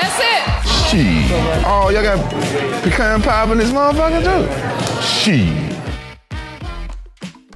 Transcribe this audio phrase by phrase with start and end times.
[0.00, 0.42] That's it.
[0.88, 1.30] Shit.
[1.64, 2.18] Oh, y'all got
[2.82, 5.02] pecan pie in this motherfucker too?
[5.02, 5.72] Shit.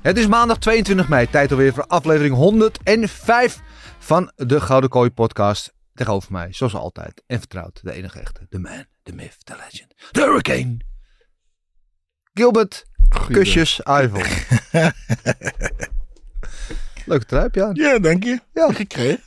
[0.03, 3.61] Het is maandag 22 mei, tijd alweer voor aflevering 105
[3.99, 5.73] van de Gouden Kooi podcast.
[5.95, 9.95] Tegenover mij, zoals altijd, en vertrouwd, de enige echte, de man, de myth, de legend,
[10.11, 10.77] de hurricane.
[12.35, 12.85] Gilbert,
[13.31, 14.23] kusjes, Ivel.
[17.07, 17.71] Leuke truip, ja.
[17.73, 18.41] Ja, dank je.
[18.55, 18.73] Ja.
[18.73, 19.23] Gekregen.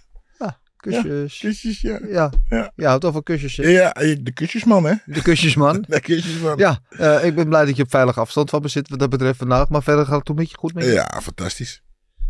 [0.82, 1.40] Kusjes.
[1.40, 2.00] Ja, Kusjes, ja.
[2.08, 2.32] ja.
[2.50, 2.72] Ja.
[2.76, 3.68] Je houdt wel van kusjes, hè?
[3.68, 4.94] Ja, de kusjesman, hè?
[5.06, 5.86] De kusjesman.
[5.88, 6.58] De kusjesman.
[6.58, 9.10] Ja, eh, ik ben blij dat je op veilige afstand van me zit wat dat
[9.10, 9.70] betreft vandaag.
[9.70, 10.92] Maar verder gaat het een beetje goed met je.
[10.92, 11.82] Ja, fantastisch.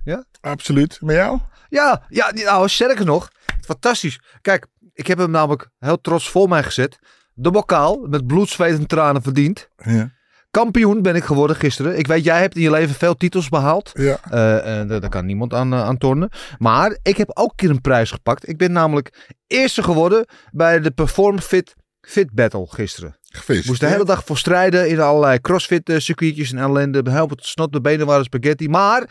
[0.03, 0.25] Ja?
[0.41, 0.97] Absoluut.
[1.01, 1.39] Met jou?
[1.69, 3.31] Ja, ja, nou, sterker nog.
[3.61, 4.19] Fantastisch.
[4.41, 6.99] Kijk, ik heb hem namelijk heel trots voor mij gezet.
[7.33, 9.69] De bokaal, met bloed, zweet en tranen verdiend.
[9.77, 10.11] Ja.
[10.51, 11.97] Kampioen ben ik geworden gisteren.
[11.97, 13.91] Ik weet, jij hebt in je leven veel titels behaald.
[13.93, 14.19] Ja.
[14.29, 16.29] Eh, en daar kan niemand aan, eh, aan tornen.
[16.57, 18.49] Maar ik heb ook een keer een prijs gepakt.
[18.49, 23.09] Ik ben namelijk eerste geworden bij de Perform Fit Fit Battle gisteren.
[23.09, 23.65] Ik Gefeliciteerd.
[23.67, 27.11] moest de hele dag voor strijden in allerlei crossfit eh, circuitjes en ellende.
[27.11, 28.69] Helpen tot snot, de benen waren spaghetti.
[28.69, 29.09] Maar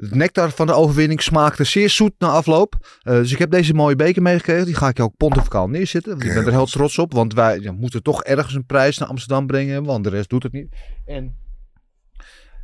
[0.00, 2.98] het nectar van de overwinning smaakte zeer zoet na afloop.
[3.02, 4.64] Eh, dus ik heb deze mooie beker meegekregen.
[4.64, 6.12] Die ga ik je ook pontificaal neerzetten.
[6.12, 7.12] Want ik ben er heel trots op.
[7.12, 9.84] Want wij ja, moeten toch ergens een prijs naar Amsterdam brengen.
[9.84, 10.76] Want de rest doet het niet.
[11.04, 11.36] En,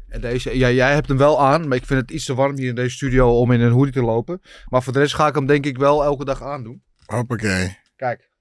[0.09, 1.69] en deze, ja, jij hebt hem wel aan.
[1.69, 3.93] Maar ik vind het iets te warm hier in deze studio om in een hoodie
[3.93, 4.41] te lopen.
[4.69, 6.83] Maar voor de rest ga ik hem denk ik wel elke dag aandoen.
[7.07, 7.79] Hoppakee.
[7.97, 8.35] Kijk.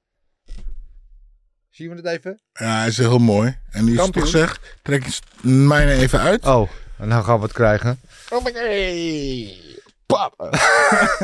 [1.70, 2.42] Zien we het even?
[2.54, 3.58] Ja, hij is heel mooi.
[3.70, 6.46] En nu is toch zeg, trek eens mijne even uit.
[6.46, 8.00] Oh, en dan gaan we het krijgen.
[10.06, 10.34] Pap.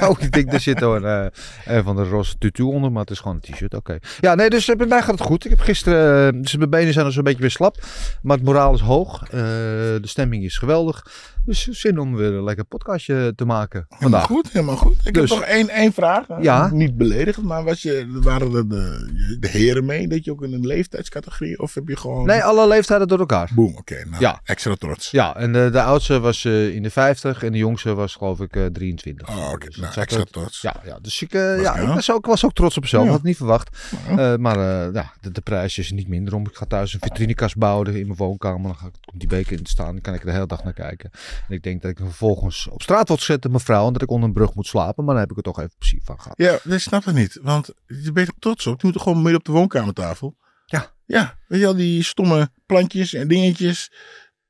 [0.09, 1.25] Oh, ik denk, er zit een, eh,
[1.65, 3.73] een van de roze tutu onder, maar het is gewoon een t-shirt.
[3.73, 3.97] Oké.
[4.19, 5.45] Ja, nee, dus eh, bij mij gaat het goed.
[5.45, 7.77] Ik heb gisteren, eh, dus mijn benen zijn al zo'n beetje weer slap,
[8.21, 9.19] maar het moraal is hoog.
[9.29, 11.05] De stemming is geweldig.
[11.45, 14.25] Dus zin om weer een lekker podcastje te maken Helemaal vandaag.
[14.25, 14.95] goed, helemaal goed.
[15.03, 15.29] Ik Dus.
[15.29, 16.25] heb nog één, één vraag.
[16.41, 16.69] Ja.
[16.73, 20.07] Niet beledigend, maar was je, waren er de, de heren mee?
[20.07, 21.59] Dat je ook in een leeftijdscategorie?
[21.59, 22.25] Of heb je gewoon...
[22.25, 23.51] Nee, alle leeftijden door elkaar.
[23.55, 24.03] Boom, oké.
[24.09, 24.41] nou, Ja.
[24.43, 25.11] Extra trots.
[25.11, 28.39] Ja, en de, de oudste was eh, in de 50 en de jongste was geloof
[28.39, 29.29] ik eh, 23.
[29.29, 29.65] Oh, oké.
[29.65, 30.61] Dus nou, extra trots.
[30.61, 33.03] Ja, ja, dus ik, eh, Was ja, ik was ook, was ook trots op mezelf.
[33.03, 33.09] Ja.
[33.09, 33.77] Had het niet verwacht.
[34.09, 34.33] Ja.
[34.33, 36.45] Eh, maar eh, ja, de, de prijs is niet minder om.
[36.47, 38.61] Ik ga thuis een vitrinekast bouwen in mijn woonkamer.
[38.61, 39.91] Dan ga ik die beker in staan.
[39.91, 41.11] Dan kan ik er de hele dag naar kijken.
[41.47, 43.87] En ik denk dat ik hem vervolgens op straat wil zetten, mevrouw.
[43.87, 45.03] En dat ik onder een brug moet slapen.
[45.03, 46.37] Maar dan heb ik er toch even plezier van gehad.
[46.37, 47.39] Ja, dat snap ik niet.
[47.41, 48.81] Want je bent er trots op.
[48.81, 50.35] Je moet er gewoon midden op de woonkamertafel.
[50.65, 50.91] Ja.
[51.05, 53.91] Ja, weet je al die stomme plantjes en dingetjes.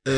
[0.02, 0.14] Eh,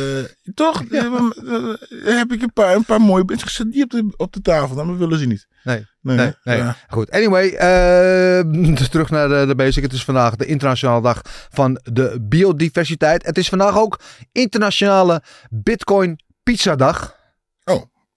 [0.53, 0.83] toch?
[0.89, 1.03] Ja.
[1.03, 1.69] Eh,
[2.07, 4.41] eh, heb ik een paar, een paar mooie mensen gezet die op de, op de
[4.41, 4.75] tafel.
[4.75, 5.47] Dan willen ze niet.
[5.63, 6.31] Nee, Nee, nee, hè?
[6.43, 6.57] nee.
[6.57, 6.75] Ja.
[6.87, 7.49] Goed, anyway.
[8.89, 9.83] terug naar de, de basic.
[9.83, 13.25] Het is vandaag de internationale dag van de biodiversiteit.
[13.25, 13.99] Het is vandaag ook
[14.31, 17.22] internationale Bitcoin Pizza Dag.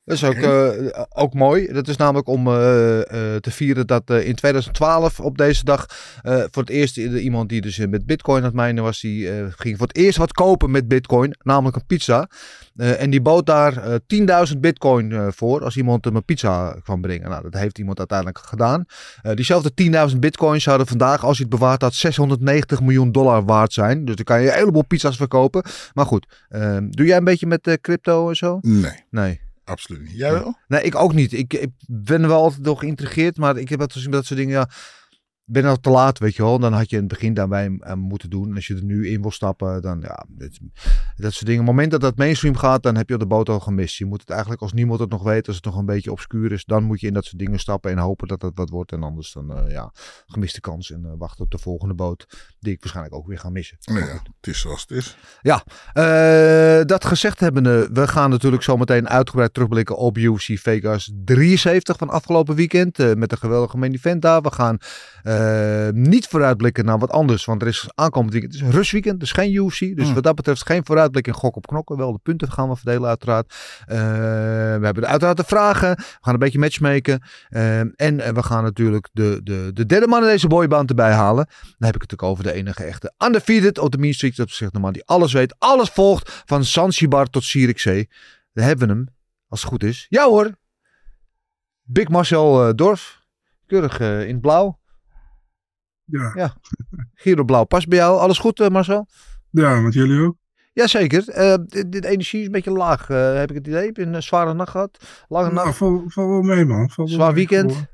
[0.06, 1.72] Dat is ook, eh, ook mooi.
[1.72, 5.86] Dat is namelijk om eh, eh, te vieren dat in 2012 op deze dag
[6.22, 9.86] voor het eerst iemand die dus met bitcoin aan het mijnen was, die ging voor
[9.86, 12.28] het eerst wat kopen met bitcoin, namelijk een pizza.
[12.76, 17.30] En die bood daar eh 10.000 bitcoin voor als iemand hem een pizza kwam brengen.
[17.30, 18.84] Nou, dat heeft iemand uiteindelijk gedaan.
[19.34, 19.70] Diezelfde
[20.10, 24.04] 10.000 bitcoins zouden vandaag, als je het bewaart had, 690 miljoen dollar waard zijn.
[24.04, 25.62] Dus dan kan je een heleboel pizza's verkopen.
[25.94, 28.58] Maar goed, eh, doe jij een beetje met crypto en zo?
[28.62, 29.45] Nee, Nee.
[29.68, 30.16] Absoluut niet.
[30.16, 30.56] Jij wel?
[30.68, 31.32] Nee, ik ook niet.
[31.32, 34.54] Ik, ik ben wel altijd door geïnteresseerd, maar ik heb altijd gezien dat soort dingen,
[34.54, 34.68] ja,
[35.48, 36.58] ben al te laat, weet je wel.
[36.58, 38.48] Dan had je in het begin daarbij moeten doen.
[38.48, 40.60] En als je er nu in wil stappen, dan ja, dit-
[41.16, 41.60] dat soort dingen.
[41.60, 43.96] Op het moment dat dat mainstream gaat, dan heb je de boot al gemist.
[43.96, 46.52] Je moet het eigenlijk, als niemand het nog weet, als het nog een beetje obscuur
[46.52, 48.92] is, dan moet je in dat soort dingen stappen en hopen dat het wat wordt.
[48.92, 49.92] En anders dan, eh, ja,
[50.26, 52.26] gemiste kans en eh, wachten op de volgende boot,
[52.58, 53.76] die ik waarschijnlijk ook weer ga missen.
[53.84, 55.16] Nee, ja, het is zoals het is.
[55.42, 61.96] Ja, eh, dat gezegd hebbende, we gaan natuurlijk zometeen uitgebreid terugblikken op UFC Vegas 73
[61.96, 63.14] van afgelopen weekend.
[63.16, 64.40] met een geweldige main event daar.
[64.42, 64.78] We gaan
[65.36, 67.44] eh, eh, niet vooruitblikken naar wat anders.
[67.44, 68.54] Want er is aankomend weekend.
[68.54, 69.78] Het is rustweekend, dus geen UFC.
[69.78, 70.14] Dus Hmm.
[70.14, 71.96] wat dat betreft geen vooruitblik in gok op knokken.
[71.96, 73.54] Wel de punten gaan we verdelen uiteraard.
[73.86, 73.96] Eh,
[74.76, 75.96] we hebben uiteraard de vragen.
[75.96, 77.22] We gaan een beetje matchmaken.
[77.48, 81.12] Eh, en eh, we gaan natuurlijk de, de, de derde man in deze boyband erbij
[81.12, 81.46] halen.
[81.60, 84.36] Dan heb ik het ook over de enige echte undefeated op de Mean Street.
[84.36, 86.42] Dat zegt de man die alles weet, alles volgt.
[86.44, 88.08] Van Zanzibar tot Zierikzee.
[88.52, 89.08] Daar hebben we hem,
[89.48, 90.06] als het goed is.
[90.08, 90.50] Ja hoor,
[91.82, 93.24] Big Marcel eh, Dorf.
[93.66, 94.78] Keurig eh, in het blauw.
[96.06, 96.32] Ja.
[96.34, 96.54] Ja.
[97.14, 98.18] Giro Blauw past bij jou.
[98.18, 99.06] Alles goed, eh, Marcel?
[99.50, 100.36] Ja, met jullie ook.
[100.72, 101.24] Jazeker.
[101.24, 103.86] De, de energie is een beetje laag, eh, heb ik het idee.
[103.86, 105.24] Heb je een zware nacht gehad?
[105.28, 105.76] Lange Nou, nacht?
[105.76, 106.90] val, val wel mee, man.
[106.90, 107.72] Val Zwaar weekend?
[107.72, 107.86] voor-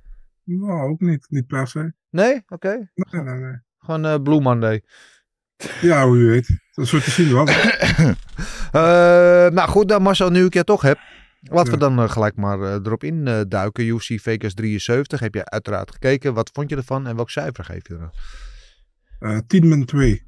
[0.44, 1.26] Nou, ook niet.
[1.28, 1.92] Niet per se.
[2.10, 2.42] Nee?
[2.48, 2.90] Oké.
[2.94, 3.56] Nee, nee, nee.
[3.78, 4.82] Gewoon eh Blue Monday.
[5.80, 6.46] Ja, hoe je weet.
[6.72, 7.46] Dat is zo te zien.
[8.72, 8.82] Eh,
[9.48, 10.98] nou goed, dan Marcel, nu ik je toch heb.
[11.50, 13.84] Laten we dan eh, gelijk maar eh, erop in eh, duiken.
[13.86, 15.20] UFC Vegas 73.
[15.20, 16.34] Heb je uiteraard gekeken.
[16.34, 18.10] Wat vond je ervan en welk cijfer geef je er?
[19.18, 20.22] Eh 10 min 2.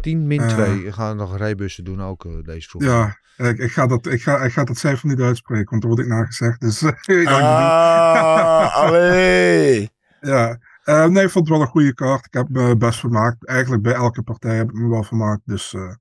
[0.00, 0.48] 10 min Eh.
[0.48, 0.84] 2.
[0.84, 2.82] We gaan nog rebussen doen ook deze vroeg.
[2.82, 5.90] Ja, ik, ik, ga dat, ik, ga, ik ga dat cijfer niet uitspreken, want dan
[5.90, 6.60] word ik nagezegd.
[6.60, 7.36] Dus ik ik moet doen.
[7.36, 9.88] Ah, allee.
[10.20, 12.26] Ja, Eh, nee, ik vond het wel een goede kaart.
[12.26, 13.46] Ik heb me best vermaakt.
[13.46, 15.40] Eigenlijk bij elke partij heb ik me wel vermaakt.
[15.44, 15.94] Dus eh,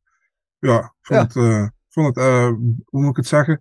[0.59, 1.41] ja, ik vond Ja.
[1.41, 2.45] het, eh, vond het eh,
[2.85, 3.59] hoe moet ik het zeggen?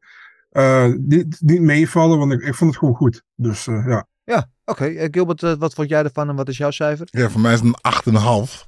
[0.52, 3.22] Eh, niet, niet meevallen, want ik, ik vond het gewoon goed.
[3.34, 4.06] Dus eh, ja.
[4.24, 4.84] Ja, oké.
[4.84, 7.08] Eh, Gilbert, wat vond jij ervan en wat is jouw cijfer?
[7.10, 7.68] Ja, voor mij is het
[8.04, 8.64] een 8,5.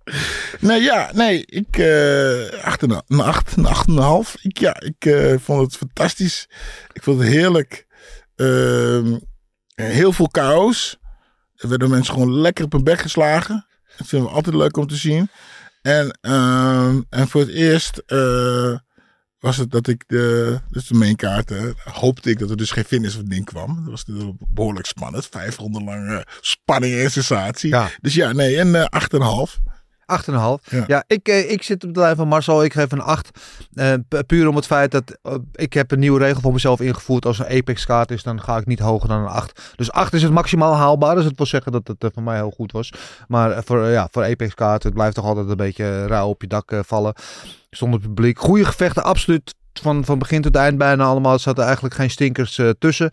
[0.68, 4.42] nee, ja, nee, ik, eh 8, een 8, een 8,5.
[4.42, 6.48] Ik, ja, ik eh, vond het fantastisch.
[6.92, 7.86] Ik vond het heerlijk.
[8.34, 9.18] Ehm,
[9.74, 10.98] heel veel chaos.
[11.54, 13.66] Er werden mensen gewoon lekker op hun bek geslagen.
[13.96, 15.30] Dat vinden we altijd leuk om te zien.
[15.82, 18.78] En, ehm, en voor het eerst eh,
[19.46, 23.16] was het dat ik de, dus de mainkaarten, hoopte ik dat er dus geen finish
[23.16, 23.74] het ding kwam.
[23.82, 25.26] Dat was natuurlijk behoorlijk spannend.
[25.30, 27.70] Vijf ronden lang eh, spanning en sensatie.
[27.70, 27.90] Ja.
[28.00, 29.02] Dus ja, nee, en eh
[29.46, 29.75] 8,5.
[30.06, 30.70] 8,5.
[30.70, 31.04] Ja, Ja.
[31.06, 32.64] ik, eh, ik zit op de lijn van Marcel.
[32.64, 33.30] Ik geef een 8.
[33.74, 36.80] Eh, pu- puur om het feit dat eh, ik heb een nieuwe regel voor mezelf
[36.80, 37.26] ingevoerd.
[37.26, 39.72] Als een Apex kaart is, dan ga ik niet hoger dan een 8.
[39.76, 41.14] Dus 8 is het maximaal haalbaar.
[41.14, 42.92] Dus het wil zeggen dat het voor mij heel goed was.
[43.28, 46.48] Maar voor, ja, voor Apex kaart, het blijft toch altijd een beetje rauw op je
[46.48, 47.14] dak vallen.
[47.70, 48.38] Zonder publiek.
[48.38, 49.54] Goede gevechten, absoluut.
[49.80, 51.32] Van, van begin tot eind bijna allemaal.
[51.32, 53.10] Er zaten eigenlijk geen stinkers eh, tussen.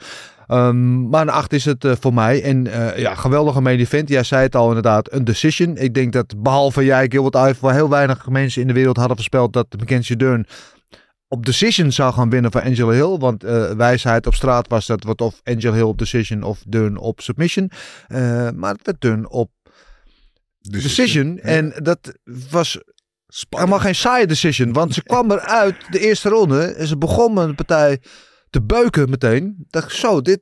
[0.47, 2.43] Ehm, maar een 8 is het eh, voor mij.
[2.43, 4.09] En eh, ja, geweldige main event.
[4.09, 5.77] Jij zei het al inderdaad, een decision.
[5.77, 9.53] Ik denk dat behalve jij, Gilbert Iver, heel weinig mensen in de wereld hadden voorspeld
[9.53, 10.45] dat Mackenzie Dern
[11.27, 13.17] op decision zou gaan winnen van Angela Hill.
[13.17, 13.41] Want
[13.77, 17.71] wijsheid op straat was dat wat of Angela Hill op decision of Dern op submission.
[18.55, 19.49] Maar het werd Dern op
[20.59, 21.39] decision.
[21.39, 22.13] En dat
[22.49, 22.79] was
[23.49, 24.73] helemaal geen saaie decision.
[24.73, 28.01] Want ze kwam eruit de eerste ronde en ze begon met een partij
[28.49, 29.65] te beuken meteen.
[29.69, 30.41] Dacht ik, zo, dit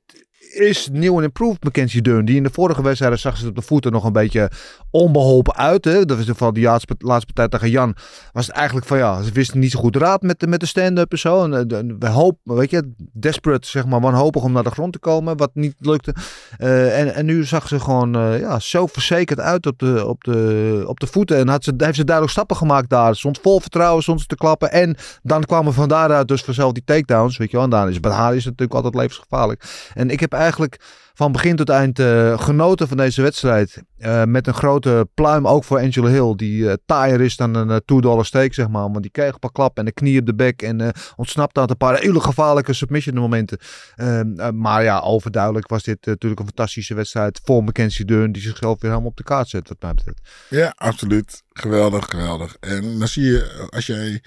[0.54, 2.26] is nieuw en improved Mackenzie Dern.
[2.26, 4.52] Die in de vorige wedstrijden zag ze op de voeten nog een beetje
[4.92, 5.86] onbeholpen uit.
[5.86, 6.06] Hè?
[6.06, 7.96] Dat was in geval die laatste, laatste partij tegen Jan.
[8.32, 10.66] Was het eigenlijk van ja, ze wisten niet zo goed raad met de, met de
[10.66, 11.44] stand-up en zo.
[11.44, 14.94] En, eh, de- we hopen, weet je, desperate zeg maar, wanhopig om naar de grond
[14.94, 15.38] te komen.
[15.38, 16.16] Wat niet lukte.
[16.58, 20.24] Eh, en, en nu zag ze gewoon eh, ja, zo verzekerd uit op de, op
[20.24, 21.38] de, op de voeten.
[21.38, 23.16] En had ze, heeft ze duidelijk stappen gemaakt daar.
[23.16, 24.72] Stond vol vertrouwen, stond ze te klappen.
[24.72, 27.38] En dan kwamen van daaruit dus vanzelf die takedowns.
[27.38, 27.66] Weet je wel.
[27.66, 29.90] En daar is bij haar is het natuurlijk altijd levensgevaarlijk.
[29.94, 30.80] En ik heb eigenlijk
[31.14, 33.84] van begin tot eind eh, genoten van deze wedstrijd.
[33.98, 36.36] Eh, met een grote pluim ook voor Angela Hill.
[36.36, 38.82] Die eh taaier is dan een eh, 2 dollar steek, zeg maar.
[38.82, 40.62] Want die kreeg een paar klappen en een knie op de bek.
[40.62, 43.58] En ontsnapte aan een paar hele gevaarlijke submission momenten.
[43.96, 48.32] Ehm, eh, maar ja, overduidelijk was dit natuurlijk een fantastische wedstrijd voor Mackenzie Dern.
[48.32, 50.20] Die zichzelf weer helemaal op de kaart zet, wat mij betreft.
[50.50, 51.44] Ja, absoluut.
[51.54, 52.56] Geweldig, geweldig.
[52.60, 54.24] En dan zie je, als jij,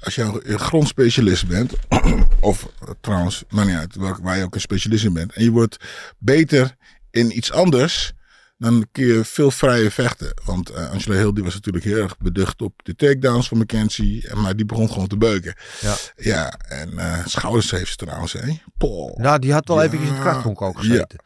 [0.00, 1.72] als jij een grondspecialist bent,
[2.40, 5.44] of eh, trouwens, maakt niet uit, welk, waar je ook een specialist in bent, en
[5.44, 5.76] je wordt
[6.18, 6.76] beter
[7.10, 8.12] in iets anders,
[8.58, 10.34] dan kun je veel vrijer vechten.
[10.44, 14.28] Want eh, Angela Hill die was natuurlijk heel erg beducht op de takedowns van McKenzie,
[14.28, 15.54] en- maar die begon gewoon te beuken.
[15.80, 15.94] Ja.
[16.16, 18.58] Ja, en eh, schouders heeft ze trouwens, hè.
[18.78, 19.16] Poh.
[19.16, 21.18] Nou, die had wel Ja, eventjes in het krachthonk ook gezeten.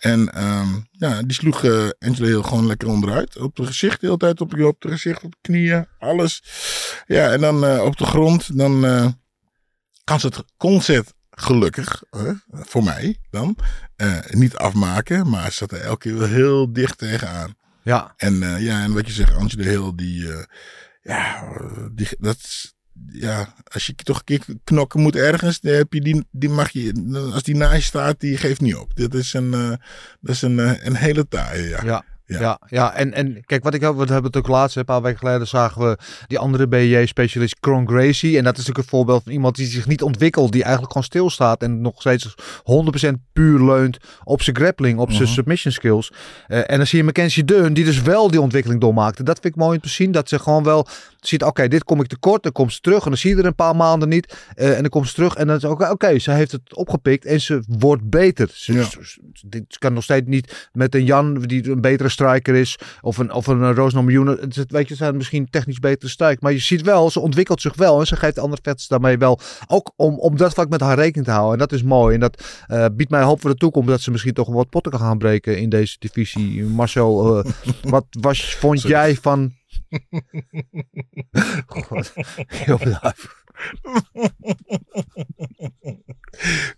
[0.00, 3.38] En ehm, ja, die sloeg eh Angela Hill gewoon lekker onderuit.
[3.38, 6.42] Op het gezicht, de hele tijd op, op het gezicht, op de knieën, alles.
[7.06, 9.06] Ja, en dan eh, op de grond, dan eh,
[10.04, 12.02] kan ze het concert gelukkig,
[12.50, 13.56] voor mij dan,
[14.28, 15.28] niet afmaken.
[15.28, 17.54] Maar ze zat er elke keer wel heel dicht tegenaan.
[17.82, 18.14] Ja.
[18.16, 20.26] En ja, en wat je zegt, Angela Hill, die,
[21.02, 21.42] ja,
[21.92, 22.38] die, dat
[23.06, 26.70] ja, als je toch een keer knokken moet ergens, dan heb je die, die mag
[26.70, 26.92] je,
[27.32, 28.94] als die naast je staat, die geeft niet op.
[28.94, 29.72] Dit is een, eh,
[30.20, 31.84] dat is een, eh, een hele taaie, ja.
[31.84, 32.04] Ja.
[32.36, 35.02] Ja, ja, en, en kijk, wat ik heb, we hebben het ook laatst, een paar
[35.02, 38.38] weken geleden zagen we die andere BJ-specialist, Cron Gracie.
[38.38, 41.06] En dat is natuurlijk een voorbeeld van iemand die zich niet ontwikkelt, die eigenlijk gewoon
[41.06, 45.32] stilstaat en nog steeds 100% puur leunt op zijn grappling, op zijn Mhm.
[45.32, 46.12] submission skills.
[46.46, 49.22] Eh, en dan zie je Mackenzie Deun, die dus wel die ontwikkeling doormaakte.
[49.22, 50.86] Dat vind ik mooi om te zien, dat ze gewoon wel
[51.20, 53.46] ziet, oké, dit kom ik tekort, dan komt ze terug en dan zie je er
[53.46, 54.36] een paar maanden niet.
[54.54, 57.40] eh, en dan komt ze terug en dan is oké, ze heeft het opgepikt en
[57.40, 58.50] ze wordt beter.
[58.52, 58.82] Ze, Ja.
[58.84, 63.32] ze- kan nog steeds niet met een Jan die een betere striker is of een,
[63.32, 64.38] of een uh, Roos Miljoen.
[64.68, 68.00] Weet je, zijn misschien technisch betere strike, maar je ziet wel, ze ontwikkelt zich wel
[68.00, 71.26] en ze geeft andere vets daarmee wel ook om, om dat vlak met haar rekening
[71.26, 71.52] te houden.
[71.52, 74.10] En dat is mooi en dat eh, biedt mij hoop voor de toekomst dat ze
[74.10, 76.64] misschien toch wat potten kan gaan breken in deze divisie.
[76.64, 77.52] Marcel, eh,
[77.94, 78.96] wat was, vond Sorry.
[78.96, 79.52] jij van...
[81.66, 82.12] God,
[82.46, 83.28] heel bedankt.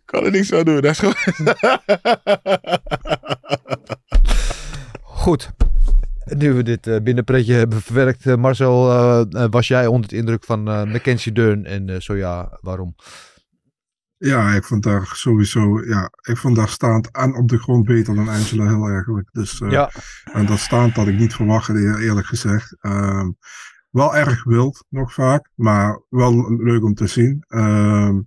[0.04, 0.80] kan er niks aan doen.
[0.80, 1.14] Dat is gewoon...
[5.20, 5.50] Goed.
[6.24, 10.44] Nu we dit eh, binnenpretje hebben verwerkt, eh, Marcel, eh, was jij onder de indruk
[10.44, 12.94] van Mackenzie Deun en zo ja, waarom?
[14.16, 18.14] Ja, ik vond daar sowieso, ja, ik vond daar staand en op de grond beter
[18.14, 19.28] dan Angela Hill eigenlijk.
[19.32, 19.90] Dus, Ja.
[20.32, 22.76] En dat staand had ik niet verwacht, eer- eerlijk gezegd.
[22.80, 23.30] Ehm,
[23.90, 27.44] wel erg wild, nog vaak, maar wel leuk om te zien.
[27.48, 28.20] Ehm,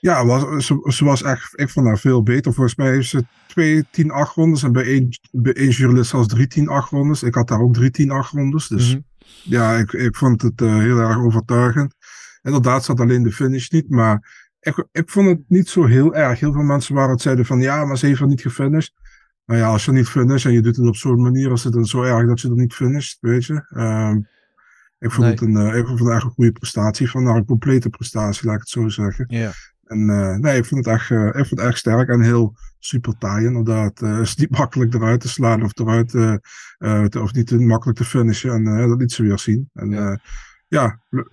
[0.00, 2.52] ja, was, ze, ze was echt, ik vond haar veel beter.
[2.52, 3.86] Volgens mij heeft ze twee 10-8
[4.34, 7.22] rondes en bij één, bij één jurylist zelfs drie 10-8 rondes.
[7.22, 9.00] Ik had daar ook drie 10-8 rondes, dus Mhm.
[9.44, 11.94] ja, ik, ik vond het eh, heel erg overtuigend.
[12.42, 16.40] Inderdaad zat alleen de finish niet, maar ik, ik vond het niet zo heel erg.
[16.40, 18.92] Heel veel mensen waren het zeiden van ja, maar ze heeft er niet gefinished.
[19.46, 21.72] Nou ja, als je niet finisht en je doet het op zo'n manier, is het
[21.72, 23.66] dan zo erg dat je er niet finisht, weet je.
[23.68, 24.16] Ehm,
[24.98, 25.30] ik vond Nee.
[25.30, 28.46] het een, eh, ik vond het echt een goede prestatie van haar, een complete prestatie,
[28.46, 29.24] laat ik het zo zeggen.
[29.28, 29.50] Ja.
[29.90, 32.54] En eh, nee, ik vond het echt, eh, ik vond het echt sterk en heel
[32.78, 34.02] super taai inderdaad.
[34.02, 37.98] Eh, het is niet makkelijk eruit te slaan of eruit, te- of niet te makkelijk
[37.98, 38.50] te finishen.
[38.66, 39.70] En dat liet ze weer zien.
[39.74, 40.00] En Ja.
[40.10, 40.18] ja,
[40.68, 41.26] ja le-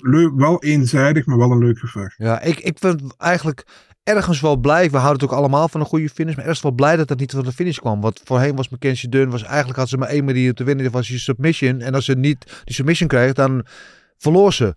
[0.00, 2.14] leuk, wel eenzijdig, maar wel een leuk gevecht.
[2.16, 3.66] Ja, ik, ik ben eigenlijk
[4.02, 4.90] ergens wel blij.
[4.90, 6.34] We houden het ook allemaal van een goede finish.
[6.34, 8.00] Maar ergens wel blij dat dat niet van de finish kwam.
[8.00, 10.84] Want voorheen was Mackenzie Dunn, was eigenlijk had ze maar één manier te winnen.
[10.84, 11.80] Dat was die submission.
[11.80, 13.64] En als ze niet die submission kreeg, dan
[14.22, 14.74] verloor ze.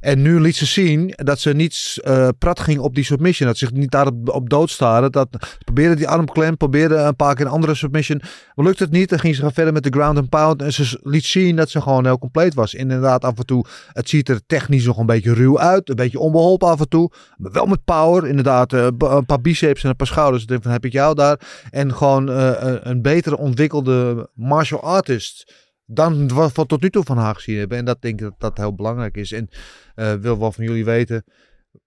[0.00, 3.48] En nu liet ze zien dat ze niet eh, prat ging op die submission.
[3.48, 5.12] Dat ze zich niet daarop op dood staren.
[5.12, 8.20] Dat ze probeerde die armklem, probeerde een paar keer een andere submission.
[8.54, 10.62] Maar lukt het niet, dan ging ze gaan verder met de ground and pound.
[10.62, 12.74] En ze liet zien dat ze gewoon heel compleet was.
[12.74, 15.88] Inderdaad, af en toe, het ziet er technisch nog een beetje ruw uit.
[15.88, 17.10] Een beetje onbeholpen af en toe.
[17.36, 18.26] Maar wel met power.
[18.26, 20.42] Inderdaad, eh, een paar biceps en een paar schouders.
[20.42, 21.40] Ik denk van, heb ik jou daar.
[21.70, 27.18] En gewoon eh, een betere ontwikkelde martial artist dan wat we tot nu toe van
[27.18, 27.78] haar gezien hebben.
[27.78, 29.32] En dat denk ik dat dat heel belangrijk is.
[29.32, 29.48] En
[29.94, 31.24] eh, wil wel van jullie weten,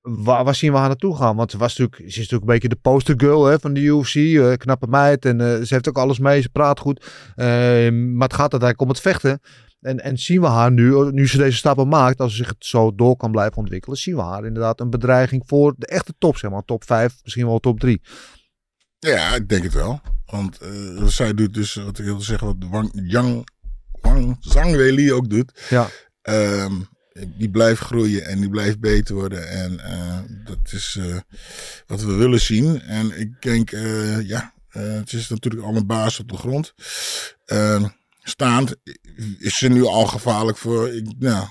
[0.01, 1.35] waar, waar zien we haar naartoe gaan?
[1.35, 3.81] Want ze, was natuurlijk, ze is natuurlijk een beetje de poster girl hè, van de
[3.81, 4.15] UFC.
[4.15, 5.25] eh, knappe meid.
[5.25, 6.41] En eh, ze heeft ook alles mee.
[6.41, 7.05] Ze praat goed.
[7.35, 7.45] Eh,
[7.91, 9.39] maar het gaat uiteindelijk om het vechten.
[9.79, 12.95] En, en zien we haar nu, nu ze deze stappen maakt, als ze zich zo
[12.95, 16.51] door kan blijven ontwikkelen, zien we haar inderdaad een bedreiging voor de echte top, zeg
[16.51, 16.63] maar.
[16.65, 18.01] Top 5, misschien wel top 3.
[18.99, 20.01] Ja, ik denk het wel.
[20.25, 20.59] Want
[21.05, 23.47] zij doet dus, wat ik wilde zeggen, wat Wang, Yang,
[24.51, 25.65] Weili ook doet.
[25.69, 25.89] Ja.
[26.21, 26.73] Ehm,
[27.25, 29.49] die blijft groeien en die blijft beter worden.
[29.49, 31.17] En eh, dat is eh,
[31.85, 32.81] wat we willen zien.
[32.81, 36.73] En ik denk, eh, ja, het is natuurlijk al een baas op de grond.
[37.45, 37.87] Ehm,
[38.23, 38.75] staand
[39.39, 41.47] is ze nu al gevaarlijk voor, ik, nou,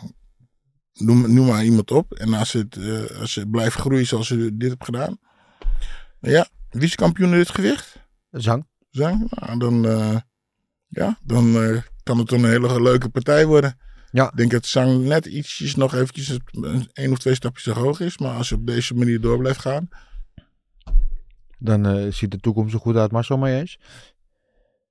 [0.92, 2.12] noem, noem maar iemand op.
[2.14, 2.78] En als, het,
[3.20, 5.18] als ze blijft groeien zoals ze dit heeft gedaan.
[6.20, 7.98] Ja, wie is kampioen in dit gewicht?
[8.30, 8.66] Zang.
[8.90, 9.30] Zang?
[9.30, 9.82] Nou, dan,
[10.88, 13.78] ja, dan kan het een hele leuke partij worden.
[14.10, 14.30] Ja.
[14.30, 17.70] Ik denk dat Zang net ietsjes nog eventjes het- een één of twee stapjes te
[17.80, 18.18] hoog is.
[18.18, 19.88] Maar als je op deze manier door blijft gaan.
[21.58, 23.80] Dan eh, ziet de toekomst er goed uit, Marcel, mee eens?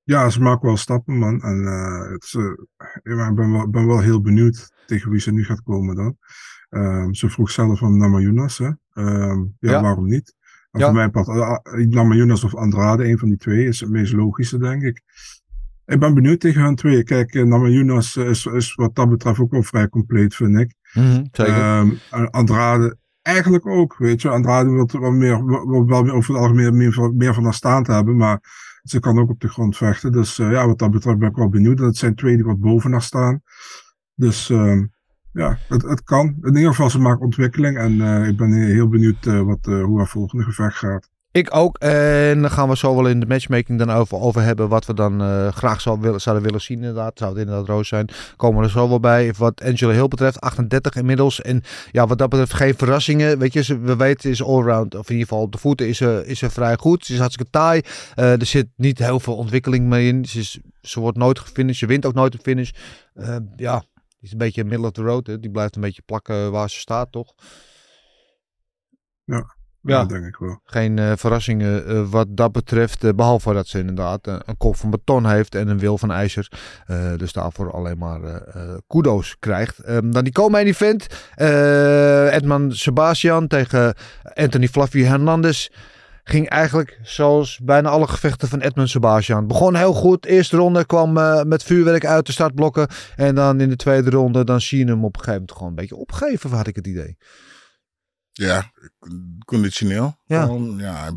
[0.04, 1.42] Ja, ze maken wel stappen, man.
[1.42, 2.44] En eh, het is, eh,
[3.04, 6.18] ik ben wel, ben wel heel benieuwd tegen wie ze nu gaat komen dan.
[6.70, 8.70] Ehm, ze vroeg zelf van Namajunas, hè.
[8.94, 9.82] Ehm, ja, Ja.
[9.82, 10.36] waarom niet?
[10.72, 10.86] En Ja.
[10.86, 14.84] voor mij uh, Namajunas of Andrade, een van die twee, is het meest logische, denk
[14.84, 15.02] ik.
[15.86, 17.04] Ik ben benieuwd tegen hun twee.
[17.04, 20.74] Kijk, uh, Namajunas is, is wat dat betreft ook wel vrij compleet, vind ik.
[21.32, 21.54] zeker.
[22.10, 24.30] En Andrade eigenlijk ook, weet je.
[24.30, 27.54] Andrade wil wel meer, wil wel meer over het algemeen meer, van- meer van haar
[27.54, 28.40] staand hebben, maar
[28.84, 30.12] ze kan ook op de grond vechten.
[30.12, 31.80] Dus eh, ja, wat dat betreft ben ik wel benieuwd.
[31.80, 33.42] En het zijn twee die wat boven haar staan.
[34.16, 34.86] Dus ehm,
[35.32, 36.36] ja, het, het kan.
[36.42, 37.78] In ieder geval, ze maakt ontwikkeling.
[37.78, 41.10] En eh, ik ben heel benieuwd eh, wat, eh, hoe haar volgende gevecht gaat.
[41.36, 41.78] Ik ook.
[41.78, 44.70] En dan gaan we zo wel in de matchmaking dan over, over hebben.
[44.70, 47.18] Wat we dan eh, graag zou willen, zouden willen zien inderdaad.
[47.18, 48.10] Zou het inderdaad roos zijn.
[48.36, 49.34] Komen we er zo wel bij.
[49.38, 50.42] Wat Angela Hill betreft.
[50.42, 51.42] 38 inmiddels.
[51.42, 51.62] En
[51.92, 53.38] ja, wat dat betreft geen verrassingen.
[53.38, 54.96] Weet je, ze- we weten is allround.
[54.96, 57.06] Of in ieder geval op de voeten is ze, is ze vrij goed.
[57.06, 57.82] Ze is hartstikke taai.
[58.16, 60.26] Eh, er zit niet heel veel ontwikkeling meer in.
[60.26, 61.80] Ze, is, ze wordt nooit gefinished.
[61.80, 62.70] Ze wint ook nooit een finish.
[63.14, 63.84] Eh, ja,
[64.20, 65.28] is een beetje middle of the road.
[65.28, 65.40] Hè.
[65.40, 67.34] Die blijft een beetje plakken waar ze staat, toch?
[69.24, 70.00] Ja, Ja.
[70.00, 70.60] dat denk ik wel.
[70.64, 73.04] Geen eh, verrassingen eh, wat dat betreft.
[73.04, 76.52] eh, behalve dat ze inderdaad een kop van beton heeft en een wil van ijzer.
[77.18, 78.20] Dus daarvoor alleen maar
[78.88, 79.80] kudo's krijgt.
[79.80, 81.08] Ehm, dan die co-main event.
[81.36, 83.96] eh Edman Sebastian tegen
[84.34, 85.68] Anthony Fluffy Hernandez.
[86.24, 89.48] Ging eigenlijk zoals bijna alle gevechten van Edmund Sebastian.
[89.48, 90.26] Begon heel goed.
[90.26, 91.14] Eerste ronde kwam
[91.48, 92.88] met vuurwerk uit de startblokken.
[93.16, 95.70] En dan in de tweede ronde dan zie je hem op een gegeven moment gewoon
[95.70, 96.50] een beetje opgeven.
[96.52, 97.18] Had ik het idee.
[98.38, 98.72] Ja,
[99.46, 100.18] conditioneel.
[100.26, 100.44] Ja.
[100.44, 101.12] Gewoon, ja.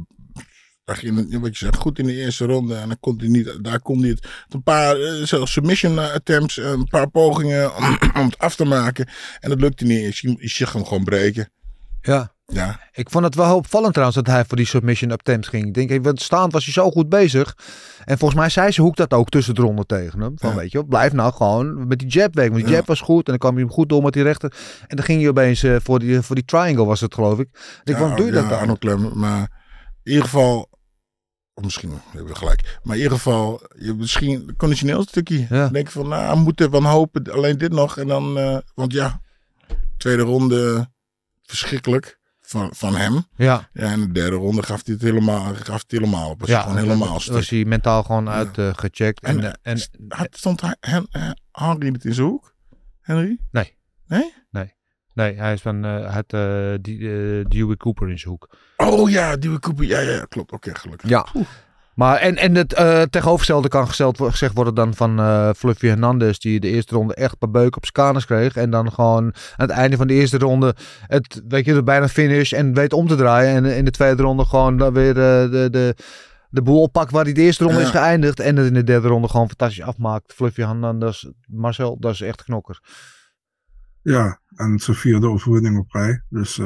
[0.85, 2.75] Ging, wat je zegt, goed in de eerste ronde.
[2.75, 4.27] En dan kon hij niet, daar kon hij het.
[4.49, 9.09] Een paar, eh, zelfs submission attempts, een paar pogingen om, om het af te maken.
[9.41, 10.17] En dat lukte niet.
[10.17, 11.51] Je je zag hem gewoon breken.
[12.01, 12.37] Ja.
[12.53, 12.81] Ja.
[12.93, 15.67] Ik vond het wel opvallend trouwens dat hij voor die submission attempts ging.
[15.67, 17.57] Ik denk, want staand was hij zo goed bezig.
[18.05, 20.33] En volgens mij zei ze Hoek dat ook tussen de ronde tegen hem.
[20.39, 20.57] Van Ja.
[20.57, 22.49] weet je, blijf nou gewoon met die jab weg.
[22.49, 22.77] Want die Ja.
[22.77, 24.53] jab was goed en dan kwam hij hem goed door met die rechter.
[24.87, 27.49] En dan ging hij opeens eh, voor, die, voor die triangle was het geloof ik.
[27.85, 28.59] En ik Ja, doe je dat dan?
[28.59, 29.41] Arnold Clem, maar
[30.03, 30.69] in ieder geval,
[31.55, 35.47] of misschien hebben we gelijk, maar in ieder geval, je misschien een conditioneel stukje.
[35.49, 37.99] Dan denk ik van, nou, we moeten van hopen, alleen dit nog.
[37.99, 39.21] En dan, eh, want ja,
[39.97, 40.89] tweede ronde
[41.43, 42.18] verschrikkelijk
[42.49, 43.25] van, van hem.
[43.37, 46.41] Ja, Ja, en de derde ronde gaf hij het helemaal, gaf het helemaal op.
[46.41, 47.35] Was ja gewoon helemaal stuk.
[47.35, 49.23] was hij mentaal gewoon uitgecheckt.
[49.25, 52.55] en, En, en, st- had, stond hij- Hen- eh, Henry het in zijn hoek?
[53.01, 53.39] Henry?
[53.51, 53.77] Nee.
[54.07, 54.37] Nee?
[55.15, 56.75] nee, hij is van uh, het uh,
[57.49, 58.57] Dewey Cooper in zijn hoek.
[58.77, 59.85] Oh ja, die Cooper.
[59.85, 60.53] Ja, ja, klopt.
[60.53, 61.09] Oké, gelukkig.
[61.11, 61.27] Ja.
[61.99, 66.39] Maar en, en het uh, tegenovergestelde kan gesteld, gezegd worden dan van uh, Fluffy Hernandez.
[66.39, 68.57] Die de eerste ronde echt een paar beuken op zijn kanus kreeg.
[68.57, 70.75] En dan gewoon aan het einde van de eerste ronde
[71.07, 72.53] het, weet je, bijna finish.
[72.53, 73.55] En weet om te draaien.
[73.55, 75.97] En in de tweede ronde gewoon dan weer uh, de, de,
[76.51, 77.85] de boel oppakt waar hij de eerste ronde ja.
[77.85, 78.41] is geëindigd.
[78.41, 80.33] En het in de derde ronde gewoon fantastisch afmaakt.
[80.33, 82.81] Fluffy Hernandez, Marcel, dat is echt knokker.
[84.03, 86.23] Ja, en zijn vierde overwinning op rij.
[86.29, 86.59] Dus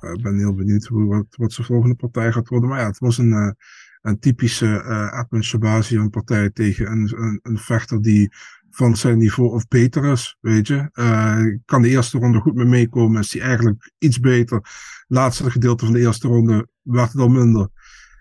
[0.00, 2.68] ik ben heel benieuwd hoe, wat, wat zijn volgende partij gaat worden.
[2.68, 3.56] Maar ja, het was een,
[4.02, 8.32] een typische uh, Edmund Shabazian partij tegen een, een, een, vechter die
[8.70, 10.90] van zijn niveau of beter is, weet je.
[10.94, 14.60] Uh, kan de eerste ronde goed mee meekomen, is hij eigenlijk iets beter.
[15.06, 17.68] Laatste gedeelte van de eerste ronde werd het al minder.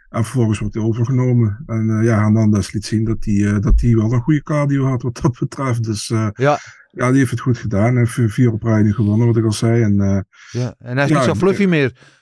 [0.09, 1.63] En vervolgens wordt hij overgenomen.
[1.65, 4.85] En uh, ja, Hernandez liet zien dat hij, uh, dat hij wel een goede cardio
[4.85, 5.83] had wat dat betreft.
[5.83, 6.59] Dus ja.
[6.91, 7.95] ja, die heeft het goed gedaan.
[7.95, 9.81] Hij heeft vier op rij nu gewonnen, wat ik al zei.
[9.83, 12.19] En, ja, en hij is ja, niet zo fluffy meer.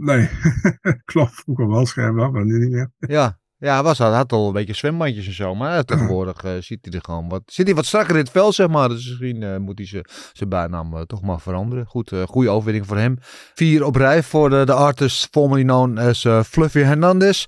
[0.00, 0.28] Nee,
[1.12, 1.34] klopt.
[1.34, 2.90] Vroeger wel schijnbaar, maar nu niet meer.
[2.98, 5.54] ja, ja, was, hij had al een beetje zwembandjes en zo.
[5.54, 7.42] Maar tegenwoordig uh, ziet hij er gewoon wat.
[7.46, 8.88] Zit hij wat strakker in het vel, zeg maar.
[8.88, 11.86] Dus misschien uh, moet hij zijn bijnaam uh, toch maar veranderen.
[11.86, 13.18] Goed, goede overwinning voor hem.
[13.54, 17.44] Vier op rij voor de, de artist formerly known as Fluffy Hernandez.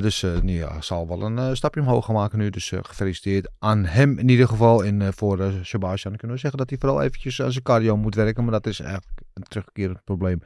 [0.00, 2.50] Dus nu ja, zal wel een stapje omhoog gaan maken nu.
[2.50, 4.84] Dus gefeliciteerd aan hem in ieder geval.
[4.84, 8.42] En voor Sebastian kunnen we zeggen dat hij vooral eventjes aan zijn cardio moet werken.
[8.42, 10.40] Maar dat is eigenlijk een terugkerend probleem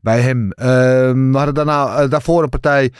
[0.00, 0.48] bij hem.
[1.30, 2.92] we hadden daarna, daarvoor een partij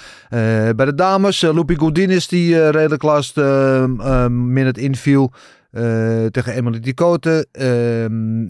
[0.75, 1.36] bij de dames.
[1.43, 3.87] Uh, Lupi Godinez die uh, redelijk last uh,
[4.27, 5.33] minute inviel
[5.73, 7.47] uh, tegen Emily Dicote.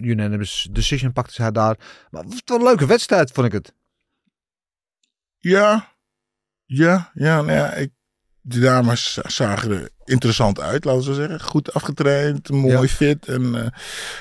[0.00, 1.76] unanimous decision pakte ze haar daar.
[2.10, 3.72] Maar het was wel een leuke wedstrijd, vond ik het.
[5.38, 5.94] Ja,
[6.64, 7.90] ja, ja, nou ja ik,
[8.40, 11.40] de dames zagen er interessant uit, laten we zo zeggen.
[11.40, 12.88] Goed afgetraind, mooi ja.
[12.88, 13.26] fit.
[13.26, 13.72] En, maar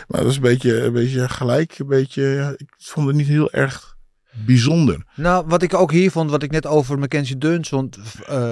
[0.08, 1.80] dat was een beetje, een beetje gelijk.
[1.80, 3.95] Een beetje, ik vond het niet heel erg
[4.46, 5.06] bijzonder.
[5.16, 7.84] Nou, wat ik ook hier vond, wat ik net over Mackenzie Duns uh,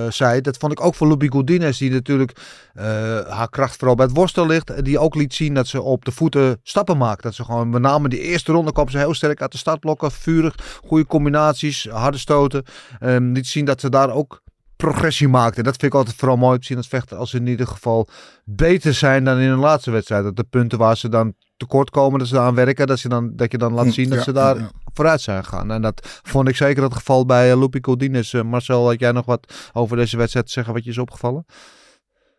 [0.09, 2.31] zei, dat vond ik ook voor Luby Godinez, die natuurlijk
[2.75, 2.83] uh,
[3.27, 6.11] haar kracht vooral bij het worstel ligt, die ook liet zien dat ze op de
[6.11, 7.23] voeten stappen maakt.
[7.23, 10.11] Dat ze gewoon, met name die eerste ronde kwam ze heel sterk uit de startblokken,
[10.11, 12.63] vurig, goede combinaties, harde stoten.
[13.01, 14.41] Um, liet zien dat ze daar ook
[14.75, 15.57] progressie maakt.
[15.57, 17.67] En dat vind ik altijd vooral mooi te zien als vechter, als ze in ieder
[17.67, 18.07] geval
[18.45, 20.23] beter zijn dan in een laatste wedstrijd.
[20.23, 23.09] Dat de punten waar ze dan tekort komen, dat ze daar aan werken, dat, ze
[23.09, 24.71] dan, dat je dan laat zien dat ja, ze daar ja.
[24.93, 25.71] vooruit zijn gegaan.
[25.71, 28.33] En dat vond ik zeker het geval bij uh, Lupi Codines.
[28.33, 31.45] Uh, Marcel, had jij nog wat over deze wedstrijd te zeggen wat je is opgevallen?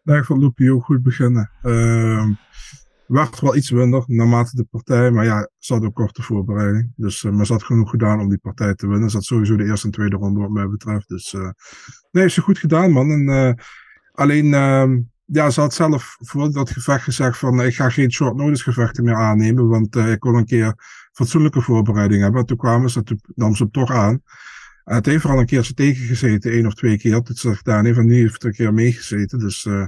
[0.02, 1.50] Nee, ik vond Lupi ook goed beginnen.
[1.62, 2.26] Uh,
[3.06, 6.92] werd wel iets minder naarmate de partij, maar ja, ze had ook korte voorbereiding.
[6.96, 9.10] Dus, uh, maar ze had genoeg gedaan om die partij te winnen.
[9.10, 11.08] Ze had sowieso de eerste en tweede ronde wat mij betreft.
[11.08, 11.48] Dus uh,
[12.10, 13.10] nee, is ze goed gedaan, man.
[13.10, 13.52] En, uh,
[14.12, 18.36] alleen, uh, ja, ze had zelf voor dat gevecht gezegd van ik ga geen short
[18.36, 20.74] notice gevechten meer aannemen, want uh, ik wil een keer
[21.12, 22.40] fatsoenlijke voorbereiding hebben.
[22.40, 24.22] En toen kwamen ze, toen nam ze toch aan.
[24.84, 27.22] En het heeft vooral een keertje tegengezeten, één of twee keer.
[27.22, 29.38] Dit zegt daar, een van die heeft er een keer meegezeten.
[29.38, 29.84] Dus eh,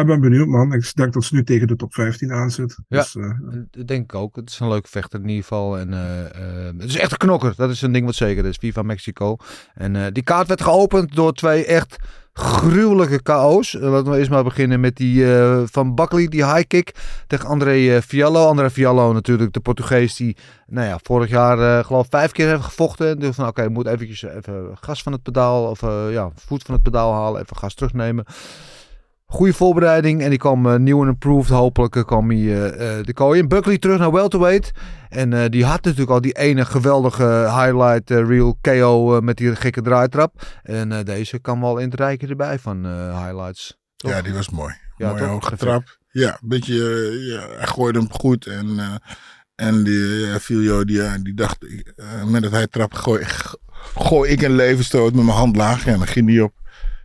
[0.00, 0.72] ik ben benieuwd man.
[0.72, 2.78] Ik denk dat ze nu tegen de top 15 aan zit.
[2.88, 2.98] Ja.
[2.98, 3.30] Dus, eh,
[3.70, 4.36] Dat denk ik ook.
[4.36, 5.78] Het is een leuke vechter in ieder geval.
[5.78, 7.52] En, eh, eh, het is echt een knokker.
[7.56, 8.56] Dat is een ding wat zeker is.
[8.56, 9.36] Viva Mexico.
[9.74, 11.96] En die kaart werd geopend door twee echt
[12.32, 13.72] gruwelijke KO's.
[13.72, 15.26] Laten we eerst maar beginnen met die
[15.64, 16.94] van Buckley, die high kick
[17.26, 18.46] tegen André Fiallo.
[18.46, 20.36] André Fiallo natuurlijk, de Portugees die
[20.72, 23.18] nou ja, vorig jaar eh, geloof ik vijf keer heeft gevochten.
[23.18, 26.82] Dus van oké, moet eventjes even gas van het pedaal of ja, voet van het
[26.82, 27.42] pedaal halen.
[27.42, 28.24] Even gas terugnemen.
[29.32, 31.50] Goede voorbereiding en die kwam eh, nieuw en improved.
[31.50, 33.48] Hopelijk eh, kwam hij eh, de kooi in.
[33.48, 34.72] Buckley terug naar welterweight.
[35.08, 40.60] En die had natuurlijk al die ene geweldige highlight reel KO met die gekke draaitrap.
[40.62, 42.86] En deze kan wel in het rijke erbij van
[43.24, 43.78] highlights.
[43.96, 44.10] Toch?
[44.10, 44.74] Ja, die was mooi.
[44.96, 45.30] Ja, mooi toch?
[45.30, 45.98] hoge trap.
[46.10, 46.74] Ja, een beetje,
[47.20, 48.46] ja, hij gooide hem goed.
[48.46, 48.94] En, eh
[49.54, 53.24] en die uh, Filio, die, die dacht, uh, met dat hij trap, gooi,
[53.94, 55.86] gooi ik een levensstoot met mijn hand laag.
[55.86, 56.52] En dan ging die op.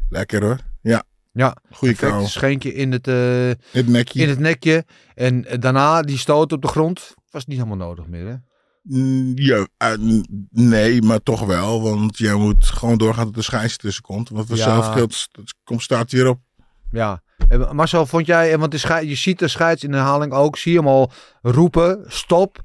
[0.10, 0.58] Lekker hoor.
[0.82, 1.04] Ja.
[1.38, 2.12] Ja, Goeie perfect.
[2.17, 2.28] kou.
[2.28, 4.21] Scheentje in het, eh, Het nekje.
[4.21, 4.86] in het nekje.
[5.15, 7.13] En eh, daarna die stoot op de grond.
[7.32, 8.36] Was niet helemaal nodig meer, hè?
[8.82, 9.93] Mm, Ja, eh,
[10.52, 11.82] nee, maar toch wel.
[11.82, 14.30] Want jij moet gewoon doorgaan tot de scheids tussen komt.
[14.30, 15.02] Want vanzelf Ja.
[15.02, 15.28] het
[15.63, 16.39] komt staat weer op.
[16.91, 17.21] Ja.
[17.50, 20.58] En Marcel, vond jij, en want de je ziet de scheids in de herhaling ook,
[20.58, 22.63] zie je hem al roepen, stop.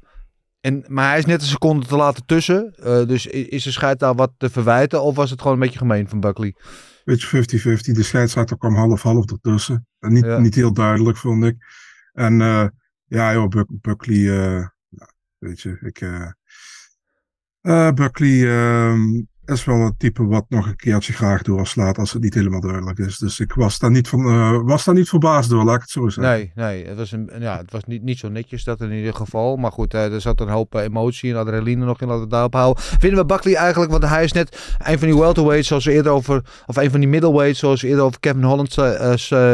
[0.60, 2.74] En, maar hij is net een seconde te laat tussen.
[2.82, 5.78] Eh, dus is de scheid daar wat te verwijten of was het gewoon een beetje
[5.78, 6.54] gemeen van Buckley?
[7.04, 7.42] Beetje
[7.78, 7.92] 50-50.
[7.92, 9.86] De scheidsrechter kwam half-half ertussen.
[9.98, 10.38] En niet, Ja.
[10.38, 11.56] niet heel duidelijk, vond ik.
[12.12, 12.66] En eh,
[13.04, 16.00] ja, joh, Buck- Buckley, eh, ja, weet je, ik...
[16.00, 16.30] eh
[17.60, 22.22] eh, Buckley ehm, is wel een type wat nog een keertje graag doorslaat als het
[22.22, 23.18] niet helemaal duidelijk is.
[23.18, 25.90] Dus ik was daar niet, van, eh, was daar niet verbaasd door, laat ik het
[25.90, 26.34] zo zeggen.
[26.34, 29.14] Nee, nee, het was, een, ja, het was niet, niet zo netjes dat in ieder
[29.14, 29.56] geval.
[29.56, 32.28] Maar goed, eh, er zat een hoop eh, emotie en adrenaline nog in, laten we
[32.28, 32.82] daarop houden.
[32.82, 36.12] Vinden we Buckley eigenlijk, want hij is net een van die welterweights zoals we eerder
[36.12, 38.72] over, of een van die middleweights zoals we eerder over Kevin Holland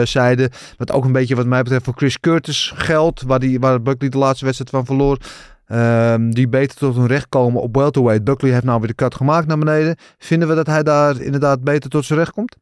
[0.08, 0.50] zeiden.
[0.76, 4.08] Wat ook een beetje wat mij betreft voor Chris Curtis geldt, waar, die, waar Buckley
[4.08, 5.18] de laatste wedstrijd van verloor.
[5.68, 8.24] Ehm, die beter tot hun recht komen op welterweight.
[8.24, 9.96] Buckley heeft nou weer de cut gemaakt naar beneden.
[10.18, 12.56] Vinden we dat hij daar inderdaad beter tot zijn recht komt?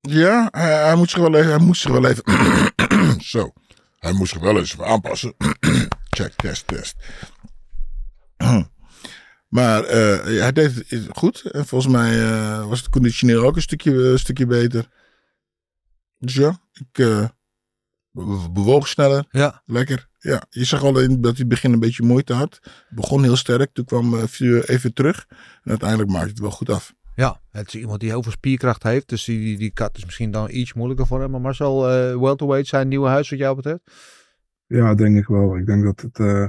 [0.00, 1.50] Ja, hij, hij moet zich wel even.
[1.50, 2.24] Hij moet zich wel even
[3.34, 3.52] zo.
[3.98, 5.34] Hij moest zich wel eens even aanpassen.
[6.16, 6.96] Check, test, test.
[9.56, 11.42] maar eh, hij deed het goed.
[11.50, 14.88] En volgens mij eh, was het conditioneel ook een stukje, een stukje beter.
[16.18, 17.24] Dus ja, ik eh,
[18.10, 19.24] be- bewoog sneller.
[19.30, 19.62] Ja.
[19.66, 20.05] Lekker.
[20.26, 22.60] Ja, je zag al in dat hij in het begin een beetje moeite had.
[22.88, 23.70] Begon heel sterk.
[23.72, 25.26] Toen kwam eh, Vuur even terug.
[25.62, 26.94] En uiteindelijk maakte het wel goed af.
[27.14, 29.08] Ja, het is iemand die heel veel spierkracht heeft.
[29.08, 31.30] Dus die, die, cut is misschien dan iets moeilijker voor hem.
[31.30, 33.80] Maar Marcel, eh welterweight zijn nieuwe huis wat jou betreft?
[34.66, 35.56] Ja, denk ik wel.
[35.56, 36.46] Ik denk dat het, eh,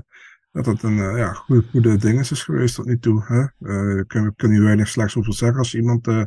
[0.52, 3.24] dat het een eh, ja, goede, goede ding is, is geweest tot nu toe.
[3.26, 3.40] Hè?
[3.40, 6.24] Eh, ik kan, weinig slechts over zeggen als iemand eh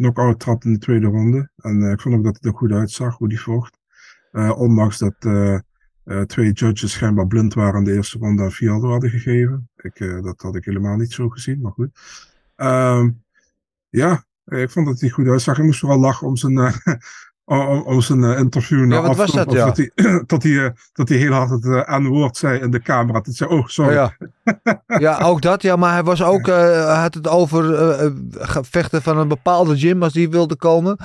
[0.00, 1.50] knock-out trad in de tweede ronde.
[1.56, 3.78] En eh, ik vond ook dat het er goed uitzag hoe die vocht.
[4.32, 5.14] Eh, ondanks dat
[6.10, 9.68] eh, twee judges schijnbaar blind waren in de eerste ronde aan Fialdo hadden gegeven.
[9.76, 11.88] Ik, eh, dat had ik helemaal niet zo gezien, maar goed.
[12.56, 13.10] Ehm,
[13.88, 15.58] ja, eh, ik vond dat hij goed uitzag.
[15.58, 16.58] Ik moest vooral lachen om zijn,
[17.84, 18.84] om, zijn interview.
[18.84, 19.64] na Ja, wat was afloop, dat, ja?
[19.64, 19.90] Dat hij,
[20.26, 23.20] dat hij, dat hij heel hard het eh, N-woord zei in de camera.
[23.20, 23.92] Dat zei, oh, sorry.
[23.92, 24.16] Ja,
[24.98, 25.62] ja, ook dat.
[25.62, 26.46] Ja, maar hij was ook,
[26.86, 28.12] had het over
[28.62, 30.96] vechten van een bepaalde gym als die wilde komen.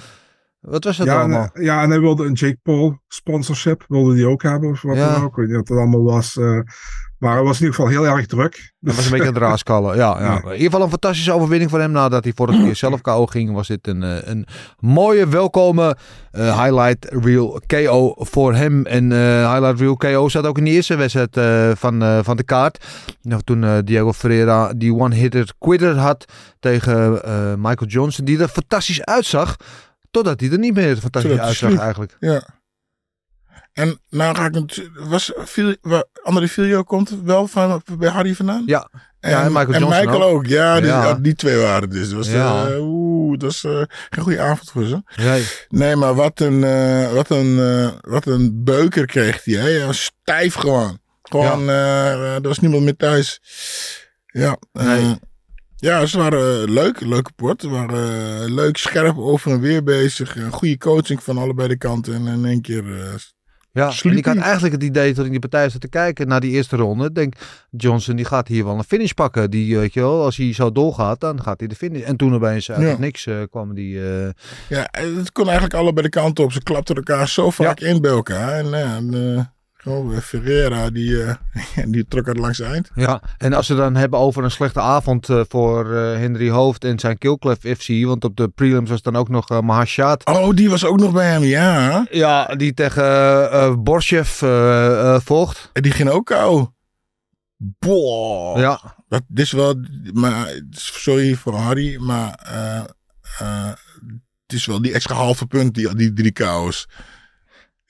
[0.67, 1.49] Wat was dat ja, allemaal?
[1.54, 4.95] en, ja, en hij wilde een Jake Paul sponsorship, wilde hij ook hebben of wat
[4.95, 5.13] Ja.
[5.13, 5.30] dan ook.
[5.30, 6.38] Ik weet niet wat het allemaal was.
[6.38, 6.60] eh,
[7.17, 8.73] maar hij was in ieder geval heel erg druk.
[8.80, 9.95] Dat was een beetje een draaskallen.
[9.97, 10.36] Ja, ja.
[10.38, 11.91] In ieder geval een fantastische overwinning voor hem.
[11.91, 14.45] Nadat hij vorige keer zelf KO ging, was dit een, eh, een
[14.80, 15.95] mooie, welkome
[16.32, 18.86] eh, highlight reel KO voor hem.
[18.86, 19.12] En
[19.51, 21.39] highlight reel KO zat ook in de eerste wedstrijd
[21.80, 22.86] van, van de kaart.
[23.21, 26.25] Nou, toen Diego Ferreira die one-hitter quitter had
[26.60, 27.12] tegen
[27.62, 28.25] Michael Johnson.
[28.25, 29.56] Die er fantastisch uitzag.
[30.15, 32.17] Totdat hij er niet meer fantastisch uitzag eigenlijk.
[32.19, 32.43] Ja.
[33.73, 34.89] En nou ga ik het.
[34.93, 35.32] Was
[35.82, 38.63] wa- André Filio komt wel van, bij Harry vandaan?
[38.65, 38.89] Ja.
[39.19, 40.36] En, Ja, en Michael Johnson Michael ook.
[40.36, 40.45] ook.
[40.45, 41.04] Ja, die, Ja.
[41.04, 42.08] ja, die twee waren dus.
[42.08, 42.67] Dat was, Ja.
[42.67, 45.04] eh, oeh, dat was eh, geen goede avond voor ze.
[45.15, 45.45] Nee.
[45.69, 49.56] Nee, maar wat een, eh, wat een, wat een beuker kreeg hij.
[49.56, 50.99] Hij was stijf gewoon.
[51.21, 53.41] Gewoon, er was niemand meer thuis.
[54.25, 55.19] Ja, Nee.
[55.86, 57.02] Ja ze waren eh, leuk.
[57.02, 57.62] Leuke port.
[57.62, 60.36] Ze waren eh, leuk, scherp over en weer bezig.
[60.36, 62.13] Een goede coaching van allebei de kanten.
[62.13, 63.13] En in één keer eh,
[63.71, 66.39] Ja, en ik had eigenlijk het idee dat ik die partij zat te kijken naar
[66.39, 67.06] die eerste ronde.
[67.06, 67.34] Ik denk,
[67.69, 69.50] Johnson die gaat hier wel een finish pakken.
[69.50, 72.02] Die, weet je wel, als hij zo doorgaat, dan gaat hij de finish.
[72.04, 72.98] En toen opeens uit Ja.
[73.00, 74.00] niks eh, kwam die...
[74.69, 76.52] Ja, het kon eigenlijk allebei de kanten op.
[76.52, 78.54] Ze klapten elkaar zo vaak in bij elkaar.
[78.54, 79.45] En, eh,
[79.88, 81.36] Oh, Ferreira, die, eh,
[81.93, 82.89] die trok het langs eind.
[82.95, 86.84] Ja, en als we dan hebben over een slechte avond eh, voor eh, Henry Hoofd
[86.84, 88.06] en zijn Killclef FC.
[88.06, 90.26] Want op de prelims was dan ook nog uh, Mahashat.
[90.26, 92.06] Oh, die was ook nog bij hem, ja.
[92.12, 93.04] Ja, die tegen
[93.52, 95.69] eh, vocht.
[95.74, 96.67] En die ging ook kou.
[97.58, 98.60] Boah.
[98.60, 99.76] Ja, Dat is wel,
[100.13, 102.39] maar, sorry voor Harry, maar
[104.45, 106.88] het is wel die extra halve punt, die, die drie kou's.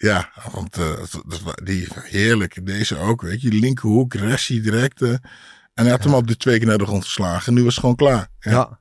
[0.05, 0.91] Ja, want eh,
[1.63, 2.65] die heerlijk.
[2.65, 3.51] Deze ook, weet je.
[3.51, 5.01] Linkerhoek, restie direct.
[5.01, 5.19] en
[5.73, 7.47] hij had hem op de twee keer naar de grond geslagen.
[7.47, 8.27] En nu was het gewoon klaar.
[8.39, 8.51] Ja.
[8.51, 8.79] ja.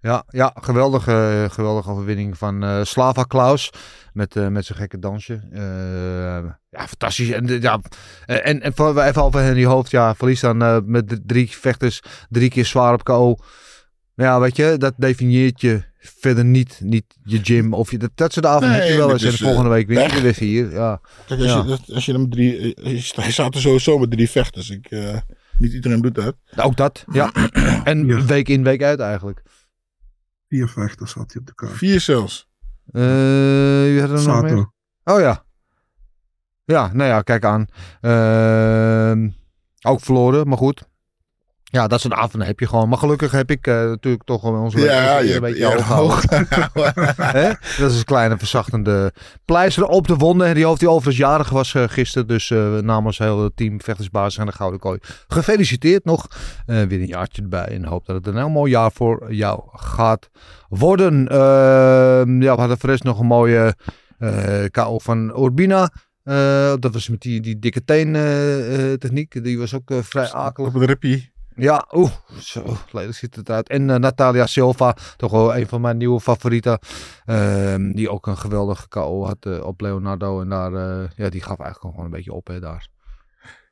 [0.00, 3.70] Ja, ja, geweldige, geweldige overwinning van eh, Slava Klaus.
[4.12, 5.40] Met, eh, met zijn gekke dansje.
[6.70, 7.30] Ja, fantastisch.
[7.30, 7.80] En, ja,
[8.26, 9.90] en, en voor, even over Henry Hoofd.
[9.90, 13.36] Ja, verlies dan met drie vechters drie keer zwaar op KO.
[14.14, 15.82] Ja, weet je, dat definieert je
[16.20, 16.80] verder niet.
[16.82, 19.22] Niet je gym of je, dat, dat soort avond Nee, heb je wel eens.
[19.22, 20.16] En dus, de volgende eh, week je weg.
[20.16, 20.70] er weer vier.
[20.72, 21.00] Ja.
[21.26, 21.64] Kijk, als, Ja.
[21.86, 22.74] je, als je hem drie...
[22.74, 24.70] eh, Hij staat er sowieso met drie vechters.
[24.70, 25.16] Ik, eh,
[25.58, 26.36] niet iedereen doet dat.
[26.56, 27.32] Ook dat, ja.
[27.84, 28.24] En Ja.
[28.24, 29.42] week in, week uit eigenlijk.
[30.48, 31.72] Vier vechters had hij op de kaart.
[31.72, 32.48] Vier zelfs.
[32.86, 33.02] Eh
[33.82, 34.72] wie had er nog meer?
[35.04, 35.44] Oh ja.
[36.64, 37.66] Ja, nou ja, kijk aan.
[38.00, 39.28] Ehm,
[39.82, 40.88] ook verloren, maar goed.
[41.74, 42.88] Ja, dat soort avonden heb je gewoon.
[42.88, 46.20] Maar gelukkig heb ik eh, natuurlijk toch wel onze Ja, je een beetje hoog hoog.
[47.78, 49.12] Dat is een kleine verzachtende
[49.44, 50.46] pleister op de wonden.
[50.46, 52.28] En die hoofd die overigens jarig was eh, gisteren.
[52.28, 54.98] Dus eh, namens heel het team Vechtersbasis aan de Gouden Kooi.
[55.28, 56.26] Gefeliciteerd nog.
[56.66, 57.66] Weer een jaartje erbij.
[57.66, 60.30] En hoop dat het een heel mooi jaar voor jou gaat
[60.68, 61.28] worden.
[61.28, 63.74] Ehm, ja, we hadden voor de rest nog een mooie
[64.70, 65.90] KO van Urbina.
[66.78, 68.12] Dat was met die, die dikke teen
[68.98, 69.44] techniek.
[69.44, 70.74] Die was ook vrij akelig.
[70.74, 71.33] Op het rippie.
[71.56, 73.68] Ja, oeh, zo lelijk ziet het uit.
[73.68, 76.78] En eh, Natalia Silva, toch wel een van mijn nieuwe favorieten.
[77.24, 80.40] Ehm, die ook een geweldige KO had eh, op Leonardo.
[80.40, 82.88] En daar, eh, ja, die gaf eigenlijk gewoon een beetje op hè, daar.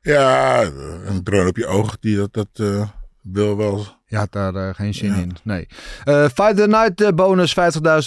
[0.01, 0.61] Ja,
[1.05, 1.99] een drone op je oog.
[1.99, 2.59] Die dat, dat
[3.23, 3.85] wil wel...
[4.05, 5.15] Je had daar eh, geen zin Ja.
[5.15, 5.35] in.
[5.43, 5.67] Nee.
[6.03, 7.55] Eh Fight of the Night eh, bonus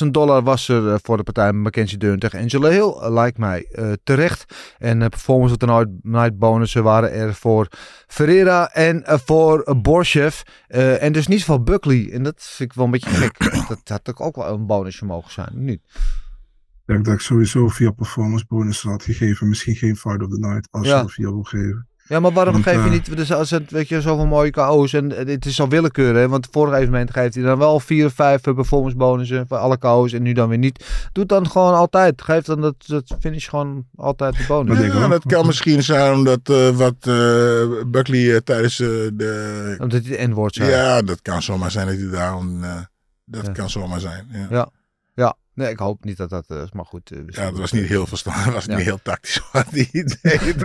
[0.04, 3.10] 50.000 dollar was er voor de partij Mackenzie Dern tegen Angela Hill.
[3.12, 4.54] Lijkt mij eh, terecht.
[4.78, 7.68] En uh, Performance of the Night, night bonussen waren er voor
[8.06, 9.76] Ferreira en voor
[10.14, 10.26] uh.
[10.66, 12.10] Eh, en dus niet van Buckley.
[12.12, 13.38] En dat vind ik wel een beetje gek.
[13.68, 15.50] dat had toch ook wel een bonusje mogen zijn.
[15.52, 15.80] Niet.
[15.84, 19.48] Ik denk dat ik sowieso vier performance bonussen had gegeven.
[19.48, 21.00] Misschien geen Fight of the Night als Ja.
[21.00, 21.88] je vier wil geven.
[22.08, 24.50] Ja, maar waarom Want, geef je eh, niet, dus als het, weet je, zoveel mooie
[24.50, 26.28] KO's en het is al willekeur, hè?
[26.28, 29.56] Want het vorige evenement geeft hij dan wel vier of vijf eh, performance bonussen voor
[29.56, 30.78] alle KO's en nu dan weer niet.
[31.12, 32.22] Doe het dan gewoon altijd.
[32.22, 34.68] Geef dan dat, dat finish gewoon altijd de bonus.
[34.72, 39.76] Maar denk Ja, dat kan misschien zijn omdat eh, wat eh, Buckley tijdens de...
[39.78, 40.70] Omdat hij het N-woord zei.
[40.70, 42.64] Ja, dat kan zomaar zijn dat hij daarom...
[42.64, 42.74] eh,
[43.24, 43.52] dat Ja.
[43.52, 44.26] kan zomaar zijn.
[44.50, 44.68] Ja.
[45.56, 47.10] Nee, ik hoop niet dat dat eh, is, maar goed.
[47.10, 48.44] eh, Ja, het was niet heel verstandig.
[48.44, 48.76] Het was Ja.
[48.76, 50.64] niet heel tactisch wat hij deed.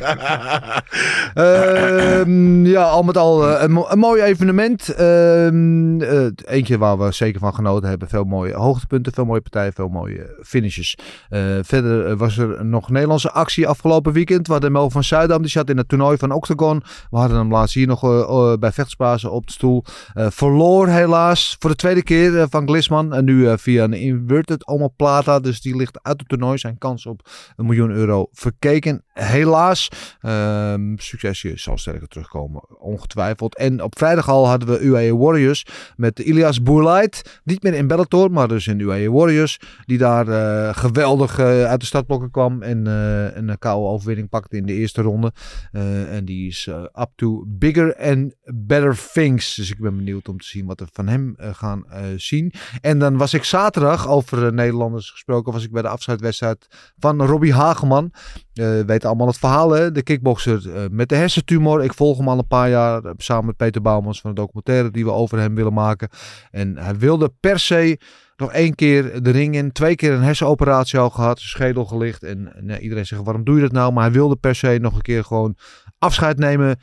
[1.34, 4.90] Ehm, ja, al met al eh, een, mo- een mooi evenement.
[4.90, 8.08] Ehm, eh, eentje waar we zeker van genoten hebben.
[8.10, 10.98] Veel mooie hoogtepunten, veel mooie partijen, veel mooie finishes.
[11.30, 14.48] Eh, verder eh, was er nog Nederlandse actie afgelopen weekend.
[14.48, 16.84] We hadden Mel van Zuidam, die zat in het toernooi van Octagon.
[17.10, 19.84] We hadden hem laatst hier nog eh, eh, bij Vechtsbazen op de stoel.
[20.14, 23.14] Eh, verloor helaas voor de tweede keer eh, van Glisman.
[23.14, 25.40] En nu eh, via een inverted omoplata.
[25.40, 26.58] Dus die ligt uit het toernooi.
[26.58, 29.04] Zijn kans op een miljoen euro verkeken.
[29.14, 29.90] Helaas.
[30.22, 33.58] Ehm, succesje zal sterker terugkomen, ongetwijfeld.
[33.58, 35.66] En op vrijdag al hadden we UAE Warriors
[35.96, 37.42] met Ilias Bourlait.
[37.44, 39.60] Niet meer in Bellator, maar dus in UAE Warriors.
[39.86, 42.62] Die daar eh, geweldig eh, uit de startblokken kwam.
[42.62, 45.32] En eh, een KO-overwinning pakte in de eerste ronde.
[45.72, 49.56] En die is up to bigger and better things.
[49.56, 52.54] Dus ik ben benieuwd om te zien wat we van hem gaan zien.
[52.82, 57.22] En dan was ik zaterdag, over eh, Nederlanders gesproken, was ik bij de afsluitwedstrijd van
[57.26, 58.12] Robbie Hageman.
[58.54, 59.92] Eh weten allemaal het verhaal, hè?
[59.92, 61.84] De kickboxer eh, met de hersentumor.
[61.84, 64.92] Ik volg hem al een paar jaar eh, samen met Peter Bouwmans van de documentaire
[64.92, 66.10] die we over hem willen maken.
[66.52, 68.00] En hij wilde per se
[68.36, 69.72] nog één keer de ring in.
[69.72, 72.24] Twee keer een hersenoperatie al gehad, schedel gelicht.
[72.24, 73.94] En, en, iedereen zegt, waarom doe je dat nou?
[73.94, 75.56] Maar hij wilde per se nog een keer gewoon
[75.98, 76.80] afscheid nemen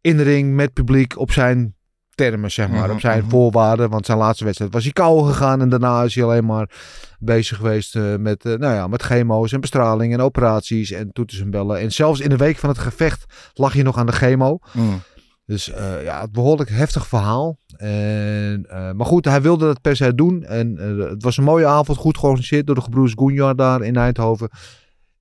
[0.00, 1.74] in de ring met publiek op zijn
[2.20, 2.84] termen, zeg maar.
[2.84, 3.30] Mhm, Op zijn mhm.
[3.30, 3.90] voorwaarden.
[3.90, 5.60] Want zijn laatste wedstrijd was hij kou gegaan.
[5.60, 6.70] En daarna is hij alleen maar
[7.18, 11.40] bezig geweest eh, met, eh, nou ja, met chemo's en bestraling en operaties en toeters
[11.40, 11.80] en bellen.
[11.80, 14.58] En zelfs in de week van het gevecht lag hij nog aan de chemo.
[14.72, 15.00] Mm.
[15.44, 17.58] Dus eh, ja, het behoorlijk heftig verhaal.
[17.76, 20.44] En, maar goed, hij wilde dat per se doen.
[20.44, 20.76] En
[21.10, 24.50] het was een mooie avond, goed georganiseerd door de gebroeders Goenjar daar in Eindhoven.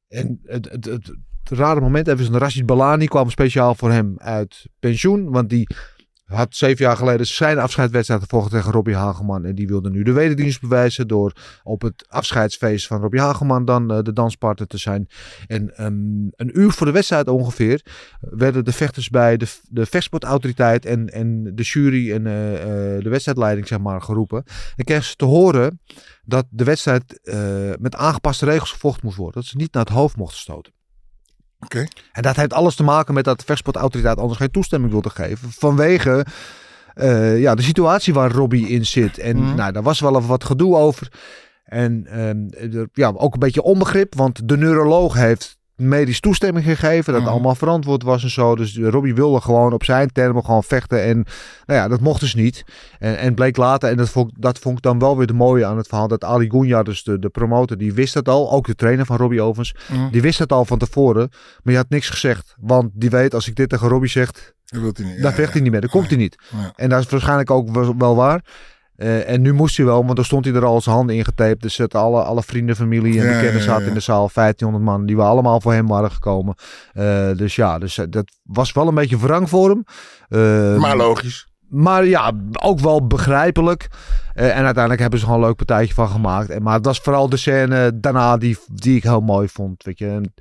[0.08, 1.12] En het, het, het,
[1.44, 5.32] het rare moment even is een Rashid Balani kwam speciaal voor hem uit pensioen.
[5.32, 5.68] Want die
[6.30, 9.46] had zeven jaar geleden zijn afscheidswedstrijd gevolgd tegen Robbie Hageman.
[9.46, 13.92] En die wilde nu de wederdienst bewijzen door op het afscheidsfeest van Robbie Hageman dan
[13.92, 15.08] eh, de danspartner te zijn.
[15.48, 15.94] En ehm,
[16.36, 17.86] een uur voor de wedstrijd ongeveer
[18.20, 23.10] werden de vechters bij de, de vechtsportautoriteit en, en de jury en eh, eh, de
[23.10, 24.44] wedstrijdleiding zeg maar geroepen.
[24.76, 25.82] En kregen ze te horen
[26.24, 27.20] dat de wedstrijd
[27.80, 29.42] met aangepaste regels gevochten moest worden.
[29.42, 30.74] Dat ze niet naar het hoofd mochten stoten.
[31.60, 31.86] Oké.
[32.12, 35.50] En dat heeft alles te maken met dat de vechtsportautoriteit anders geen toestemming wilde geven.
[35.52, 36.26] Vanwege
[36.94, 39.18] eh, ja, de situatie waar Robbie in zit.
[39.18, 39.56] En Mhm.
[39.56, 41.12] nou, daar was wel even wat gedoe over.
[41.64, 47.14] En ehm, er- ja, ook een beetje onbegrip, want de neuroloog heeft medisch toestemming gegeven.
[47.14, 47.32] Dat Mhm.
[47.32, 48.56] allemaal verantwoord was en zo.
[48.56, 51.04] Dus Robbie wilde gewoon op zijn termen gewoon vechten.
[51.04, 51.16] En
[51.66, 52.64] nou ja, dat mocht dus niet.
[53.00, 55.66] En, en bleek later, en dat vond, dat vond ik dan wel weer de mooie
[55.66, 58.52] aan het verhaal, dat Ali Gunja, dus de, de promotor, die wist dat al.
[58.52, 59.76] Ook de trainer van Robbie overigens.
[59.92, 60.12] Mhm.
[60.12, 62.56] Die wist het al van tevoren, maar die had niks gezegd.
[62.60, 65.22] Want die weet, als ik dit tegen Robbie zeg, Dat wil hij niet.
[65.22, 65.82] dan vecht hij niet meer.
[65.82, 66.36] Dan komt hij niet.
[66.76, 68.44] En dat is waarschijnlijk ook wel waar.
[69.00, 71.24] Eh, en nu moest hij wel, want dan stond hij er al zijn handen in
[71.26, 71.62] getaped.
[71.62, 73.88] Dus het, alle, alle vrienden, familie en Ja, bekenden zaten ja.
[73.88, 74.30] in de zaal.
[74.34, 76.56] 1500 man, die we allemaal voor hem waren gekomen.
[76.94, 79.84] Eh, dus ja, dus, eh, dat was wel een beetje wrang voor hem.
[80.30, 81.48] Eh, Maar logisch.
[81.70, 82.32] maar ja,
[82.62, 83.88] ook wel begrijpelijk.
[84.34, 86.50] En uiteindelijk hebben ze gewoon een leuk partijtje van gemaakt.
[86.50, 89.84] En, maar het was vooral de scène daarna die, die ik heel mooi vond.
[89.84, 90.08] Weet je.
[90.08, 90.34] En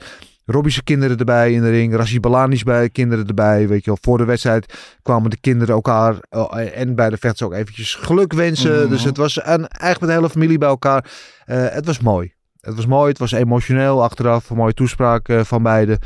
[0.51, 1.95] Robbie's kinderen erbij in de ring.
[1.95, 3.69] Rashi Balani's bij kinderen erbij.
[3.69, 3.99] Weet je wel.
[4.01, 8.33] Voor de wedstrijd kwamen de kinderen elkaar eh, en bij de vechters ook eventjes geluk
[8.33, 8.81] wensen.
[8.81, 8.89] Mhm.
[8.89, 11.11] Dus het was een, eigenlijk met de hele familie bij elkaar.
[11.45, 12.37] Eh, het was mooi.
[12.61, 14.51] Het was mooi, het was emotioneel achteraf.
[14.51, 15.99] Een mooie toespraak eh, van beiden.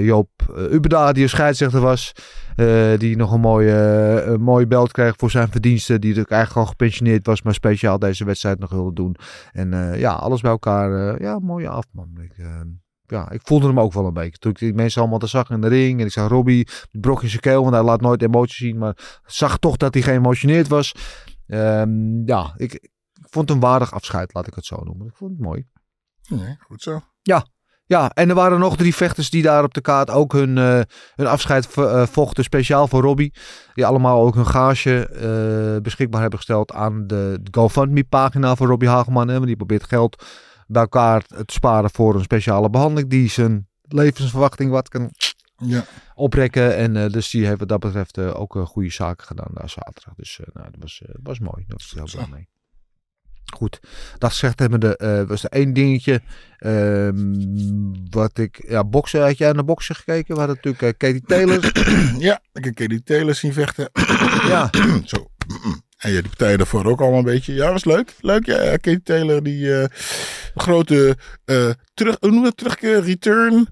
[0.00, 0.28] Joop
[0.70, 2.12] Ubeda, die een scheidsrechter was.
[2.98, 6.00] die nog een mooie, een mooie belt kreeg voor zijn verdiensten.
[6.00, 9.16] Die natuurlijk eigenlijk al gepensioneerd was, maar speciaal deze wedstrijd nog wilde doen.
[9.52, 11.22] En ja, alles bij elkaar.
[11.22, 12.08] ja, mooie af, man.
[12.22, 12.32] Ik,
[13.10, 14.38] ja, ik voelde hem ook wel een beetje.
[14.38, 16.00] Toen ik die mensen allemaal te zag in de ring.
[16.00, 18.78] En ik zag Robbie, die brok in zijn keel, want hij laat nooit emoties zien.
[18.78, 20.94] Maar zag toch dat hij geëmotioneerd was.
[21.46, 22.90] Ehm, ja, ik, ik
[23.30, 25.06] vond een waardig afscheid, laat ik het zo noemen.
[25.06, 25.66] Ik vond het mooi.
[26.28, 27.00] Nee, goed zo.
[27.88, 30.80] Ja, en er waren nog drie vechters die daar op de kaart ook hun, eh,
[31.14, 32.44] hun afscheid eh, vochten.
[32.44, 33.34] Speciaal voor Robbie.
[33.74, 39.28] Die allemaal ook hun gage eh, beschikbaar hebben gesteld aan de GoFundMe-pagina van Robbie Hageman.
[39.28, 40.24] Hè, want die probeert geld
[40.68, 43.10] bij elkaar te sparen voor een speciale behandeling.
[43.10, 45.10] Die zijn levensverwachting wat kan
[45.56, 45.84] Ja.
[46.14, 46.76] oprekken.
[46.76, 49.68] En eh, dus die heeft wat dat betreft eh, ook eh, goede zaken gedaan daar
[49.70, 50.14] zaterdag.
[50.14, 51.64] Dus nou, dat was, was mooi.
[51.68, 52.48] Dat was heel blij mee.
[53.56, 53.80] Goed,
[54.18, 56.22] dat gezegd hebben de, was er één dingetje.
[56.58, 57.34] ehm,
[58.10, 60.34] wat ik, ja, boksen, had jij naar boksen gekeken?
[60.34, 61.72] We hadden natuurlijk Katie Taylor.
[62.28, 63.90] ja, ik heb Katie Taylor zien vechten.
[64.46, 64.70] ja,
[65.04, 65.30] Zo.
[65.98, 67.54] En ja, die partijen daarvoor ook allemaal een beetje.
[67.54, 68.14] Ja, was leuk.
[68.20, 68.56] Leuk, ja.
[68.76, 69.84] Katie Taylor, die eh,
[70.54, 72.56] grote eh, terug, hoe noem je dat?
[72.56, 73.68] terugkeer, return.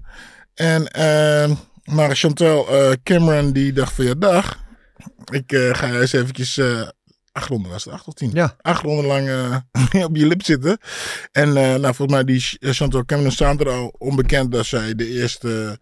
[0.53, 1.51] En, eh,
[1.83, 4.65] maar Chantal eh, Cameron, die dacht van ja, dag.
[5.31, 6.61] Ik ga eens eventjes...
[7.31, 8.31] acht ronden was het, acht of tien?
[8.33, 8.55] Ja.
[8.61, 9.29] Acht ronden lang
[10.07, 10.77] op je lip zitten.
[11.31, 15.07] En nou, volgens mij die Ch- Chantal Cameron staat er al onbekend dat zij de
[15.07, 15.79] eerste,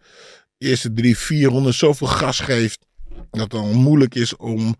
[0.58, 2.78] eerste drie, vier ronden zoveel gas geeft.
[3.30, 4.76] Dat het dan moeilijk is om,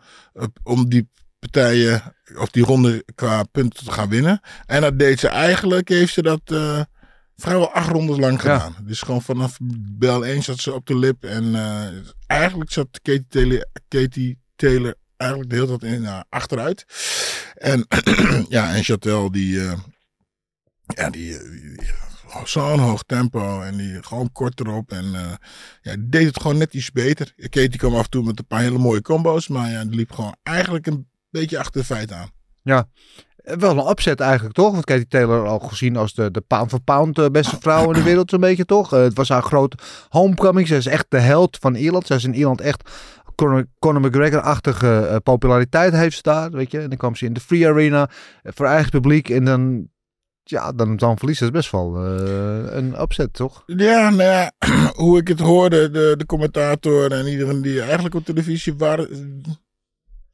[0.62, 4.40] om die partijen of die ronde qua punten te gaan winnen.
[4.66, 6.80] En dat deed ze eigenlijk, heeft ze dat eh,
[7.36, 8.58] vrijwel acht rondes lang Ja.
[8.58, 8.76] gedaan.
[8.86, 9.56] Dus gewoon vanaf
[9.98, 11.24] bel 1 zat ze op de lip.
[11.24, 11.86] En eh,
[12.26, 16.84] eigenlijk zat Katie Taylor, Katie Taylor eigenlijk de hele tijd in, nou, achteruit.
[17.54, 17.86] En
[18.48, 19.78] ja, en Chantel die, eh,
[20.86, 21.90] ja, die, eh, die-
[22.44, 24.92] zo'n hoog tempo en die gewoon kort erop.
[24.92, 25.32] En eh,
[25.82, 27.32] ja, deed het gewoon net iets beter.
[27.36, 30.12] Katie kwam af en toe met een paar hele mooie combo's, maar ja, die liep
[30.12, 32.30] gewoon eigenlijk een beetje achter de feiten aan.
[33.46, 34.72] Eh, wel een opzet eigenlijk, toch?
[34.72, 37.92] Want Katie Taylor al gezien als de, de pound for pound eh, beste vrouw in
[37.92, 38.92] de wereld, zo'n beetje, toch?
[38.92, 39.76] Eh, het was haar grote
[40.08, 40.68] homecoming.
[40.68, 42.06] Ze is echt de held van Ierland.
[42.06, 42.90] Ze is in Ierland echt
[43.34, 46.78] Conor, McGregor-achtige populariteit heeft ze daar, weet je.
[46.78, 48.10] En dan kwam ze in de Free Arena
[48.42, 49.88] voor eigen publiek en dan...
[50.48, 53.62] Ja, dan, dan verliest ze best wel een opzet, toch?
[53.66, 54.52] Ja, nou ja,
[55.02, 59.42] hoe ik het hoorde, de, de commentator en iedereen die eigenlijk op televisie waren,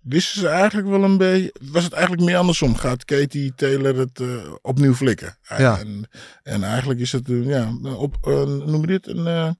[0.02, 2.76] wisten ze eigenlijk wel een beetje, was het eigenlijk meer andersom.
[2.76, 4.26] Gaat Katie Taylor het eh,
[4.62, 5.38] opnieuw flikken?
[5.58, 5.78] Ja.
[5.78, 6.08] En,
[6.42, 9.50] en eigenlijk is het, eh, ja, op, eh, noem je dit, een eh,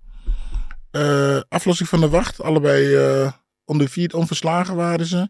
[1.37, 2.43] eh, aflossing van de wacht.
[2.43, 3.33] Allebei eh
[3.67, 5.29] undefeated, onverslagen waren ze.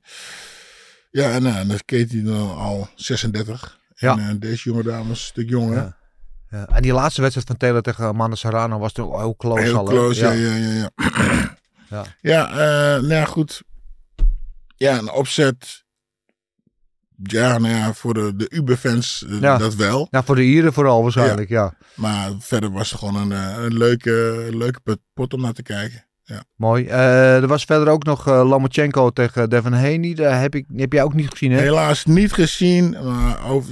[1.11, 3.79] Ja, en dan is Katie dan al 36.
[3.95, 4.19] Ja.
[4.19, 5.77] En eh, deze jonge dame is een stuk jonger.
[5.77, 5.97] Ja.
[6.51, 6.67] Ja.
[6.69, 9.85] En die laatste wedstrijd van Taylor tegen Amanda Serrano was toch heel close Heel al,
[9.85, 10.91] close, ja, ja, ja.
[10.97, 11.51] Ja,
[11.91, 12.05] Ja.
[12.21, 12.51] ja.
[12.51, 13.63] eh, nou ja, goed.
[14.83, 15.85] Ja, een opzet.
[17.23, 19.59] Ja, nou ja, voor de, de Uber-fans eh, Ja.
[19.59, 20.09] dat wel.
[20.11, 21.75] Ja, voor de Ieren vooral waarschijnlijk, ja.
[21.95, 24.81] Maar verder was het gewoon een, eh, een leuke, leuke
[25.15, 26.07] pot om naar te kijken.
[26.25, 26.45] Ja.
[26.57, 26.87] Mooi.
[26.87, 30.15] Eh, er was verder ook nog eh, Lomachenko tegen Devin Haney.
[30.15, 31.59] Daar heb, ik, heb jij ook niet gezien, hè?
[31.61, 32.97] Helaas niet gezien.
[33.05, 33.69] Maar over,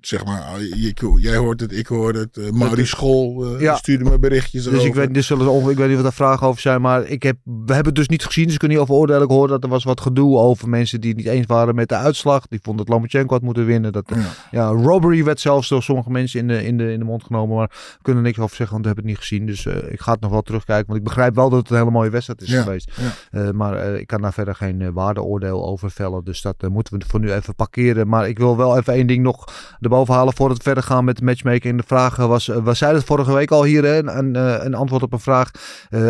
[0.00, 2.36] zeg maar, je- jij hoort het, ik hoor het.
[2.36, 3.76] Uh, Mauri School eh, Ja.
[3.76, 6.60] stuurde me berichtjes Dus ik weet, dus zullen, ik weet niet wat daar vragen over
[6.60, 8.94] zijn, maar ik heb, we hebben het dus niet gezien, dus ik kan niet over
[8.94, 9.22] oordelen.
[9.22, 11.88] Ik hoorde dat er was wat gedoe over mensen die het niet eens waren met
[11.88, 12.46] de uitslag.
[12.48, 13.92] Die vonden dat Lomachenko had moeten winnen.
[13.92, 14.20] Dat, Ja.
[14.50, 14.66] ja.
[14.68, 17.68] robbery werd zelfs door sommige mensen in de, in de, in de mond genomen, maar
[17.68, 19.46] we kunnen er niks over zeggen, want we hebben het niet gezien.
[19.46, 21.78] Dus eh, ik ga het nog wel terugkijken, want ik begrijp wel dat het een
[21.78, 22.90] hele mooie wedstrijd is Ja, geweest.
[22.96, 23.40] ja.
[23.40, 26.98] Eh, maar eh, ik kan daar verder geen eh, waardeoordeel over vellen, dus dat moeten
[26.98, 28.08] we voor nu even parkeren.
[28.08, 29.44] Maar ik wil wel even één ding nog
[29.80, 31.76] erboven halen voordat we verder gaan met de matchmaking.
[31.80, 34.34] De vraag was, we zeiden het vorige week al hier, hè, een,
[34.66, 35.50] een, antwoord op een vraag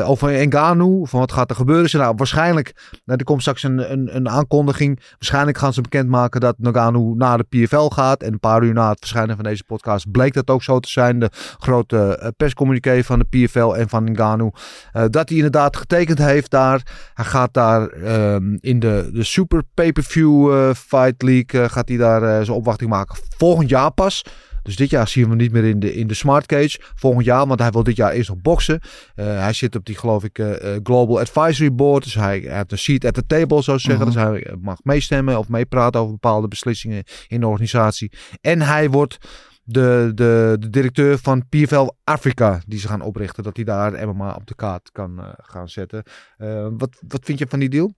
[0.05, 1.91] over Engano, van wat gaat er gebeuren.
[1.91, 5.01] Ze, nou, waarschijnlijk, nou, er komt straks een, een, een aankondiging.
[5.13, 8.23] Waarschijnlijk gaan ze bekendmaken dat Nagano naar de PFL gaat.
[8.23, 10.91] En een paar uur na het verschijnen van deze podcast bleek dat ook zo te
[10.91, 11.19] zijn.
[11.19, 14.51] De grote perscommuniqué van de PFL en van Nagano.
[14.93, 16.83] eh, dat hij inderdaad getekend heeft daar.
[17.15, 21.97] Hij gaat daar ehm, in de, de Super Pay-Per-View eh, Fight League, eh, gaat hij
[21.97, 23.17] daar eh, zijn opwachting maken.
[23.37, 24.25] Volgend jaar pas.
[24.63, 26.81] Dus dit jaar zien we hem niet meer in de, in de Smart Cage.
[26.95, 28.81] Volgend jaar, want hij wil dit jaar eerst nog boksen.
[29.15, 30.43] Hij zit op die, geloof ik,
[30.83, 32.05] Global Advisory Board.
[32.05, 34.07] Dus hij, hij heeft een seat at the table, zou zeggen.
[34.07, 34.15] Mhm.
[34.15, 38.13] Dus hij mag meestemmen of meepraten over bepaalde beslissingen in de organisatie.
[38.41, 39.19] En hij wordt
[39.63, 43.43] de, de, de directeur van PFL Afrika, die ze gaan oprichten.
[43.43, 46.03] Dat hij daar MMA op de kaart kan eh, gaan zetten.
[46.37, 47.95] Eh, wat, wat vind je van die deal?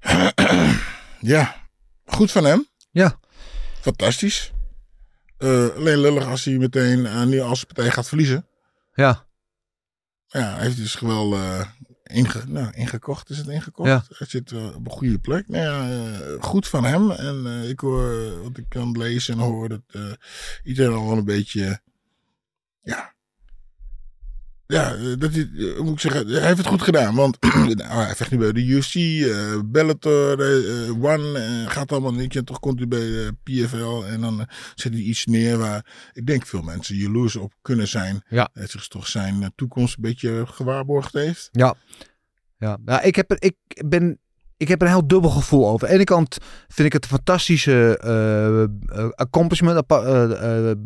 [1.20, 1.54] Ja,
[2.04, 2.66] goed van hem.
[2.90, 3.18] Ja.
[3.80, 4.52] Fantastisch.
[5.38, 8.46] Eh, alleen lullig als hij meteen aan die als partij gaat verliezen.
[8.94, 9.24] Ja,
[10.26, 11.36] Ja, hij heeft dus wel
[12.06, 13.30] inge, nou, ingekocht.
[13.30, 13.88] Is het ingekocht?
[13.88, 14.04] Ja.
[14.08, 15.48] Hij zit eh, op een goede plek.
[15.48, 17.10] Nou ja, eh, goed van hem.
[17.10, 20.18] En eh, ik hoor, wat ik kan lezen en hoor, dat
[20.64, 21.80] iedereen al een beetje,
[22.82, 23.14] ja,
[24.66, 27.14] ja, eh, dat hij, eh, moet ik zeggen, hij heeft het goed gedaan.
[27.14, 30.40] Want nou, hij vecht nu bij de UFC, eh, Bellator,
[31.00, 32.36] One, gaat allemaal niet.
[32.36, 36.26] En toch komt hij bij de PFL en dan zet hij iets neer waar ik
[36.26, 38.22] denk veel mensen jaloers op kunnen zijn.
[38.28, 38.48] Ja.
[38.52, 41.48] Dat zich toch zijn toekomst een beetje gewaarborgd heeft.
[41.52, 41.74] Ja,
[42.58, 42.78] ja.
[42.84, 43.56] ja ik, heb er, ik,
[43.86, 44.18] ben,
[44.56, 45.86] ik heb er een heel dubbel gevoel over.
[45.86, 46.36] Aan de ene kant
[46.68, 48.00] vind ik het een fantastische
[49.14, 49.86] accomplishment,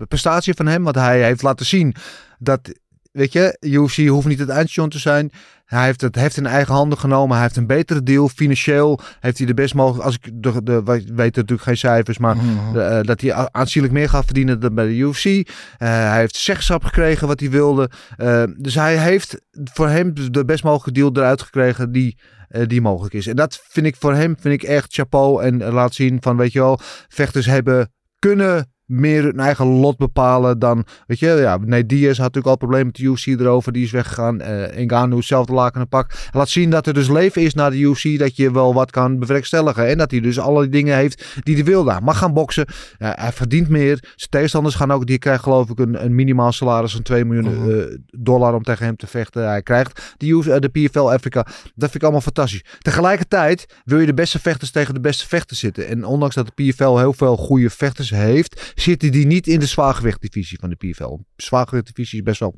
[0.09, 0.85] prestatie van hem.
[0.85, 1.95] Want hij heeft laten zien
[2.39, 2.72] dat,
[3.12, 5.30] weet je, UFC hoeft niet het eindstation te zijn.
[5.64, 7.34] Hij heeft het heft in eigen handen genomen.
[7.34, 8.28] Hij heeft een betere deal.
[8.28, 12.36] Financieel heeft hij de best mogelijk, als ik de, de, weten natuurlijk geen cijfers, maar
[12.36, 12.72] Mhm.
[12.72, 15.24] de, eh, dat hij aanzienlijk meer gaat verdienen dan bij de UFC.
[15.24, 15.42] Eh,
[15.78, 17.90] hij heeft zeggenschap gekregen wat hij wilde.
[18.16, 22.18] Eh, dus hij heeft voor hem de best mogelijke deal eruit gekregen die,
[22.66, 23.26] die mogelijk is.
[23.26, 25.42] En dat vind ik voor hem vind ik echt chapeau.
[25.42, 30.59] En laat zien van, weet je wel, vechters hebben kunnen meer hun eigen lot bepalen
[30.59, 33.84] dan, weet je, ja, nee, Diaz had natuurlijk al problemen met de UFC erover, die
[33.84, 34.41] is weggegaan.
[34.41, 36.11] Eh Ngannou hetzelfde laken en pak.
[36.32, 39.18] Laat zien dat er dus leven is na de UFC, dat je wel wat kan
[39.18, 39.88] bewerkstelligen.
[39.88, 42.03] En dat hij dus alle dingen heeft die hij wil daar.
[42.03, 42.66] Mag gaan boksen.
[42.99, 43.99] Hij verdient meer.
[44.16, 47.38] Zijn tegenstanders gaan ook, die krijgen geloof ik een, een minimaal salaris van 2 miljoen
[47.55, 47.70] Mhm.
[47.70, 49.49] eh, dollar om tegen hem te vechten.
[49.49, 51.43] Hij krijgt de, UFC, eh, de PFL Afrika.
[51.43, 52.64] Dat vind ik allemaal fantastisch.
[52.78, 55.86] Tegelijkertijd wil je de beste vechters tegen de beste vechters zitten.
[55.88, 59.66] En ondanks dat de PFL heel veel goede vechters heeft, zitten die niet in de
[59.66, 61.18] zwaargewichtdivisie van de PFL.
[61.37, 62.55] Zwaargewichtdivisie is best wel...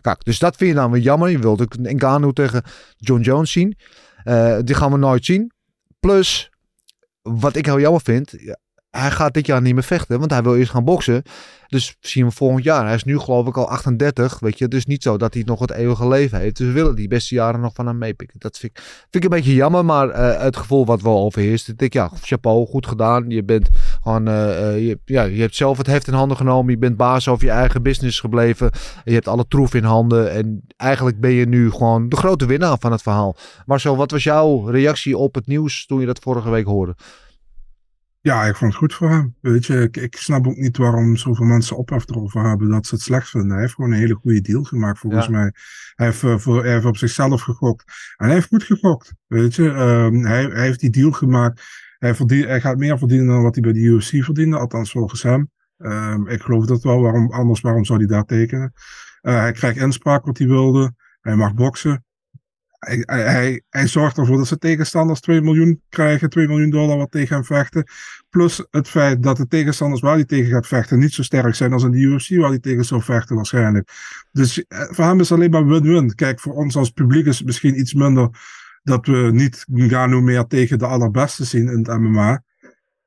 [0.00, 1.30] Kijk, dus dat vind je dan weer jammer.
[1.30, 2.62] Je wilt ook Ngannou tegen
[2.96, 3.76] John Jones zien.
[4.24, 5.52] Eh, die gaan we nooit zien.
[6.00, 6.50] Plus,
[7.22, 8.34] wat ik heel jammer vind,
[8.90, 11.22] hij gaat dit jaar niet meer vechten, want hij wil eerst gaan boksen.
[11.68, 12.86] Dus zien we volgend jaar.
[12.86, 14.68] Hij is nu geloof ik al 38, weet je.
[14.68, 16.56] Dus niet zo dat hij nog het eeuwige leven heeft.
[16.56, 18.40] Dus we willen die beste jaren nog van hem meepikken.
[18.40, 21.68] Dat vind ik, vind ik een beetje jammer, maar eh, het gevoel wat wel overheerst.
[21.68, 23.24] Ik denk, ja, chapeau, goed gedaan.
[23.28, 23.68] Je bent
[24.02, 26.72] gewoon, eh, eh, je, ja, je hebt zelf het heft in handen genomen.
[26.72, 28.70] Je bent baas over je eigen business gebleven.
[29.04, 30.32] Je hebt alle troef in handen.
[30.32, 33.36] En eigenlijk ben je nu gewoon de grote winnaar van het verhaal.
[33.66, 36.94] Marcel, wat was jouw reactie op het nieuws toen je dat vorige week hoorde?
[38.22, 39.34] Ja, ik vond het goed voor hem.
[39.40, 42.94] Weet je, ik, ik snap ook niet waarom zoveel mensen ophef erover hebben dat ze
[42.94, 43.50] het slecht vinden.
[43.50, 45.30] Hij heeft gewoon een hele goede deal gemaakt, volgens Ja.
[45.30, 45.52] mij.
[45.94, 47.84] Hij heeft, eh, voor, hij heeft op zichzelf gegokt.
[48.16, 49.70] En hij heeft goed gegokt, weet je.
[49.70, 51.62] Ehm, hij, hij heeft die deal gemaakt.
[51.98, 55.22] Hij, verdient, hij gaat meer verdienen dan wat hij bij de UFC verdiende, althans volgens
[55.22, 55.50] hem.
[55.78, 58.72] Ehm, ik geloof dat wel, waarom, anders waarom zou hij daar tekenen?
[59.20, 60.92] Eh, hij krijgt inspraak wat hij wilde.
[61.20, 62.04] Hij mag boksen.
[62.80, 67.10] Hij, hij, hij, zorgt ervoor dat zijn tegenstanders 2 miljoen krijgen, 2 miljoen dollar wat
[67.10, 67.84] tegen hem vechten.
[68.28, 71.72] Plus het feit dat de tegenstanders waar hij tegen gaat vechten niet zo sterk zijn
[71.72, 73.90] als in de UFC waar hij tegen zou vechten waarschijnlijk.
[74.32, 76.14] Dus eh, voor hem is het alleen maar win-win.
[76.14, 78.28] Kijk, voor ons als publiek is het misschien iets minder
[78.82, 82.42] dat we niet Ngannou meer tegen de allerbeste zien in het MMA.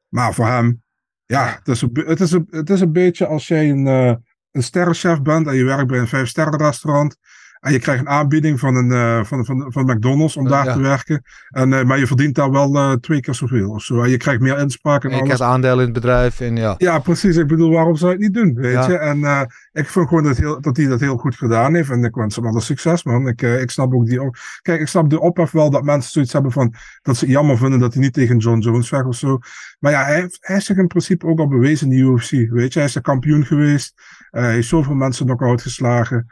[0.08, 0.84] Maar voor hem,
[1.26, 3.88] ja, het is een, be- het is een, het is een beetje als jij een,
[3.88, 4.14] eh,
[4.52, 7.18] een sterrenchef bent en je werkt bij een vijf-sterren restaurant.
[7.64, 10.74] En je krijgt een aanbieding van, een, eh, van, van, van McDonald's om daar Ja.
[10.74, 11.22] te werken.
[11.50, 14.02] En, eh, maar je verdient daar wel eh, twee keer zoveel of zo.
[14.02, 15.34] En je krijgt meer inspraak en, En je alles.
[15.36, 16.76] krijgt aandelen in het bedrijf en ja.
[16.78, 17.36] Ja, precies.
[17.38, 18.54] Ik bedoel, waarom zou je het niet doen?
[18.54, 18.88] Weet Ja.
[18.90, 18.98] je?
[18.98, 21.90] En ik vond gewoon dat, heel, dat hij dat heel goed gedaan heeft.
[21.90, 23.28] En ik wens hem alle succes, man.
[23.28, 24.22] Ik, ik snap ook die.
[24.22, 26.74] op- Kijk, ik snap de ophef wel dat mensen zoiets hebben van.
[27.02, 29.38] dat ze het jammer vinden dat hij niet tegen John Jones weg of zo.
[29.80, 32.52] Maar ja, hij, hij is zich in principe ook al bewezen in de UFC.
[32.52, 33.94] Weet je, hij is de kampioen geweest.
[34.32, 36.28] Eh, hij heeft zoveel mensen nog geslagen.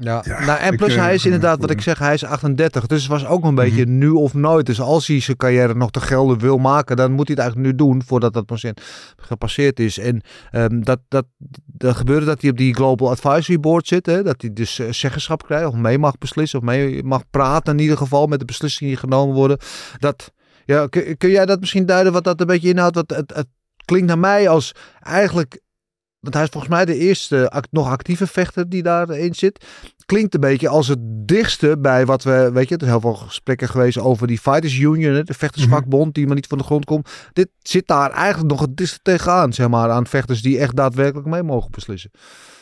[0.00, 0.22] Ja.
[0.26, 2.86] Ja, nou, en plus eh, hij is inderdaad, wat ik zeg, hij is 38.
[2.86, 3.98] Dus het was ook een beetje Mhm.
[3.98, 4.66] nu of nooit.
[4.66, 7.70] Dus als hij zijn carrière nog te gelden wil maken, dan moet hij het eigenlijk
[7.72, 8.80] nu doen voordat dat procent
[9.16, 9.98] gepasseerd is.
[9.98, 11.26] En ehm, dat, dat,
[11.66, 14.06] dat gebeurde dat hij op die Global Advisory Board zit.
[14.06, 14.22] Hè?
[14.22, 17.82] Dat hij dus eh, zeggenschap krijgt of mee mag beslissen of mee mag praten in
[17.82, 19.58] ieder geval met de beslissingen die genomen worden.
[19.98, 20.32] Dat,
[20.64, 22.94] ja, kun, kun jij dat misschien duiden wat dat een beetje inhoudt?
[22.94, 23.48] Want het, het
[23.84, 25.60] klinkt naar mij als eigenlijk
[26.20, 29.64] want hij is volgens mij de eerste act- nog actieve vechter die daarin zit.
[30.06, 33.14] Klinkt een beetje als het dichtste bij wat we, weet je, er zijn heel veel
[33.26, 37.10] gesprekken geweest over die Fighters Union, de vechtersvakbond die maar niet van de grond komt.
[37.32, 41.28] Dit zit daar eigenlijk nog het dichtste tegenaan, zeg maar, aan vechters die echt daadwerkelijk
[41.28, 42.10] mee mogen beslissen.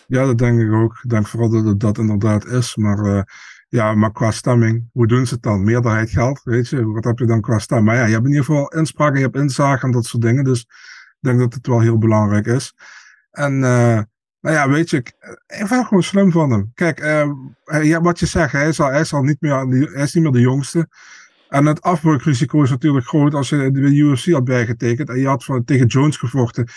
[0.07, 1.01] Ja, dat denk ik ook.
[1.03, 2.77] Ik denk vooral dat het dat inderdaad is.
[2.77, 3.23] Maar eh,
[3.69, 5.65] ja, maar qua stemming, hoe doen ze het dan?
[5.65, 6.85] Meerderheid geldt, weet je.
[6.85, 7.85] Wat heb je dan qua stem?
[7.85, 10.23] Maar ja, je hebt in ieder geval inspraak en je hebt inzage en dat soort
[10.23, 10.45] dingen.
[10.45, 12.75] Dus ik denk dat het wel heel belangrijk is.
[13.39, 14.01] En eh,
[14.41, 15.09] nou ja, weet je, ik,
[15.47, 16.70] ik vind het gewoon slim van hem.
[16.74, 17.30] Kijk, eh,
[17.82, 19.57] ja, wat je zegt, hij is, hij, niet meer,
[19.93, 20.89] hij is niet meer de jongste.
[21.49, 25.45] En het afbreukrisico is natuurlijk groot als je de UFC had bijgetekend en je had
[25.45, 26.68] van, tegen Jones gevochten.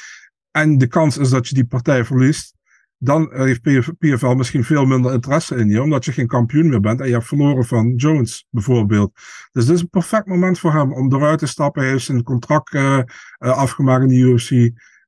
[0.51, 2.55] En de kans is dat je die partij verliest
[3.03, 6.69] dan eh, heeft PF PFL misschien veel minder interesse in je, omdat je geen kampioen
[6.69, 9.11] meer bent en je hebt verloren van Jones bijvoorbeeld.
[9.51, 11.81] Dus dit is een perfect moment voor hem om eruit te stappen.
[11.81, 13.05] Hij heeft zijn contract eh, eh,
[13.37, 14.49] afgemaakt in de UFC.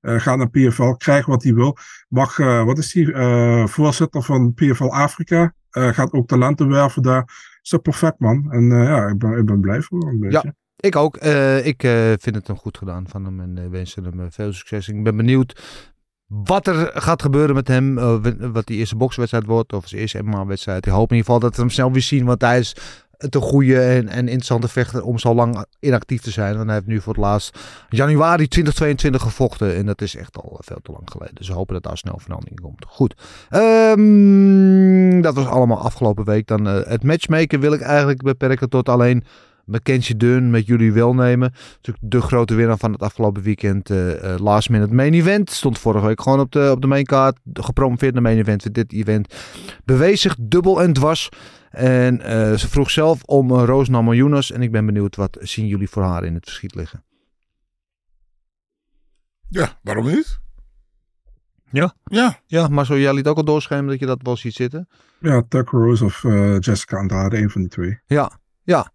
[0.04, 1.78] Eh, gaat naar PFL, krijgt wat hij wil.
[2.08, 5.54] Mag, eh, wat is hij, eh, voorzitter van PFL Afrika.
[5.70, 7.24] gaat ook talenten werven daar.
[7.62, 8.52] Is dat perfect, man.
[8.52, 10.10] En ja, ik ben, ik ben blij voor hem.
[10.10, 10.42] Een beetje.
[10.44, 10.54] Ja.
[10.76, 11.18] Ik ook.
[11.64, 11.82] Ik
[12.20, 14.88] vind het hem goed gedaan van hem en wens hem veel succes.
[14.88, 15.62] Ik ben benieuwd
[16.28, 17.96] wat er gaat gebeuren met hem.
[18.52, 20.86] wat die eerste bokswedstrijd wordt of zijn eerste MMA-wedstrijd.
[20.86, 22.76] Ik hoop in ieder geval dat we hem snel weer zien, want hij is
[23.24, 26.56] het een goede en, en interessante vechter om zo lang inactief te zijn.
[26.56, 27.58] Want hij heeft nu voor het laatst
[27.90, 31.36] januari 2022 gevochten en dat is echt al veel te lang geleden.
[31.36, 32.86] Dus we hopen dat daar snel verandering komt.
[32.88, 33.14] Goed.
[33.50, 36.48] Ehm, dat was allemaal afgelopen week.
[36.48, 39.24] Dan eh, het matchmaken wil ik eigenlijk beperken tot alleen
[39.66, 41.54] Mackenzie Dunn met jullie welnemen.
[41.76, 43.90] Natuurlijk de grote winnaar van het afgelopen weekend.
[43.90, 45.50] eh, last minute main event.
[45.50, 47.40] Stond vorige week gewoon op de, op de main card.
[47.54, 48.74] Gepromoveerd naar main event.
[48.74, 49.34] Dit event
[49.86, 51.30] bewees zich dubbel en dwars.
[51.74, 54.52] En eh, ze vroeg zelf om uh, Roos Namajunas.
[54.52, 57.04] En ik ben benieuwd wat zien jullie voor haar in het verschiet liggen.
[59.50, 60.40] Ja, waarom niet?
[61.72, 61.96] Ja?
[62.04, 62.40] Ja.
[62.46, 64.88] Ja, maar zo jij liet ook al doorschemeren dat je dat wel ziet zitten.
[65.20, 68.00] Ja, Tucker Rose of eh, Jessica Andrade, een van die twee.
[68.06, 68.32] Ja,
[68.64, 68.92] ja.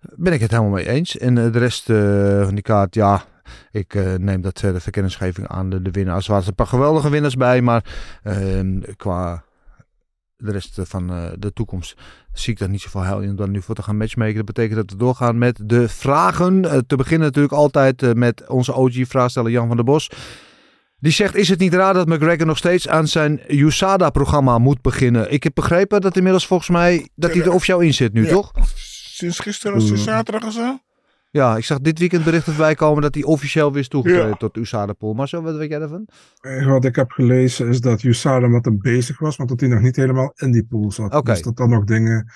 [0.00, 1.18] Ben ik het helemaal mee eens.
[1.18, 3.24] En de rest eh, van die kaart, ja,
[3.70, 6.26] ik eh, neem dat uh, de verkenningsgeving aan de, de winnaars.
[6.26, 7.84] Er waren een paar geweldige winnaars bij, maar
[8.24, 9.44] uh, qua
[10.42, 11.94] de rest van uh, de toekomst
[12.32, 14.34] zie ik dat niet zoveel heil in om dan nu voor te gaan matchmaken.
[14.34, 16.64] Dat betekent dat we doorgaan met de vragen.
[16.64, 20.10] Uh, te beginnen natuurlijk altijd uh, met onze OG-vraagsteller Jan van der Bos.
[20.98, 25.32] Die zegt, is het niet raar dat McGregor nog steeds aan zijn USADA-programma moet beginnen?
[25.32, 28.30] Ik heb begrepen dat inmiddels volgens mij, dat hij er officieel in zit nu, ja.
[28.30, 28.52] toch?
[29.04, 30.78] Sinds gisteren of sinds zaterdag of zo?
[31.32, 34.34] Ja, ik zag dit weekend berichten voorbij komen dat hij officieel weer is toegetreden ja.
[34.36, 35.14] tot USADA pool.
[35.14, 36.08] Maar zo, wat weet jij daarvan?
[36.64, 39.80] Wat ik heb gelezen is dat USADA met hem bezig was, maar dat hij nog
[39.80, 41.14] niet helemaal in die pool zat.
[41.14, 41.34] Okay.
[41.34, 42.32] Dus dat dan nog dingen...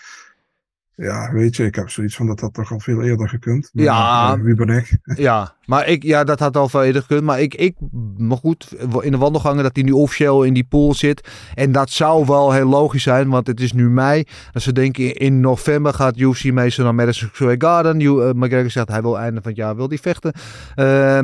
[0.97, 3.71] Ja, weet je, ik heb zoiets van dat dat toch al veel eerder gekund.
[3.73, 4.37] Maar, ja.
[4.37, 4.99] Uh, wie ben ik?
[5.29, 7.23] ja, maar ik, ja, dat had al veel eerder gekund.
[7.23, 7.77] Maar ik, ik,
[8.17, 11.29] maar goed, in de wandelgangen dat hij nu officieel in die pool zit.
[11.55, 14.25] En dat zou wel heel logisch zijn, want het is nu mei.
[14.53, 18.01] En ze denken in november gaat UFC meestal naar Madison Square Garden.
[18.01, 20.33] Uh, McGregor zegt hij wil einde van het jaar wil die vechten.
[20.77, 21.19] Uh,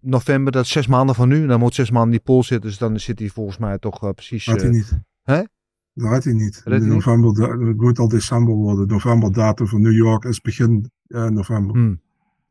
[0.00, 1.46] november, dat is zes maanden van nu.
[1.46, 2.68] Dan moet zes maanden in die pool zitten.
[2.68, 4.46] Dus dan zit hij volgens mij toch precies...
[4.46, 4.98] Had hij niet.
[5.22, 5.42] Hè?
[5.94, 6.62] Dat had hij niet.
[6.64, 8.88] November, het moet al december worden.
[8.88, 11.76] November datum van New York is begin uh, november.
[11.76, 12.00] Hmm.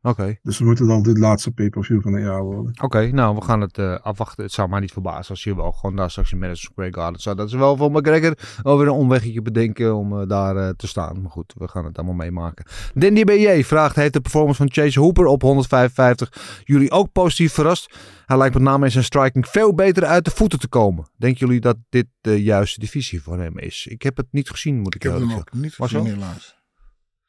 [0.02, 0.20] Oké.
[0.20, 0.38] Okay.
[0.42, 2.72] Dus we moeten al dit laatste pay-per-view van het jaar worden.
[2.72, 4.44] Oké, okay, nou we gaan het uh, afwachten.
[4.44, 7.20] Het zou mij niet verbazen als je wel gewoon daar straks in Madison Square Garden
[7.20, 7.36] zou.
[7.36, 11.22] Dat is wel voor McGregor alweer een omwegje bedenken om uh, daar uh, te staan.
[11.22, 12.64] Maar goed, we gaan het allemaal meemaken.
[12.94, 17.96] Danny BJ vraagt, heeft de performance van Chase Hooper op 155 jullie ook positief verrast?
[18.26, 21.08] Hij lijkt met name in zijn striking veel beter uit de voeten te komen.
[21.16, 23.86] Denken jullie dat dit de juiste divisie voor hem is?
[23.90, 26.60] Ik heb het niet gezien, moet ik, ik heb hem ook niet gezien, helaas.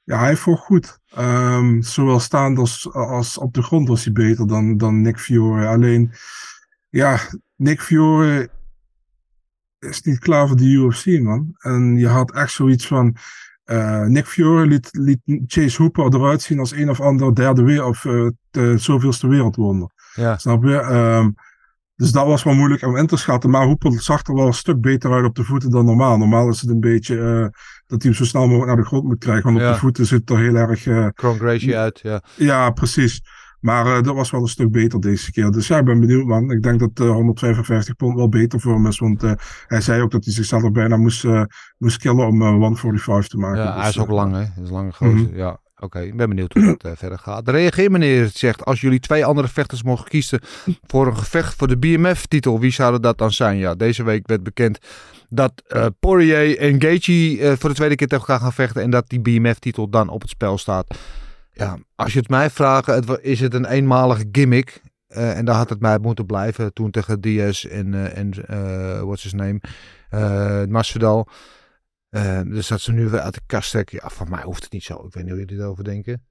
[0.03, 0.99] Ja, hij vocht goed.
[1.17, 5.67] Um, zowel staand als, als op de grond was hij beter dan, dan Nick Fiore.
[5.67, 6.11] Alleen,
[6.89, 7.19] ja,
[7.55, 8.49] Nick Fiore
[9.79, 11.55] is niet klaar voor de UFC, man.
[11.57, 13.15] En je had echt zoiets van.
[13.63, 17.85] eh, Nick Fury liet, liet Chase Hooper eruit zien als een of ander derde weer
[17.85, 19.89] of eh, de zoveelste wereldwonder.
[20.13, 20.37] Ja.
[20.37, 20.77] Snap je?
[20.79, 21.29] Ehm,
[21.95, 23.49] dus dat was wel moeilijk om in te schatten.
[23.49, 26.17] Maar Hooper zag er wel een stuk beter uit op de voeten dan normaal.
[26.17, 27.47] Normaal is het een beetje eh,
[27.93, 29.43] dat hij hem zo snel mogelijk naar de grond moet krijgen.
[29.53, 30.85] Want op de voeten zit er heel erg.
[30.85, 32.21] eh, Kron Gracie uit, ja.
[32.35, 33.21] ja, precies.
[33.59, 35.51] Maar eh, dat was wel een stuk beter deze keer.
[35.51, 36.51] Dus ja, ik ben benieuwd, man.
[36.51, 38.99] Ik denk dat eh 155 pond wel beter voor hem is.
[38.99, 39.31] Want eh,
[39.67, 41.43] hij zei ook dat hij zichzelf bijna moest, eh,
[41.77, 43.59] moest killen om eh, 145 te maken.
[43.63, 44.37] Ja, Dus, hij is ook eh, lang, hè?
[44.37, 45.13] Hij is een lange gozer.
[45.15, 45.35] Mhm.
[45.35, 45.99] Ja, oké.
[45.99, 47.49] Ik ben benieuwd hoe dat eh, verder gaat.
[47.49, 50.39] Reageer meneer zegt, als jullie twee andere vechters mogen kiezen
[50.87, 53.57] voor een gevecht voor de BMF-titel, wie zouden dat dan zijn?
[53.57, 54.77] Ja, deze week werd bekend
[55.33, 58.89] dat eh Poirier en Gaethje eh, voor de tweede keer tegen elkaar gaan vechten en
[58.89, 60.97] dat die BMF-titel dan op het spel staat.
[61.51, 64.81] Ja, als je het mij vraagt, het, is het een eenmalige gimmick?
[65.07, 69.01] Eh, en daar had het mij moeten blijven toen tegen Diaz en, eh en eh
[69.01, 69.59] what's his name,
[70.67, 71.27] Masvidal.
[72.45, 73.99] Dus dat ze nu weer uit de kast trekken.
[74.01, 75.05] Ja, van mij hoeft het niet zo.
[75.05, 76.25] Ik weet niet hoe jullie erover denken.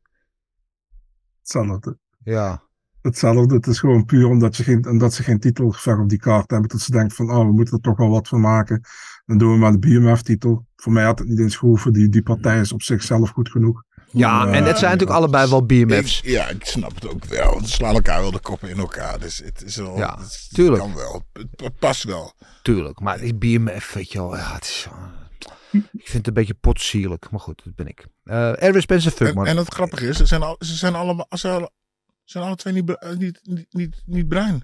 [1.39, 1.99] Hetzelfde.
[2.25, 2.63] Ja,
[3.03, 3.55] Hetzelfde.
[3.55, 6.69] Het is gewoon puur omdat, je geen, omdat ze geen titelgevecht op die kaart hebben.
[6.69, 8.81] Dat ze denken van, oh, we moeten er toch wel wat van maken.
[9.27, 10.67] Dan doen we maar de BMF-titel.
[10.77, 11.93] Voor mij had het niet eens gehoeven.
[11.93, 13.83] Die, die partij is op zichzelf goed genoeg.
[14.11, 16.19] ja Eh, en het zijn natuurlijk allebei wel BMF's.
[16.23, 17.61] Ik, ja, ik snap het ook wel.
[17.61, 19.19] Ze slaan elkaar wel de koppen in elkaar.
[19.21, 19.97] Dus het is wel.
[19.99, 20.81] Ja, het is- het tuurlijk.
[20.83, 21.23] kan wel.
[21.33, 22.33] Het, past wel.
[22.63, 24.37] Tuurlijk, maar die BMF, weet je wel.
[24.37, 27.31] Ja, het is, eh, ik vind het een beetje potsierlijk.
[27.31, 28.07] Maar goed, dat ben ik.
[28.25, 29.47] Eh Erwin Spencer, fuck En, man.
[29.47, 31.27] en het grappige is, ze zijn, al, ze zijn allemaal.
[31.31, 31.71] Ze
[32.33, 34.63] zijn, ze zijn alle twee niet, eh, niet, niet, niet, niet bruin.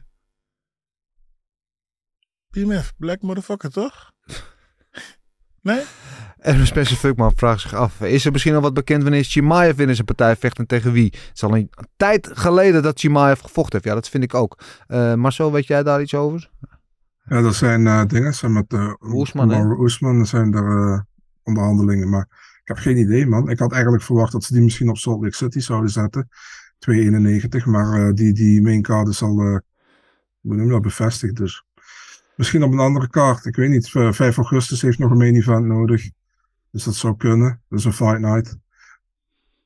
[2.50, 4.12] BMF, black motherfucker, toch?
[5.62, 5.82] Nee?
[6.38, 8.00] Erwin Spencer Fuckman vraagt zich af.
[8.00, 11.04] Is er misschien al wat bekend wanneer Chimaev in zijn partij vecht en tegen wie?
[11.04, 13.84] Het is al een tijd geleden dat Chimaev gevochten heeft.
[13.84, 14.58] Ja, dat vind ik ook.
[14.86, 16.50] Eh Marcel, weet jij daar iets over?
[17.24, 18.34] Ja, dat zijn eh, dingen.
[18.34, 19.62] Zijn met uh, Oesman, hè?
[19.62, 21.00] Oesman zijn er eh,
[21.42, 22.08] onderhandelingen.
[22.08, 22.26] Maar
[22.62, 23.50] ik heb geen idee, man.
[23.50, 26.28] Ik had eigenlijk verwacht dat ze die misschien op Salt Lake City zouden zetten.
[26.78, 27.64] 2,91.
[27.64, 29.62] Maar eh, die, die main card is al,
[30.40, 31.36] je dat, bevestigd.
[31.36, 31.64] Dus
[32.36, 33.44] misschien op een andere kaart.
[33.44, 33.94] Ik weet niet.
[33.94, 36.10] Eh, 5 augustus heeft nog een main event nodig.
[36.70, 37.62] Dus dat zou kunnen.
[37.70, 38.58] Is een fight night.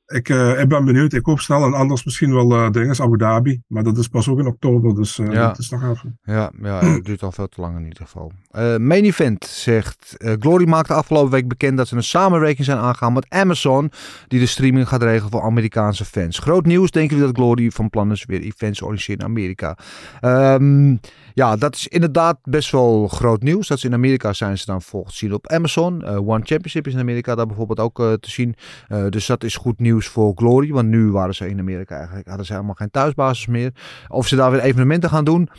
[0.05, 1.13] Ik, eh, ik ben benieuwd.
[1.13, 1.65] Ik hoop snel.
[1.65, 2.99] En anders misschien wel eh dingen.
[2.99, 3.61] Abu Dhabi.
[3.67, 4.95] Maar dat is pas ook in oktober.
[4.95, 5.47] Dus eh Ja.
[5.47, 6.19] dat is nog even.
[6.23, 8.31] Ja, ja het duurt al veel te lang in ieder geval.
[8.79, 10.15] Main Event zegt...
[10.39, 13.91] Glory maakte afgelopen week bekend dat ze een samenwerking zijn aangegaan met Amazon...
[14.27, 16.39] die de streaming gaat regelen voor Amerikaanse fans.
[16.39, 19.77] Groot nieuws, denken we dat Glory van plan is weer events te organiseren in Amerika.
[20.21, 20.95] Ehm,
[21.33, 23.67] ja, dat is inderdaad best wel groot nieuws.
[23.67, 26.03] Dat ze in Amerika zijn ze dan volgens zien op Amazon.
[26.03, 28.55] Eh, One Championship is in Amerika daar bijvoorbeeld ook eh, te zien.
[28.87, 30.71] Eh, dus dat is goed nieuws voor Glory.
[30.71, 33.71] Want nu waren ze in Amerika eigenlijk, hadden ze helemaal geen thuisbasis meer.
[34.07, 35.49] Of ze daar weer evenementen gaan doen.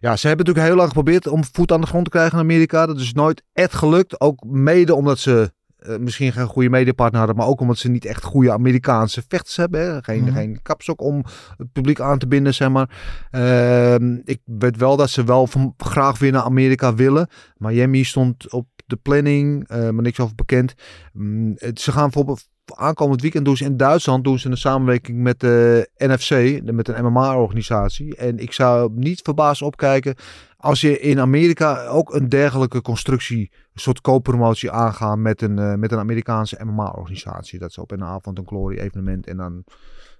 [0.00, 2.44] Ja, ze hebben natuurlijk heel lang geprobeerd om voet aan de grond te krijgen in
[2.44, 2.86] Amerika.
[2.86, 4.20] Dat is nooit echt gelukt.
[4.20, 7.36] Ook mede omdat ze eh, misschien geen goede mediapartner hadden.
[7.36, 9.80] Maar ook omdat ze niet echt goede Amerikaanse vechters hebben.
[9.80, 10.02] Hè.
[10.02, 10.32] Geen, Mhm.
[10.32, 11.24] geen kapstok om
[11.56, 12.90] het publiek aan te binden, zeg maar.
[13.30, 17.28] Ehm, ik weet wel dat ze wel van, graag weer naar Amerika willen.
[17.56, 20.74] Miami stond op de planning, eh, maar niks over bekend.
[21.12, 22.48] Mm, het- ze gaan bijvoorbeeld
[22.80, 27.04] aankomend weekend doen ze in Duitsland doen ze een samenwerking met de NFC, met een
[27.04, 28.16] MMA-organisatie.
[28.16, 30.14] En ik zou niet verbaasd opkijken
[30.60, 35.74] als je in Amerika ook een dergelijke constructie, een soort co-promotie aangaan met een, eh,
[35.74, 37.58] met een Amerikaanse MMA-organisatie.
[37.58, 39.64] Dat is op een avond een glory-evenement en dan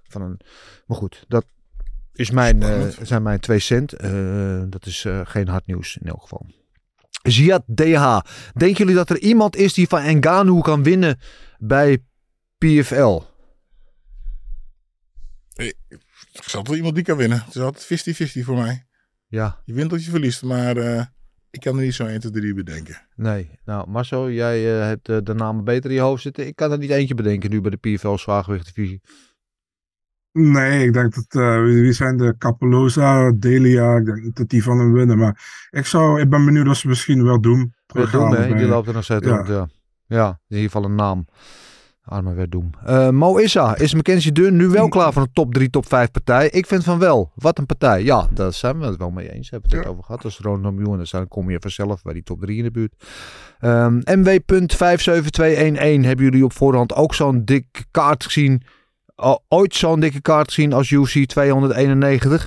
[0.02, 0.40] van een.
[0.86, 1.44] Maar goed, dat
[2.12, 3.92] is mijn, eh, zijn mijn twee cent.
[3.92, 6.46] Eh, dat is geen hard nieuws in elk geval.
[7.22, 8.20] Ziad DH.
[8.54, 11.18] Denken jullie dat er iemand is die van Ngannou kan winnen
[11.58, 11.98] bij
[12.60, 13.20] PFL?
[16.32, 17.38] Er is altijd iemand die kan winnen.
[17.44, 18.84] Het is altijd 50-50 voor mij.
[19.26, 20.42] Ja, Je wint of je verliest.
[20.42, 21.04] Maar eh,
[21.50, 23.06] ik kan er niet zo 1, 2, 3 bedenken.
[23.16, 23.50] nee.
[23.64, 26.46] Nou, Marcel, jij eh, hebt eh, de namen beter in je hoofd zitten.
[26.46, 29.00] Ik kan er niet eentje bedenken nu bij de PFL zwaargewichtdivisie.
[30.32, 34.62] Nee, ik denk dat, eh, wie zijn de Capolosa, Delia, ik denk niet dat die
[34.62, 35.18] van hem winnen.
[35.18, 37.58] Maar ik, zou, ik ben benieuwd of ze misschien wel doen.
[37.58, 38.54] Doem, terughalen hè?
[38.54, 39.36] Die loopt er nog steeds Ja.
[39.36, 39.68] rond, ja.
[40.06, 41.26] Ja, in ieder geval een naam.
[42.04, 42.70] Arme weer Doem.
[42.84, 46.10] Eh Mo Issa, is Mackenzie Dunn nu wel klaar voor een top 3, top 5
[46.10, 46.48] partij?
[46.48, 47.30] Ik vind van wel.
[47.34, 48.02] Wat een partij.
[48.02, 49.50] Ja, daar zijn we het wel mee eens.
[49.50, 49.90] Hebben we het Ja.
[49.92, 50.24] over gehad.
[50.24, 52.94] Als Ronald Miljoen, dan kom je vanzelf bij die top 3 in de buurt.
[53.60, 56.06] Ehm MW.57211.
[56.06, 58.62] Hebben jullie op voorhand ook zo'n dikke kaart gezien?
[59.16, 62.46] O- ooit zo'n dikke kaart gezien als UC 291?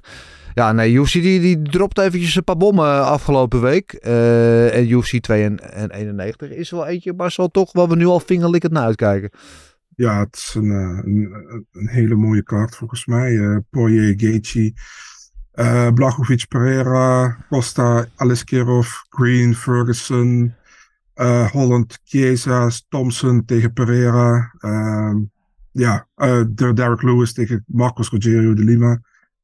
[0.54, 3.94] Ja, nee, UFC die, die dropt eventjes een paar bommen afgelopen week.
[3.94, 8.74] Eh, en UFC 291 is wel eentje, maar zal toch waar we nu al vingerlikkend
[8.74, 9.30] naar uitkijken.
[9.96, 13.38] Ja, het is een, eh, een, een hele mooie kaart volgens mij.
[13.38, 14.74] eh Poirier, Gaethje.
[15.52, 20.54] Eh Blachowicz, Pereira, Costa, Aliskerov, Green, Ferguson,
[21.14, 24.54] eh, Holland, Chiesa, Thompson tegen Pereira.
[24.60, 25.18] Ehm,
[25.72, 29.02] ja, eh, de Derek Lewis tegen Marcos Rogerio de Lima.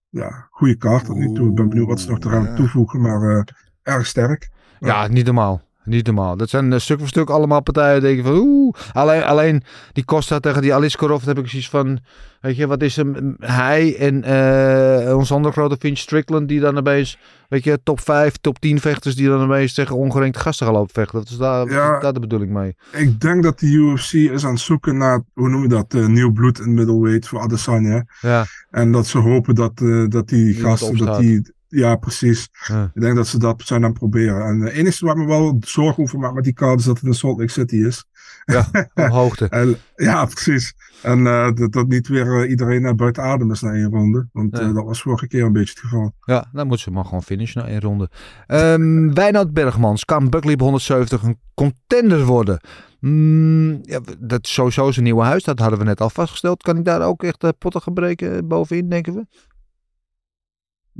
[0.10, 1.49] Ja, goede kaart tot nu toe.
[1.49, 2.55] Ik ben benieuwd wat ze nog eraan ja.
[2.55, 3.43] toevoegen, maar eh,
[3.84, 4.49] erg sterk.
[4.80, 5.62] Ja, niet normaal.
[5.84, 6.38] Niet normaal.
[6.38, 8.01] Dat zijn eh, stuk voor stuk allemaal partijen.
[8.01, 8.76] Denk je van oeh.
[8.93, 11.26] Alleen, alleen die Costa tegen die Aliskarov.
[11.26, 11.99] heb ik zoiets van.
[12.41, 13.36] Weet je, wat is hem?
[13.39, 16.47] Hij en eh ons andere grote Finch Strickland.
[16.47, 17.18] Die dan opeens.
[17.50, 19.16] Weet je, top 5, top 10 vechters.
[19.16, 21.20] Die dan opeens tegen ongerenkt gasten gaan lopen vechten.
[21.20, 22.00] Dat is daar, Ja.
[22.00, 22.76] daar de bedoeling mee.
[22.91, 26.06] Ik denk dat de UFC is aan het zoeken naar, hoe noem je dat, eh,
[26.06, 28.06] nieuw bloed in middleweight voor Adesanya.
[28.22, 28.45] Ja.
[28.70, 32.49] En dat ze hopen dat, eh, dat die gasten, dat die, ja precies.
[32.67, 32.91] Ja.
[32.93, 34.45] Ik denk dat ze dat zijn aan het proberen.
[34.45, 37.05] En het enige waar me wel zorgen over maakt met die kaart is dat het
[37.05, 38.05] in Salt Lake City is.
[38.45, 39.47] Ja, op hoogte.
[39.49, 40.74] En, ja, precies.
[41.01, 44.28] En eh, dat, dat niet weer eh, iedereen naar buiten adem is na één ronde.
[44.32, 46.13] Want eh, dat was vorige keer een beetje het geval.
[46.22, 48.09] Ja, dan moeten ze maar gewoon finishen na één ronde.
[49.13, 50.05] Wijnoud Bergmans.
[50.05, 52.59] Kan Buckley op 170 een contender worden?
[52.99, 55.43] Mm, ja, dat is sowieso zijn nieuwe huis.
[55.43, 56.63] Dat hadden we net al vastgesteld.
[56.63, 59.26] Kan ik daar ook echt potten gebreken bovenin, denken we?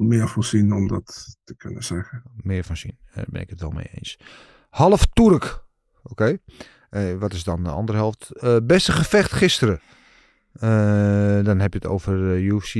[0.08, 2.24] Meer voorzien om dat te kunnen zeggen.
[2.36, 2.98] Meer van zien.
[3.16, 4.20] Daar ben ik het wel mee eens.
[4.70, 5.64] Half Turk.
[6.04, 6.38] Oké.
[6.90, 8.32] Eh, wat is dan de andere helft?
[8.32, 9.82] Eh, beste gevecht gisteren.
[10.54, 12.76] Eh, dan heb je het over eh, UFC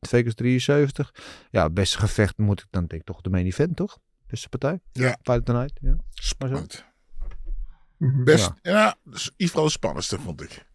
[0.00, 1.10] 2x73.
[1.50, 3.98] Ja, beste gevecht moet ik dan denk ik toch de main event, toch?
[4.26, 4.80] Beste partij?
[4.92, 5.18] Ja.
[5.22, 5.96] Fight Tonight, ja.
[6.10, 6.84] Spannend.
[7.98, 10.66] Best, ja, dus in ieder geval de spannendste, vond ik.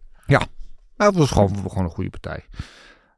[0.97, 2.45] Nou, het was gewoon, gewoon een goede partij.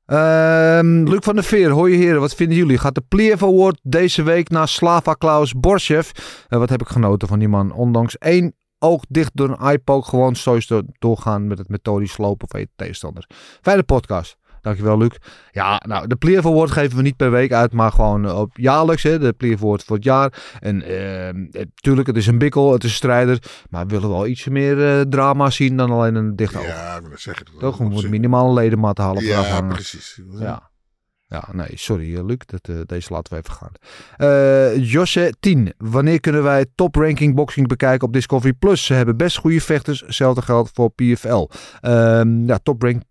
[0.07, 2.77] Ehm, Luc van der Veer, hoi heren, wat vinden jullie?
[2.77, 6.09] Gaat de Pliev Award deze week naar Slava Klaus Borsjev?
[6.47, 7.71] Eh, wat heb ik genoten van die man?
[7.71, 10.59] Ondanks één oog dicht door een eyepoke gewoon zo
[10.99, 13.29] doorgaan met het methodisch slopen van je tegenstander.
[13.61, 14.37] Fijne podcast.
[14.67, 15.15] Dankjewel, Luc.
[15.51, 19.03] Ja, nou, de Pliev Award geven we niet per week uit, maar gewoon op jaarlijks.
[19.03, 20.57] Hè, de Award voor het jaar.
[20.59, 23.41] En eh, tuurlijk, het is een bikkel, het is een strijder.
[23.69, 26.65] Maar we willen wel iets meer eh, drama zien dan alleen een dicht oog.
[26.65, 27.45] Ja, ik wil zeggen.
[27.59, 30.21] Toch, we moeten minimaal een ledemaat halen Ja, precies.
[30.39, 30.69] Ja.
[31.29, 33.71] Ja, nee, sorry eh, Luc, dat, eh, deze laten we even gaan.
[34.17, 35.73] Eh Josje 10.
[35.77, 38.85] Wanneer kunnen wij top ranking boxing bekijken op Discovery Plus?
[38.85, 39.99] Ze hebben best goede vechters.
[39.99, 41.47] Hetzelfde geldt voor PFL.
[41.81, 43.03] Ehm, ja, top rank,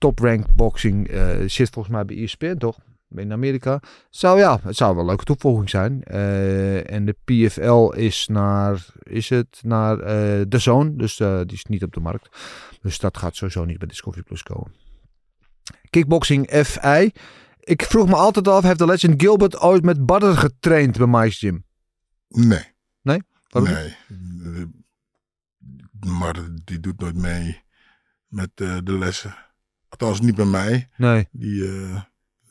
[0.00, 2.78] top rank boxing eh, zit volgens mij bij ESPN, toch?
[3.14, 3.80] In Amerika.
[4.10, 6.02] Zou ja, het zou wel een leuke toevoeging zijn.
[6.02, 11.64] Eh, en de PFL is naar, is het naar eh de Zone, dus die is
[11.64, 12.28] niet op de markt.
[12.82, 14.74] Dus dat gaat sowieso niet bij Discovery Plus komen.
[15.90, 17.12] Kickboxing FI.
[17.60, 21.38] Ik vroeg me altijd af, heeft de legend Gilbert ooit met Badder getraind bij Mike's
[21.38, 21.64] Gym?
[22.28, 22.64] Nee.
[23.02, 23.22] Nee?
[23.48, 23.96] Waarom nee.
[26.00, 26.34] Maar
[26.64, 27.62] die doet nooit mee
[28.26, 29.49] met de lessen.
[30.00, 30.88] Althans niet bij mij.
[30.96, 31.28] Nee.
[31.32, 32.00] Die, uh,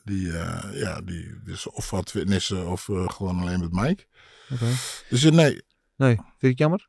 [0.04, 4.06] die, uh, ja, die dus of wat fitnessen of uh, gewoon alleen met Mike.
[4.52, 4.72] Okay.
[5.08, 5.62] Dus nee.
[5.96, 6.88] Nee, vind je het jammer?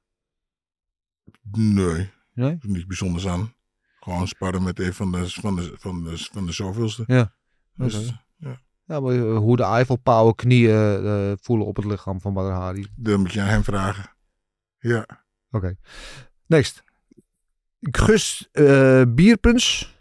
[1.52, 2.10] Nee.
[2.34, 2.58] Nee?
[2.62, 3.54] Niks bijzonders aan.
[4.00, 7.04] Gewoon sparren met een van de, van de, van de, van de zoveelste.
[7.08, 7.36] Ja.
[7.74, 8.22] Dus, okay.
[8.38, 8.62] ja.
[8.86, 12.88] ja, maar hoe de Eiffelpauwen knieën voelen op het lichaam van Badr Hari.
[12.96, 14.16] Dat moet je aan hem vragen.
[14.80, 15.02] Ja.
[15.02, 15.18] Oké.
[15.52, 15.78] Okay.
[16.46, 16.84] Next.
[17.80, 19.96] Gus uh, Bierpens.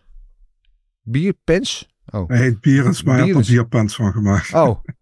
[1.11, 1.89] Bierpens?
[2.11, 2.29] Oh.
[2.29, 4.55] Hij heet Bierens, maar hij heeft er bierpens van gemaakt.
[4.55, 4.79] Oh.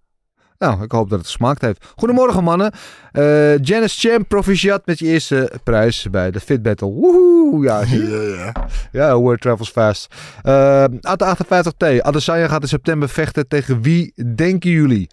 [0.59, 1.92] Nou, ik hoop dat het gesmaakt heeft.
[1.96, 2.72] Goedemorgen mannen.
[3.12, 6.88] Uh, Janice Champ, proficiat met je eerste prijs bij de Fit Battle.
[6.88, 7.64] Woehoe!
[7.64, 8.68] Ja, ja, ja.
[8.92, 10.14] Ja, word travels fast.
[10.44, 12.00] Uh, AT58T.
[12.00, 15.11] Adesanya gaat in september vechten tegen wie denken jullie?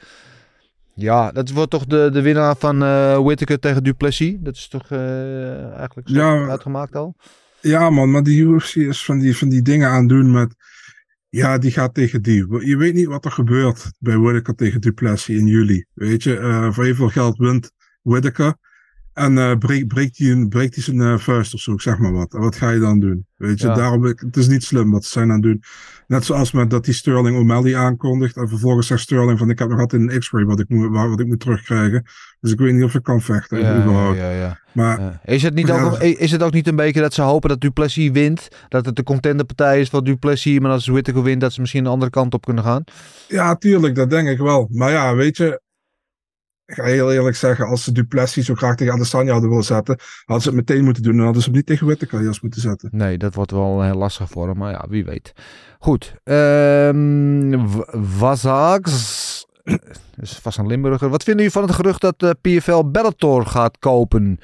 [0.93, 4.35] Ja, dat wordt toch de, de winnaar van uh, Whittaker tegen Duplessis.
[4.39, 7.15] Dat is toch uh, eigenlijk zo ja, uitgemaakt al?
[7.61, 10.55] Ja man, maar de UFC is van die, van die dingen aan doen met...
[11.30, 12.65] Ja, die gaat tegen die.
[12.65, 15.86] Je weet niet wat er gebeurt bij Whittaker tegen Duplessis in juli.
[15.93, 17.71] Weet je, uh, voor heel veel geld wint
[18.01, 18.55] Whittaker.
[19.16, 22.34] En uh, breekt, breekt hij breekt zijn uh, vuist of zo, zeg maar wat.
[22.34, 23.26] En wat ga je dan doen?
[23.36, 23.74] Weet je, ja.
[23.74, 25.63] daarom, het is niet slim wat ze zijn aan het doen.
[26.07, 28.38] Net zoals met dat die Sterling O'Malley aankondigt.
[28.38, 31.20] En vervolgens zegt Sterling van, ik heb nog altijd een x-ray wat, ik moet, wat
[31.20, 32.03] ik moet terugkrijgen.
[32.39, 33.59] Dus ik weet niet of ik kan vechten.
[33.59, 34.18] Ja, überhaupt.
[34.18, 35.20] Ja, ja, maar.
[35.26, 38.11] Is, het niet ook, is het ook niet een beetje dat ze hopen dat Duplessis
[38.11, 38.47] wint?
[38.70, 40.59] Dat het de contenderpartij is van Duplessis.
[40.59, 42.84] Maar als Whittaker wint, dat ze misschien de andere kant op kunnen gaan?
[43.28, 44.68] Ja, tuurlijk, dat denk ik wel.
[44.72, 45.61] Maar ja, weet je,
[46.66, 49.99] ik ga heel eerlijk zeggen, als ze Duplessis zo graag tegen Adesanya hadden willen zetten,
[50.26, 52.89] hadden ze het meteen moeten doen en hadden ze hem niet tegen juist moeten zetten.
[52.91, 55.34] Nee, dat wordt wel heel lastig voor hem, maar ja, wie weet.
[55.80, 57.68] Goed, um,
[58.18, 59.45] Wazags,
[60.22, 61.09] is vast een Limburger.
[61.09, 64.39] Wat vinden jullie van het gerucht dat de PFL Bellator gaat kopen?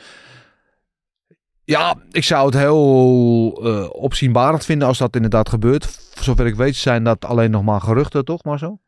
[1.64, 5.86] Ja, ik zou het heel uh, opzienbarend vinden als dat inderdaad gebeurt.
[5.86, 8.80] Voor zover ik weet zijn dat alleen nog maar geruchten, toch maar zo?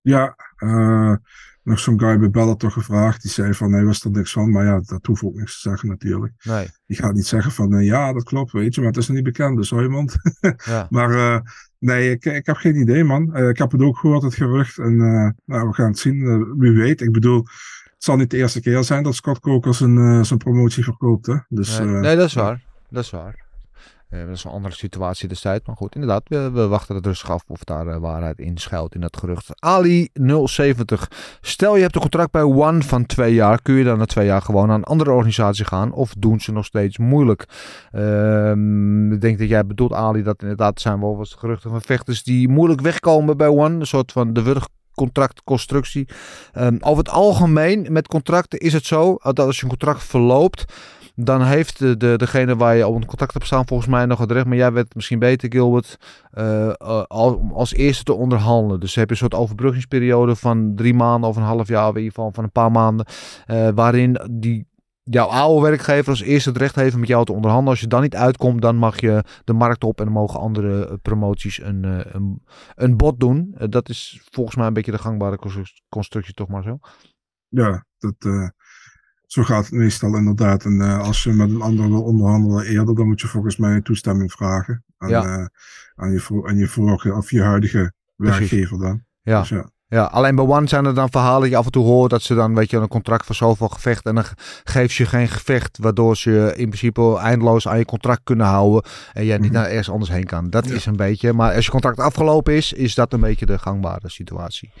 [0.00, 1.14] Ja, eh,
[1.62, 3.22] nog zo'n guy bij Bellator gevraagd.
[3.22, 4.50] Die zei van, hij wist er niks van.
[4.50, 6.32] Maar ja, dat hoeft ook niks te zeggen natuurlijk.
[6.42, 6.68] Nee.
[6.86, 8.80] Die gaat niet zeggen van, eh, ja, dat klopt, weet je.
[8.80, 10.16] Maar het is nog niet bekend, dus hou je mond.
[10.64, 10.86] Ja.
[10.90, 11.40] maar eh,
[11.78, 13.34] nee, ik, ik heb geen idee, man.
[13.34, 14.78] Eh, ik heb het ook gehoord, het gerucht.
[14.78, 14.96] En
[15.44, 16.46] nou, we gaan het zien.
[16.58, 17.00] Wie weet.
[17.00, 17.38] Ik bedoel,
[17.84, 21.36] het zal niet de eerste keer zijn dat Scott Coker zijn, zijn promotie verkoopt, hè.
[21.48, 22.62] Dus, Nee, nee, dat is waar.
[22.88, 23.50] Dat is waar.
[24.12, 25.66] Eh, dat is een andere situatie destijds.
[25.66, 29.00] Maar goed, inderdaad, we, wachten het rustig af of daar eh, waarheid in schuilt in
[29.00, 29.48] dat gerucht.
[29.48, 31.08] Ali070.
[31.40, 33.62] Stel je hebt een contract bij One van twee jaar.
[33.62, 35.92] Kun je dan na twee jaar gewoon naar een andere organisatie gaan?
[35.92, 37.44] Of doen ze nog steeds moeilijk?
[37.92, 42.22] Ehm, ik denk dat jij bedoelt, Ali, dat inderdaad zijn wel wat geruchten van vechters
[42.22, 43.80] die moeilijk wegkomen bij One.
[43.80, 46.08] Een soort van de wurg contractconstructie.
[46.52, 50.64] Ehm, over het algemeen met contracten is het zo dat als je een contract verloopt,
[51.14, 54.18] dan heeft de, de, degene waar je op een contract hebt staan volgens mij nog
[54.18, 54.46] het recht.
[54.46, 55.98] Maar jij het misschien beter, Gilbert.
[57.08, 58.80] om als eerste te onderhandelen.
[58.80, 62.02] Dus heb je een soort overbruggingsperiode van drie maanden of een half jaar, of in
[62.02, 63.06] ieder geval van een paar maanden.
[63.46, 64.70] eh, waarin die
[65.02, 67.70] jouw oude werkgever als eerste het recht heeft met jou te onderhandelen.
[67.72, 70.86] Als je dan niet uitkomt, dan mag je de markt op en dan mogen andere
[70.86, 71.84] eh, promoties een,
[72.74, 73.54] een, bod doen.
[73.68, 76.78] Dat is volgens mij een beetje de gangbare constru- constructie, toch maar zo.
[77.48, 78.14] Ja, dat,
[79.32, 80.64] zo gaat het meestal inderdaad.
[80.64, 83.74] En eh, als je met een ander wil onderhandelen eerder, dan moet je volgens mij
[83.74, 85.22] een toestemming vragen aan, Ja.
[85.24, 85.46] eh,
[85.94, 89.02] aan, je, aan je vorige of je huidige werkgever dan.
[89.22, 89.40] Ja.
[89.40, 89.70] Dus ja.
[89.88, 92.22] Ja, alleen bij One zijn er dan verhalen die je af en toe hoort dat
[92.22, 95.28] ze dan, weet je, een contract voor zoveel gevecht en dan ge- geef je geen
[95.28, 99.60] gevecht, waardoor ze in principe eindeloos aan je contract kunnen houden en jij niet Mhm.
[99.60, 100.50] naar ergens anders heen kan.
[100.50, 103.58] Dat is een beetje, maar als je contract afgelopen is, is dat een beetje de
[103.58, 104.72] gangbare situatie.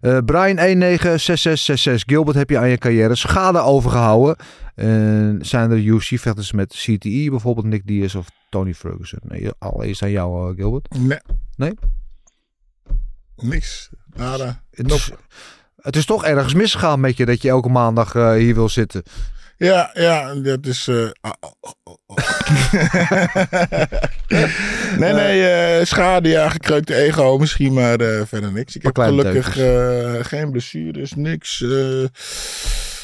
[0.00, 4.36] Eh Brian 196666, Gilbert heb je aan je carrière schade overgehouden.
[4.74, 9.20] En zijn er UFC-vechters met CTE, bijvoorbeeld Nick Diaz of Tony Ferguson?
[9.22, 10.88] Nee, allereerst aan jou, eh, Gilbert.
[10.98, 11.18] Nee.
[11.56, 11.74] Nee?
[13.36, 13.90] Niks.
[14.14, 14.62] Nada.
[14.70, 15.10] Het is,
[15.76, 19.02] het is toch ergens misgegaan met je dat je elke maandag eh, hier wil zitten.
[19.58, 20.88] Ja, ja, dat is.
[20.88, 21.32] eh, oh,
[22.06, 22.16] oh.
[24.98, 28.76] nee, nee, eh, schade, ja, gekreukte ego misschien, maar eh, verder niks.
[28.76, 31.62] Ik heb gelukkig eh, geen blessures, niks.
[31.62, 32.04] eh,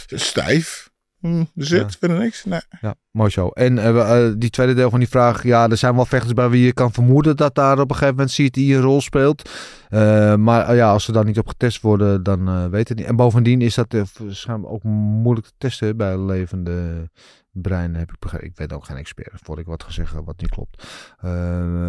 [0.06, 0.90] stijf.
[1.22, 1.98] Hm, er zit Ja.
[1.98, 2.44] verder niks.
[2.44, 2.60] Nee.
[2.80, 3.48] Ja, mooi zo.
[3.48, 5.42] En eh, eh, die tweede deel van die vraag.
[5.42, 8.14] Ja, er zijn wel vechters bij wie je kan vermoeden dat daar op een gegeven
[8.16, 9.50] moment CTI een rol speelt.
[9.88, 13.06] Eh, maar ja, als ze daar niet op getest worden, dan weet het niet.
[13.06, 17.08] En bovendien is dat waarschijnlijk ook moeilijk te testen bij levende
[17.52, 17.94] brein.
[17.94, 18.46] Heb ik, begrepen.
[18.48, 20.84] ik weet ook geen expert, voor ik wat gezegd heb wat niet klopt.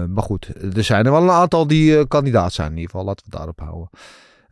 [0.10, 3.06] Maar goed, er zijn er wel een aantal die kandidaat zijn in ieder geval.
[3.06, 3.90] Laten we het daarop houden.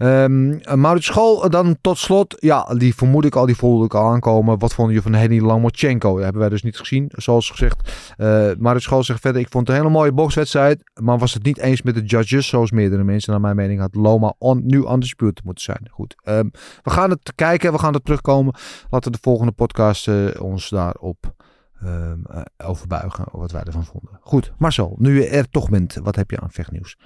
[0.02, 2.36] Ehm Maurits School, dan tot slot.
[2.40, 4.60] Ja, die vermoed ik al, die voelde ik al aankomen.
[4.60, 6.14] Wat vonden je van Henny Lomachenko?
[6.14, 8.14] Dat hebben wij dus niet gezien, zoals gezegd.
[8.18, 10.92] Eh Maurits School zegt verder, ik vond het een hele mooie bokswedstrijd.
[11.02, 13.32] Maar was het niet eens met de judges, zoals meerdere mensen.
[13.32, 15.88] Naar mijn mening had Loma on, nu undisputed moeten zijn.
[15.92, 16.48] Goed, ehm,
[16.84, 18.54] we gaan het kijken, we gaan er terugkomen.
[18.90, 21.34] Laten we de volgende podcast eh, ons daarop
[21.82, 24.20] ehm, eh, overbuigen, wat wij ervan vonden.
[24.22, 26.98] Goed, Marcel, nu je er toch bent, wat heb je aan vechtnieuws?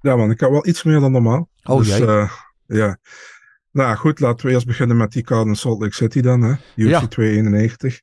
[0.00, 1.49] ja man, ik heb wel iets meer dan normaal.
[1.62, 2.06] Oh, dus, jee.
[2.06, 2.30] eh,
[2.66, 2.98] ja.
[3.72, 6.42] Nou goed, laten we eerst beginnen met die card in Salt Lake City dan.
[6.42, 6.50] Hè?
[6.76, 7.06] UFC Ja.
[7.06, 8.00] 291.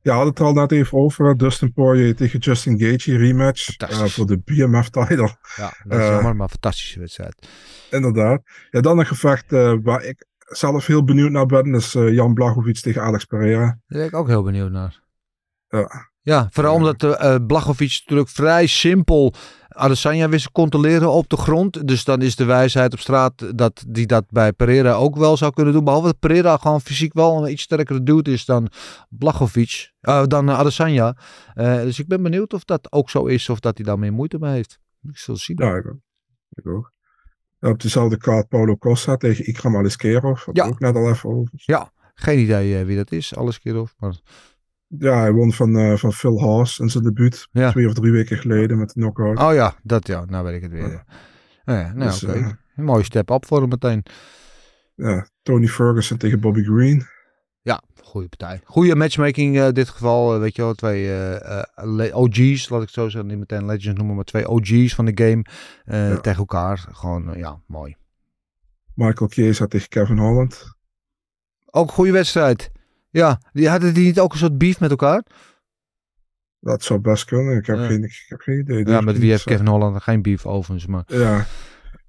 [0.00, 1.36] Ja, hadden het er al net even over.
[1.36, 5.36] Dustin Poirier tegen Justin Gaethje rematch eh, voor de BMF title.
[5.56, 7.48] Ja, dat is Eh, jammer, maar fantastische wedstrijd.
[7.90, 8.42] Inderdaad.
[8.70, 9.50] Ja, dan een gevecht
[9.82, 11.72] waar ik zelf heel benieuwd naar ben.
[11.72, 13.64] Dat is Jan Blachowicz tegen Alex Pereira.
[13.66, 15.02] Daar ben ik ook heel benieuwd naar.
[15.68, 16.12] Ja.
[16.24, 19.34] Ja, vooral omdat uh, Blachowicz natuurlijk vrij simpel
[19.68, 21.88] Adesanya wist te controleren op de grond.
[21.88, 25.52] Dus dan is de wijsheid op straat dat die dat bij Pereira ook wel zou
[25.52, 25.84] kunnen doen.
[25.84, 28.68] Behalve dat Pereira gewoon fysiek wel een iets sterkere dude is dan
[29.08, 29.88] Blachowicz.
[30.00, 31.16] eh, dan Adesanya.
[31.54, 34.12] Uh, dus ik ben benieuwd of dat ook zo is of dat hij daar meer
[34.12, 34.78] moeite mee heeft.
[35.02, 35.56] Ik zal zien.
[35.62, 36.00] Ja, ik ook.
[36.48, 36.92] Ik ook.
[37.58, 40.46] Ja, op dezelfde kaart Paulo Costa tegen Ikram Aliskerov.
[40.52, 40.66] Ja.
[40.66, 41.52] Ook net al even over.
[41.54, 43.90] Ja, geen idee wie dat is, Aliskerov.
[43.98, 44.14] Maar...
[44.86, 47.48] Ja, hij won van, uh, van Phil Haas in zijn debuut.
[47.52, 47.70] Ja.
[47.70, 49.38] Twee of drie weken geleden met de knockout.
[49.38, 50.24] Oh ja, dat ja.
[50.24, 50.90] Nou weet ik het weer.
[50.90, 51.04] Ja.
[51.64, 52.38] Ja, nou, Dus, oké.
[52.38, 52.56] Okay.
[52.76, 54.02] Een mooie step-up voor hem meteen.
[54.94, 57.06] Ja, Tony Ferguson tegen Bobby Green.
[57.62, 58.60] Ja, goede partij.
[58.64, 60.34] Goede matchmaking in uh, dit geval.
[60.34, 63.30] Uh, weet je wel, twee uh, OG's, laat ik zo zeggen.
[63.30, 65.44] Niet meteen Legends noemen, maar twee OG's van de game
[65.84, 66.20] ja.
[66.20, 66.86] tegen elkaar.
[66.92, 67.96] Gewoon, ja, mooi.
[68.94, 70.74] Michael Chiesa tegen Kevin Holland.
[71.70, 72.70] Ook een goede wedstrijd.
[73.14, 75.22] Ja, die hadden die niet ook een soort beef met elkaar?
[76.60, 77.56] Dat zou best kunnen.
[77.56, 77.86] Ik heb, ja.
[77.86, 78.86] geen, ik heb geen idee.
[78.86, 80.86] Ja, met wie heeft Kevin Holland geen beef overigens.
[80.86, 81.04] Maar...
[81.06, 81.46] Ja.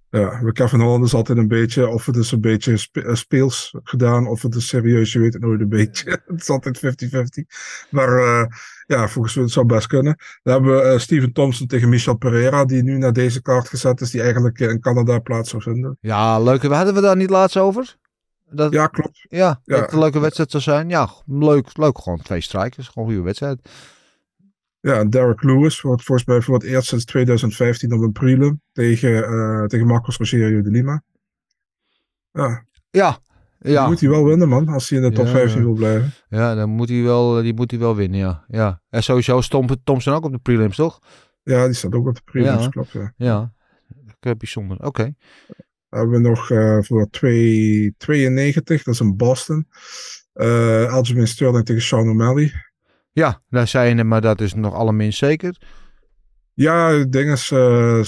[0.09, 3.75] Ja, bij Kevin Holland is altijd een beetje, of het is een beetje eh, speels
[3.83, 6.09] gedaan, of het is serieus, je weet het nooit een beetje.
[6.27, 7.43] het is altijd 50-50.
[7.89, 8.45] Maar eh,
[8.87, 10.17] ja, volgens mij het zou best kunnen.
[10.43, 14.01] Dan hebben we eh, Steven Thompson tegen Michel Pereira, die nu naar deze kaart gezet
[14.01, 15.97] is, die eigenlijk eh, in Canada plaats zou vinden.
[15.99, 16.63] Ja, leuk.
[16.63, 17.95] Hadden we daar niet laatst over?
[18.49, 19.25] Dat, Ja, klopt.
[19.29, 19.59] ja, Ja.
[19.63, 20.89] dat het een leuke wedstrijd zou zijn.
[20.89, 21.77] Ja, leuk.
[21.77, 21.97] Leuk.
[21.99, 22.87] Gewoon twee strikers.
[22.87, 23.69] Gewoon een goede wedstrijd.
[24.79, 28.61] Ja, en Derek Lewis wordt volgens mij voor het eerst sinds 2015 op een prelim
[28.71, 31.03] tegen, eh, tegen Marcos Rogerio de Lima.
[32.31, 33.19] Ja, Ja.
[33.59, 33.87] die Ja.
[33.87, 35.65] moet hij wel winnen, man, als hij in de top Ja, 15 ja.
[35.65, 36.13] wil blijven.
[36.29, 38.45] Ja, dan moet hij wel, die moet hij wel winnen, ja.
[38.47, 38.81] ja.
[38.89, 40.99] En sowieso stond Thompson ook op de prelims, toch?
[41.43, 42.69] Ja, die staat ook op de prelims, Ja.
[42.69, 42.91] klopt.
[42.91, 43.13] Ja.
[43.17, 43.53] Ja.
[44.37, 44.85] Bijzonder.
[44.85, 45.13] Oké.
[45.95, 49.67] Hebben we nog eh, voor 2,92, dat is in Boston.
[50.33, 52.53] Eh Aljamain Sterling tegen Sean O'Malley.
[53.11, 55.57] Ja, daar zijn er, maar dat is nog allerminst zeker.
[56.53, 57.99] Ja, het ding is, eh,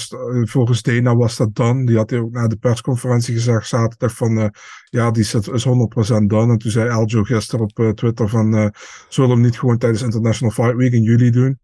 [0.44, 1.86] volgens Dana was dat dan.
[1.86, 4.54] Die had hij ook na de persconferentie gezegd zaterdag van,
[4.90, 6.50] ja, die is, is 100% dan.
[6.50, 8.74] En toen zei Aljo gisteren op Twitter van,
[9.10, 11.60] zullen we hem niet gewoon tijdens International Fight Week in juli doen?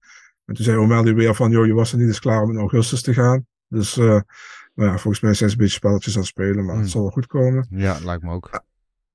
[0.46, 2.58] En toen zei O'Malley weer van, joh, je was er niet eens klaar om in
[2.58, 3.46] augustus te gaan.
[3.68, 4.00] Dus,
[4.74, 7.02] nou ja, volgens mij zijn ze een beetje spelletjes aan het spelen, maar het zal
[7.02, 7.68] wel goed komen.
[7.70, 8.62] Ja, lijkt me ook.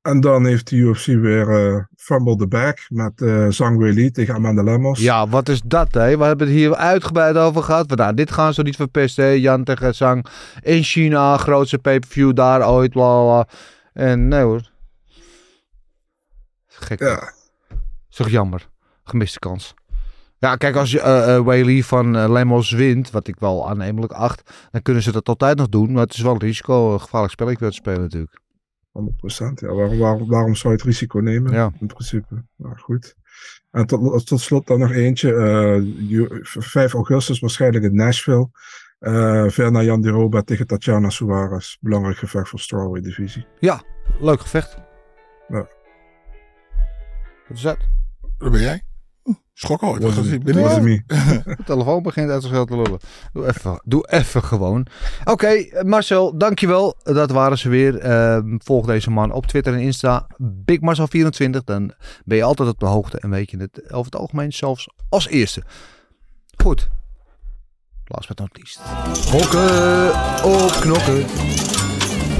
[0.02, 4.34] En dan heeft de UFC weer eh Fumble the Back met eh Zhang Weili tegen
[4.34, 5.00] Amanda Lemos.
[5.00, 6.18] Ja, wat is dat, hè?
[6.18, 7.96] We hebben het hier uitgebreid over gehad.
[7.96, 9.30] Nou, dit gaan ze niet verpesten, hè?
[9.30, 10.26] Jan tegen Zhang
[10.60, 13.48] in China, grootste pay-per-view daar ooit, bla bla, bla.
[13.92, 14.70] En nee hoor.
[16.66, 17.00] Gek.
[17.00, 17.32] Ja.
[18.10, 18.68] Is toch jammer.
[19.04, 19.74] Gemiste kans.
[20.38, 24.12] Ja, kijk, als je eh eh, Whaley van eh, Lemos wint, wat ik wel aannemelijk
[24.12, 25.92] acht, dan kunnen ze dat altijd nog doen.
[25.92, 28.40] Maar het is wel een risico, een gevaarlijk spelletje te spelen natuurlijk.
[28.92, 29.54] 100%.
[29.54, 31.52] Ja, waarom, waarom, waarom zou je het risico nemen?
[31.52, 31.70] Ja.
[31.80, 32.44] In principe.
[32.56, 33.14] Nou, goed.
[33.70, 35.34] En tot, tot slot dan nog eentje.
[35.34, 38.48] eh, ju- 5 augustus waarschijnlijk in Nashville.
[38.98, 41.76] Eh Verna Jan de Roba tegen Tatjana Suarez.
[41.80, 43.46] Belangrijk gevecht voor strawweight divisie.
[44.20, 44.76] Leuk gevecht.
[45.48, 45.68] Ja.
[47.48, 47.78] Wat is dat?
[48.38, 48.82] Daar ben jij.
[50.00, 50.82] Dat ben was niet.
[50.82, 51.02] me.
[51.44, 52.98] De telefoon begint uit zichzelf te lullen.
[53.32, 54.86] Doe even, doe even gewoon.
[55.24, 56.96] Oké, Marcel, dankjewel.
[57.02, 57.98] Dat waren ze weer.
[57.98, 60.26] Ehm, volg deze man op Twitter en Insta.
[60.42, 61.64] BigMarcel24.
[61.64, 61.92] Dan
[62.24, 65.28] ben je altijd op de hoogte en weet je het over het algemeen zelfs als
[65.28, 65.62] eerste.
[66.56, 66.88] Goed.
[68.04, 68.80] Last but not least.
[69.26, 70.08] Gokken
[70.44, 71.26] op knokken.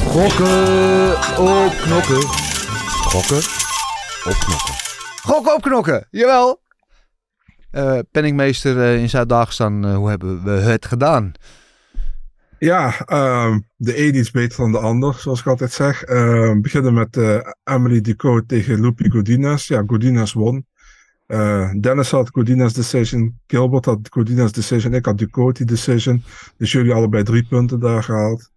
[0.07, 2.23] Gokken op knokken.
[3.13, 3.43] Gokken
[4.25, 4.75] op knokken.
[5.23, 6.61] Gokken op knokken, jawel.
[7.71, 11.33] Eh, penningmeester eh, in Zuid-Dagestan, eh, hoe hebben we het gedaan?
[12.59, 16.03] Ja, ehm, de een iets beter dan de ander, zoals ik altijd zeg.
[16.03, 17.19] Ehm, we beginnen met
[17.65, 19.69] Emily Ducot tegen Lupi Godinez.
[19.69, 20.67] Ja, Godinez won.
[21.81, 23.39] Dennis had Godinez decision.
[23.47, 24.95] Gilbert had Godinez decision.
[24.95, 26.23] Ik had Ducot die decision.
[26.57, 28.51] Dus jullie allebei drie punten daar gehaald.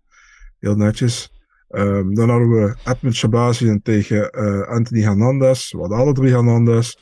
[0.60, 1.32] Heel netjes.
[1.70, 4.32] Ehm, dan hadden we Edmund Shabazian tegen
[4.68, 5.72] Anthony Hernandez.
[5.72, 6.96] We hadden alle drie Hernandez.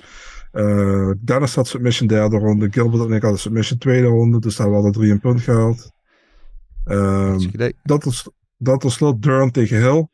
[0.52, 2.72] Eh, Dennis had submission derde ronde.
[2.72, 4.39] Gilbert en ik hadden submission tweede ronde.
[4.39, 5.91] Dus daar hebben we drie een punt gehaald.
[6.86, 8.24] Ehm, dat tot,
[8.58, 10.08] dat tot slot Durham tegen Hill.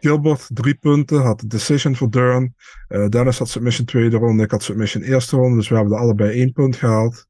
[0.00, 2.54] Gilbert, drie punten, had de decision voor Durham.
[2.88, 5.56] Eh, Dennis had submission tweede ronde, ik had submission eerste ronde.
[5.56, 7.26] Dus we hebben er allebei één punt gehaald.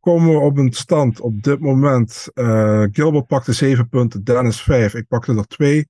[0.00, 2.28] Komen we op een stand op dit moment.
[2.34, 4.94] eh, Gilbert pakte zeven punten, Dennis vijf.
[4.94, 5.86] Ik pakte er twee.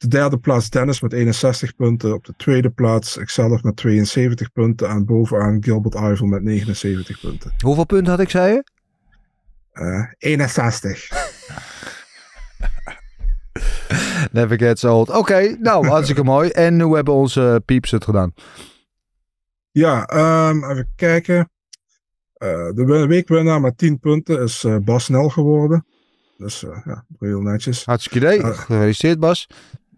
[0.00, 2.14] De derde plaats Dennis met 61 punten.
[2.14, 4.88] Op de tweede plaats ikzelf met 72 punten.
[4.88, 7.52] En bovenaan Gilbert Ivel met 79 punten.
[7.64, 8.64] Hoeveel punten had ik, zei je?
[9.72, 11.08] Eh 61.
[14.32, 15.10] Never gets old.
[15.10, 16.48] Oké, nou, hartstikke mooi.
[16.50, 18.32] En hoe hebben onze pieps het gedaan?
[19.70, 21.50] Ja, ehm, even kijken.
[22.34, 25.86] Eh, de win- weekwinnaar met 10 punten is eh, Bas Snel geworden.
[26.36, 27.84] Dus eh, ja, heel netjes.
[27.84, 28.54] Hartstikke idee.
[28.54, 29.46] Gefeliciteerd, Bas.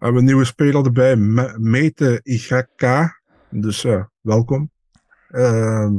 [0.03, 3.11] We hebben een nieuwe speler erbij, Me- Mete YK.
[3.49, 4.71] Dus ja, welkom.
[5.29, 5.91] Ehm,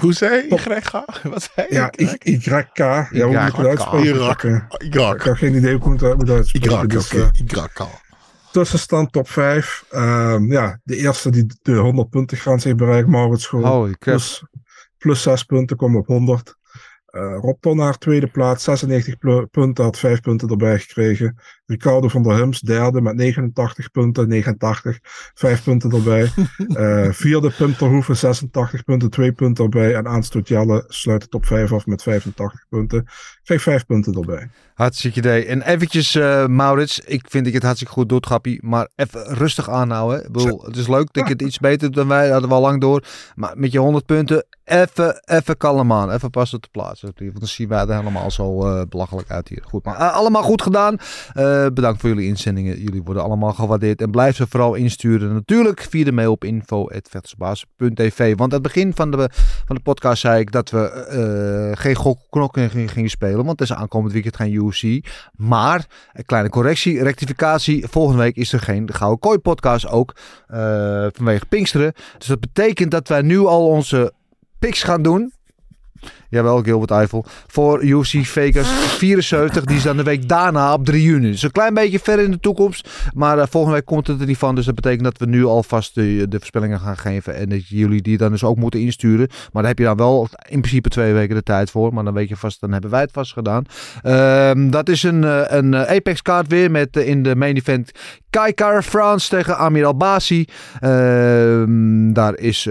[0.00, 0.46] Hoe zei.
[0.58, 0.90] Greg?
[1.22, 1.74] Wat zei je?
[1.74, 1.90] ja,
[2.22, 2.76] YK.
[2.76, 4.14] Ja, hoe moet ik het uitspreken?
[4.14, 4.42] Irak.
[4.78, 6.70] Ik, eh, heb geen idee hoe ik het moet uitspreken.
[6.70, 7.22] Irak, dus, oké.
[7.22, 7.30] eh,
[8.52, 9.84] tussenstand top 5.
[9.90, 13.64] Ehm, ja, de eerste die de 100 punten grens heeft bereikt, Maurits School.
[14.12, 14.44] Plus,
[14.98, 16.56] plus 6 punten, komen op 100.
[17.08, 21.36] Eh Rob Tonnaar, tweede plaats, 96 plu- punten, had 5 punten erbij gekregen.
[21.66, 24.98] Ricardo van der Hums, derde met 89 punten, 89,
[25.34, 26.30] 5 punten erbij.
[26.68, 29.94] Eh, vierde Pim Terhoeven, 86 punten, 2 punten erbij.
[29.94, 33.06] En Aanstoot Jelle sluit de top 5 af met 85 punten.
[33.44, 34.50] Krijg 5 punten erbij.
[34.74, 35.44] Hartstikke idee.
[35.44, 38.66] En eventjes, eh, Maurits, ik vind dat je het hartstikke goed doet, Gappie.
[38.66, 40.24] Maar even rustig aanhouden.
[40.24, 42.60] Ik bedoel, het is leuk dat je het iets beter dan wij, hadden we al
[42.60, 43.04] lang door.
[43.34, 46.10] Maar met je 100 punten, even, even kalm aan.
[46.10, 47.02] Even pas op de plaats.
[47.16, 49.62] Want dan zien wij er helemaal zo eh, belachelijk uit hier.
[49.64, 50.96] Goed, maar eh, allemaal goed gedaan.
[51.32, 52.80] Eh, bedankt voor jullie inzendingen.
[52.80, 54.00] Jullie worden allemaal gewaardeerd.
[54.00, 55.34] En blijf ze vooral insturen.
[55.34, 58.36] Natuurlijk via de mail op info.vechtersbaas.tv.
[58.36, 59.28] Want aan het begin van de,
[59.66, 63.44] van de podcast zei ik dat we geen gokknokken gingen, spelen.
[63.44, 65.06] Want het is aankomend weekend geen UFC.
[65.32, 67.86] Maar, een kleine correctie, rectificatie.
[67.88, 70.16] Volgende week is er geen Gouden Kooi podcast ook.
[71.12, 71.92] vanwege Pinksteren.
[72.18, 74.12] Dus dat betekent dat wij nu al onze
[74.58, 75.32] picks gaan doen.
[76.30, 77.24] Jawel, Gilbert Eiffel.
[77.46, 79.64] Voor UFC Vegas 74.
[79.64, 81.30] Die is dan de week daarna op 3 juni.
[81.30, 83.10] Dus een klein beetje ver in de toekomst.
[83.14, 84.54] Maar eh, volgende week komt het er niet van.
[84.54, 87.34] Dus dat betekent dat we nu alvast de, de voorspellingen gaan geven.
[87.34, 89.28] En dat jullie die dan dus ook moeten insturen.
[89.28, 91.94] Maar daar heb je dan wel in principe twee weken de tijd voor.
[91.94, 93.64] Maar dan weet je vast, dan hebben wij het vast gedaan.
[94.02, 96.70] Ehm, dat is een, eh, een eh, Apex kaart weer.
[96.70, 97.90] Met in de main event
[98.30, 100.44] Kaikar France tegen Amir Albasi.
[100.80, 102.68] Ehm, daar is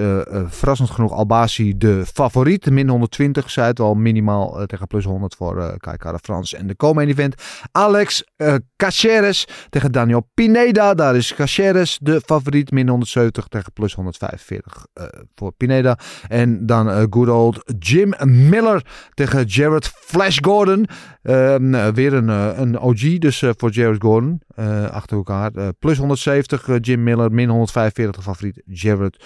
[0.48, 2.70] verrassend genoeg Albasi de favoriet.
[2.70, 6.58] Min 120 zei het al minimaal eh, tegen plus 100 voor Kaikara France.
[6.58, 7.36] En de co-main event
[7.72, 10.94] Alex eh Caceres tegen Daniel Pineda.
[10.94, 12.72] Daar is Caceres de favoriet.
[12.72, 15.98] Min 170 tegen plus 145 eh, voor Pineda.
[16.28, 18.14] En dan good old Jim
[18.50, 20.88] Miller tegen Jared Flash Gordon.
[21.22, 22.28] Ehm, eh, weer een,
[22.62, 24.42] een OG dus voor Jared Gordon.
[24.92, 25.52] achter elkaar.
[25.80, 27.32] Plus 170 eh, Jim Miller.
[27.32, 29.26] Min 145 de favoriet Jared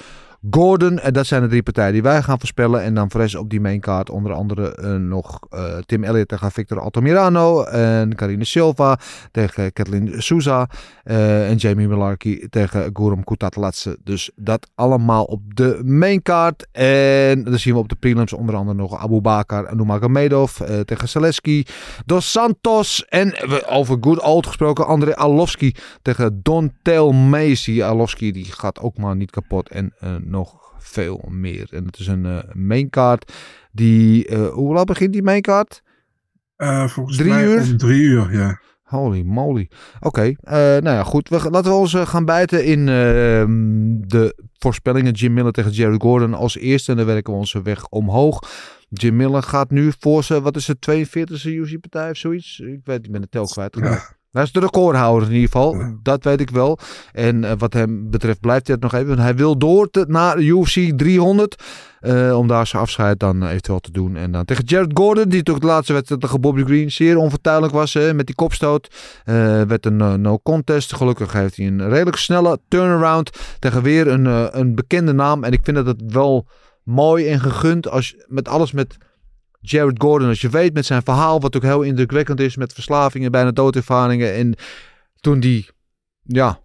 [0.49, 0.99] Gordon.
[0.99, 2.81] En dat zijn de drie partijen die wij gaan voorspellen.
[2.81, 6.79] En dan voor op die maincard onder andere eh, nog eh, Tim Elliott tegen Victor
[6.79, 7.63] Altamirano.
[7.63, 8.99] En Karine Silva
[9.31, 10.69] tegen Kathleen Souza.
[11.03, 13.97] eh, en Jamie Malarkey tegen Gurum Kutatelatse.
[14.03, 16.67] Dus dat allemaal op de maincard.
[16.71, 21.09] En dan zien we op de prelims onder andere nog Abu Bakar Nurmagomedov eh, tegen
[21.09, 21.65] Zaleski.
[22.05, 23.33] Dos Santos en
[23.67, 27.83] over good old gesproken André Arlovski tegen Don Tail Macy.
[27.83, 31.67] Arlovski die gaat ook maar niet kapot en eh, nog veel meer.
[31.71, 33.33] En het is een eh maincard
[33.71, 35.81] die, eh, hoe laat begint die maincard?
[36.55, 37.61] Eh, volgens Drie mij uur?
[37.61, 38.59] om drie uur, ja.
[38.83, 39.69] Holy moly.
[39.99, 41.29] Oké, nou ja, goed.
[41.29, 45.13] We, laten we ons gaan bijten in ehm, de voorspellingen.
[45.13, 46.91] Jim Miller tegen Jared Gordon als eerste.
[46.91, 48.39] En dan werken we onze weg omhoog.
[48.89, 52.59] Jim Miller gaat nu voor zijn, wat is het, 42e UFC-partij of zoiets?
[52.59, 53.75] Ik weet, ik ben de tel kwijt.
[53.79, 54.19] Ja.
[54.31, 55.75] Hij is de recordhouder in ieder geval.
[55.75, 55.93] Ja.
[56.03, 56.77] Dat weet ik wel.
[57.11, 59.07] En eh, wat hem betreft blijft hij het nog even.
[59.07, 61.63] Want hij wil door te, naar UFC 300.
[61.99, 64.15] eh, om daar zijn afscheid dan eventueel te doen.
[64.15, 65.29] En dan tegen Jared Gordon.
[65.29, 67.93] Die toch de laatste wedstrijd tegen Bobby Green zeer onvertuidelijk was.
[67.93, 68.87] hè, met die kopstoot.
[69.23, 70.93] Eh, werd een eh, no contest.
[70.93, 73.29] Gelukkig heeft hij een redelijk snelle turnaround.
[73.59, 75.43] Tegen weer een, eh, een bekende naam.
[75.43, 76.47] En ik vind dat het wel
[76.83, 77.89] mooi en gegund.
[77.89, 78.97] Als, met alles met
[79.61, 80.27] Jared Gordon.
[80.27, 81.39] Als je weet met zijn verhaal.
[81.39, 82.55] Wat ook heel indrukwekkend is.
[82.55, 84.33] Met verslavingen, bijna doodervaringen.
[84.33, 84.53] En
[85.19, 85.67] toen die,
[86.23, 86.59] ja,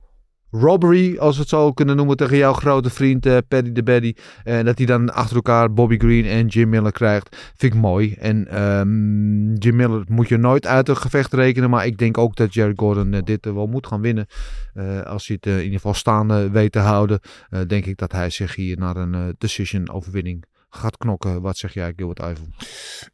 [0.50, 4.14] robbery, als we het zo kunnen noemen, tegen jouw grote vriend eh, Paddy de Baddy.
[4.44, 7.52] En dat hij dan achter elkaar Bobby Green en Jim Miller krijgt.
[7.56, 8.12] Vind ik mooi.
[8.14, 11.70] En ehm, Jim Miller moet je nooit uit een gevecht rekenen.
[11.70, 14.26] Maar ik denk ook dat Jared Gordon eh, dit eh, wel moet gaan winnen.
[14.74, 17.20] Eh, als hij het eh, in ieder geval staande weet te houden.
[17.50, 20.44] eh, denk ik dat hij zich hier naar een eh, decision overwinning
[20.76, 21.40] gaat knokken.
[21.42, 22.46] Wat zeg jij, Gilbert Eiffel?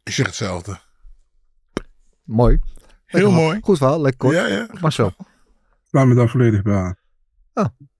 [0.03, 0.79] Ik zeg hetzelfde.
[2.23, 2.59] Mooi.
[3.05, 3.59] Heel Lekker, mooi.
[3.61, 4.35] Goed verhaal, lekker kort.
[4.35, 4.67] Ja, ja.
[4.81, 5.13] Marcel.
[5.89, 6.97] Laat me daar volledig bij aan.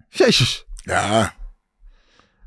[0.10, 0.66] Jezus.
[0.76, 1.34] Ja,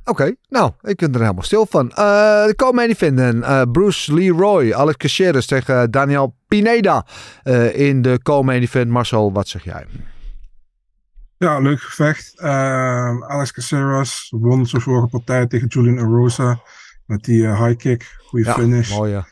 [0.05, 1.91] Oké, nou, ik ben er helemaal stil van.
[1.91, 3.45] Eh de co-main event dan.
[3.45, 7.07] Eh, Bruce Leroy, Alex Caceres tegen Daniel Pineda.
[7.43, 8.91] eh, in de co-main event.
[8.91, 9.87] Marcel, wat zeg jij?
[11.39, 12.39] Ja, leuk gevecht.
[12.41, 16.61] Ehm, Alex Caceres won zijn vorige partij tegen Julian Erosa.
[17.07, 18.17] Met die eh, high kick.
[18.19, 18.91] Goede Ja, finish.
[18.97, 19.27] mooi ja.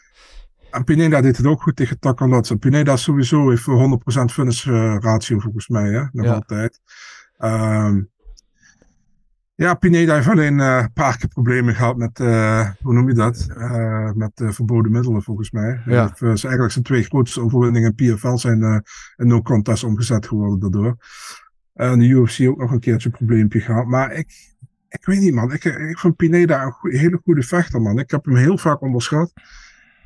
[0.70, 2.50] En Pineda deed het ook goed tegen Takalotz.
[2.50, 5.88] En Pineda sowieso heeft voor 100% finish eh, ratio volgens mij.
[5.90, 6.02] Hè?
[6.12, 6.32] Nog Ja.
[6.32, 6.80] altijd.
[7.38, 8.02] Ehm,
[9.54, 12.18] ja, Pineda heeft alleen eh, een paar keer problemen gehad met,
[12.82, 13.46] hoe noem je dat?
[14.14, 15.80] Met verboden middelen volgens mij.
[15.86, 16.00] Ja.
[16.02, 18.84] heeft, zijn eigenlijk zijn twee grootste overwinningen in PFL zijn
[19.16, 20.96] in no contest omgezet geworden daardoor.
[21.74, 23.86] En de UFC ook nog een keertje een probleempje gehad.
[23.86, 24.54] Maar ik,
[24.98, 27.98] ik weet niet man, ik, ik vind Pineda een hele goede vechter man.
[27.98, 29.32] Ik heb hem heel vaak onderschat.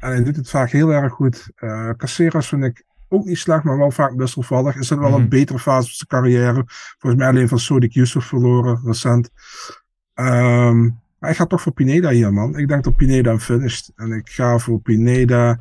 [0.01, 1.51] En hij doet het vaak heel erg goed.
[1.55, 4.77] Eh Caceres vind ik ook niet slecht, maar wel vaak wisselvallig.
[4.77, 5.21] Is dat wel Mhm.
[5.21, 6.63] een betere fase van zijn carrière.
[6.99, 9.31] Volgens mij alleen van Sodik Yusuf verloren, recent.
[10.15, 10.81] Ehm,
[11.19, 12.59] maar ik ga toch voor Pineda hier, man.
[12.59, 13.93] Ik denk dat Pineda hem finisht.
[13.97, 15.59] En ik ga voor Pineda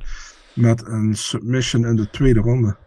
[0.54, 2.78] met een submission in de tweede ronde.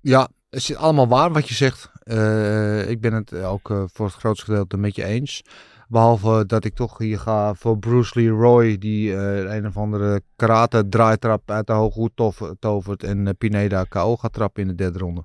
[0.00, 1.90] Ja, het is allemaal waar wat je zegt.
[2.04, 5.42] Eh, ik ben het ook eh, voor het grootste gedeelte met je eens.
[5.88, 10.88] Behalve dat ik toch hier ga voor Bruce Leroy, die eh, een of andere karate
[10.88, 13.02] draaitrap uit de hoge hoed tof- tovert.
[13.02, 15.24] En Pineda KO gaat trappen in de derde ronde.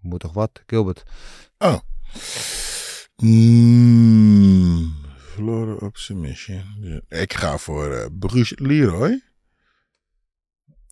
[0.00, 1.02] Moet toch wat, Gilbert?
[1.58, 1.78] Oh.
[3.22, 7.02] Mm, verloren op submission.
[7.08, 9.22] Ik ga voor Bruce Leroy.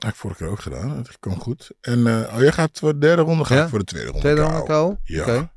[0.01, 0.89] Heb ik vorige keer ook gedaan.
[0.97, 1.71] Dat kwam goed.
[1.81, 3.45] En eh, oh, jij gaat voor de derde ronde.
[3.45, 3.63] Ga Ja?
[3.63, 4.21] ik voor de tweede ronde.
[4.23, 4.97] Tweede ronde KO?
[5.05, 5.21] Ja.
[5.21, 5.51] Oké.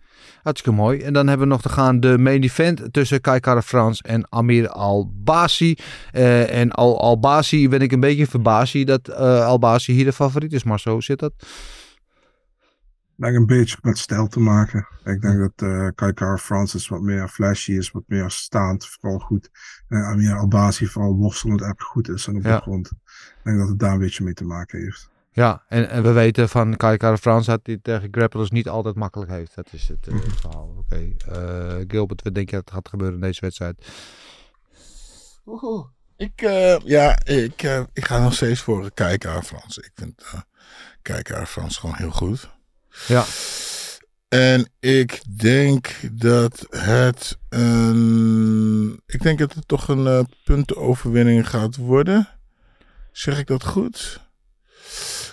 [0.43, 1.01] Hartstikke mooi.
[1.01, 4.25] En dan hebben we nog te gaan de main event tussen Kai Kara Frans en
[4.29, 5.75] Amir Albasi.
[6.11, 10.53] Eh en Al Albasi ben ik een beetje verbaasd dat eh Albasi hier de favoriet
[10.53, 10.63] is.
[10.63, 11.33] Maar zo zit dat.
[13.17, 14.87] Ik denk een beetje met stijl te maken.
[15.03, 19.19] Ik denk dat eh Kai Kara Francis wat meer flashy is, wat meer staand, vooral
[19.19, 19.49] goed.
[19.89, 22.55] En Amir Albasi vooral worstelend erg goed is en op Ja.
[22.55, 22.91] de grond.
[22.91, 25.09] Ik denk dat het daar een beetje mee te maken heeft.
[25.31, 28.95] Ja, en, en we weten van Kai Kara Frans dat hij tegen grapplers niet altijd
[28.95, 29.55] makkelijk heeft.
[29.55, 30.75] Dat is het eh, verhaal.
[30.77, 31.13] Oké.
[31.31, 33.87] Eh, Gilbert, wat denk je dat gaat gebeuren in deze wedstrijd?
[35.43, 35.85] Woehoe.
[36.17, 39.77] Ik, eh, ja, ik, eh, ik ga nog steeds voor kijken Frans.
[39.77, 40.41] Ik vind uh,
[41.01, 42.49] kijken Frans gewoon heel goed.
[43.07, 43.25] Ja.
[44.27, 49.01] En ik denk dat het een.
[49.05, 52.29] Ik denk dat het toch een uh, puntenoverwinning gaat worden.
[53.11, 54.21] Zeg ik dat goed?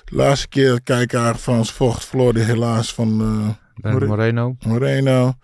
[0.05, 3.21] Laatste keer kijken Frans vocht, verloor hij helaas van.
[3.21, 4.57] Uh, ben Moreno.
[4.67, 5.35] Moreno.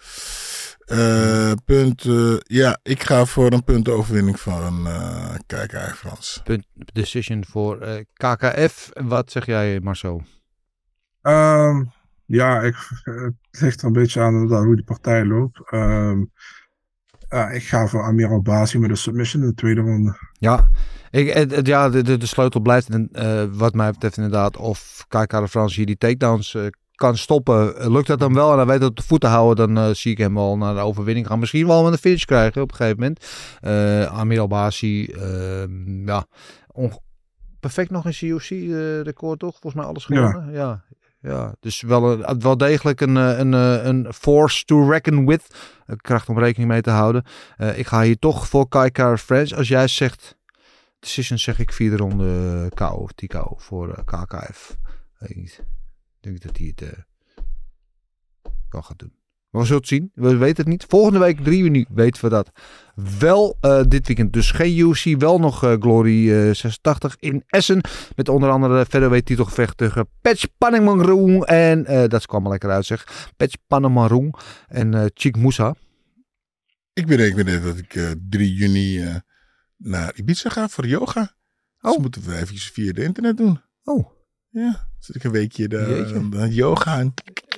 [0.86, 6.40] Uh, punt, uh, ja, ik ga voor een puntenoverwinning van uh, KK Frans.
[6.44, 8.90] Punt decision voor uh, KKF.
[8.92, 10.22] Wat zeg jij, Marcel?
[11.22, 11.92] Um,
[12.26, 12.74] ja, ik,
[13.04, 15.72] het ligt er een beetje aan hoe die partij loopt.
[15.72, 16.30] Um,
[17.52, 20.16] ik ga voor Amir Albasi met een submission in de tweede ronde.
[20.32, 20.68] Ja,
[21.10, 25.48] ik, ja de, de, de sleutel blijft uh, wat mij betreft inderdaad of KK de
[25.48, 27.90] Frans hier die takedowns uh, kan stoppen.
[27.92, 30.18] Lukt dat dan wel en hij weet het op de voeten houden, dan zie ik
[30.18, 31.38] hem wel naar de overwinning gaan.
[31.38, 34.10] Misschien wel met een finish krijgen op een gegeven moment.
[34.10, 36.26] Amir Albasi, uh, ja,
[37.60, 39.56] perfect nog een COC-record toch?
[39.60, 40.52] Volgens mij alles gewonnen.
[40.52, 40.58] Ja.
[40.58, 40.84] ja.
[41.26, 43.52] Ja, dus wel, wel degelijk een, een,
[43.86, 45.54] een force to reckon with.
[45.86, 47.24] Een kracht om rekening mee te houden.
[47.74, 49.52] Ik ga hier toch voor Kai Kara French.
[49.52, 50.36] Als jij zegt
[50.98, 54.76] decision, zeg ik vierde ronde KO of TKO voor KKF.
[55.18, 55.60] Ik
[56.20, 56.88] denk dat hij het uh,
[58.68, 59.15] wel gaat doen.
[59.56, 60.10] Maar we zullen het zien.
[60.14, 60.84] We weten het niet.
[60.88, 62.50] Volgende week 3 juni weten we dat.
[63.18, 65.18] Wel uh, dit weekend dus geen UC.
[65.18, 67.80] Wel nog uh, Glory uh, 86 in Essen.
[68.16, 71.44] Met onder andere featherweight titelgevecht tegen Patch Panamaroon.
[71.44, 73.30] En dat kwam al lekker uit zeg.
[73.36, 74.34] Patch Panamaroon
[74.68, 75.74] en Chik Moussa.
[76.92, 79.04] Ik bedenk me dat ik uh, 3 juni
[79.76, 81.34] naar Ibiza ga voor yoga.
[81.80, 81.92] Oh.
[81.92, 83.60] Dus moeten we eventjes via het internet doen.
[83.84, 84.10] Oh.
[84.50, 87.14] Ja, zit ik een weekje de, de yoga aan.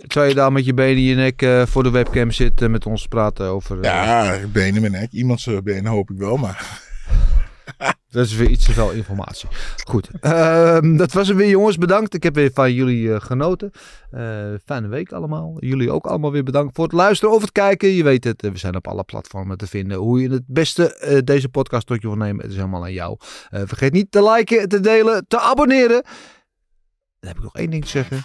[0.06, 2.86] Zou je daar met je benen in je nek uh, voor de webcam zitten met
[2.86, 3.76] ons praten over...
[3.76, 3.82] Uh...
[3.82, 5.12] Ja, benen in mijn nek.
[5.12, 6.86] Iemand zijn benen hoop ik wel, maar...
[8.10, 9.48] dat is weer iets te veel informatie.
[9.84, 11.76] Goed, uh, dat was het weer jongens.
[11.76, 12.14] Bedankt.
[12.14, 13.70] Ik heb weer van jullie uh, genoten.
[14.64, 15.56] fijne week allemaal.
[15.58, 17.88] Jullie ook allemaal weer bedankt voor het luisteren of het kijken.
[17.88, 19.98] Je weet het, we zijn op alle platformen te vinden.
[19.98, 23.16] Hoe je het beste deze podcast tot je wil nemen, het is helemaal aan jou.
[23.50, 26.02] vergeet niet te liken, te delen, te abonneren.
[27.20, 28.24] Dan heb ik nog één ding te zeggen.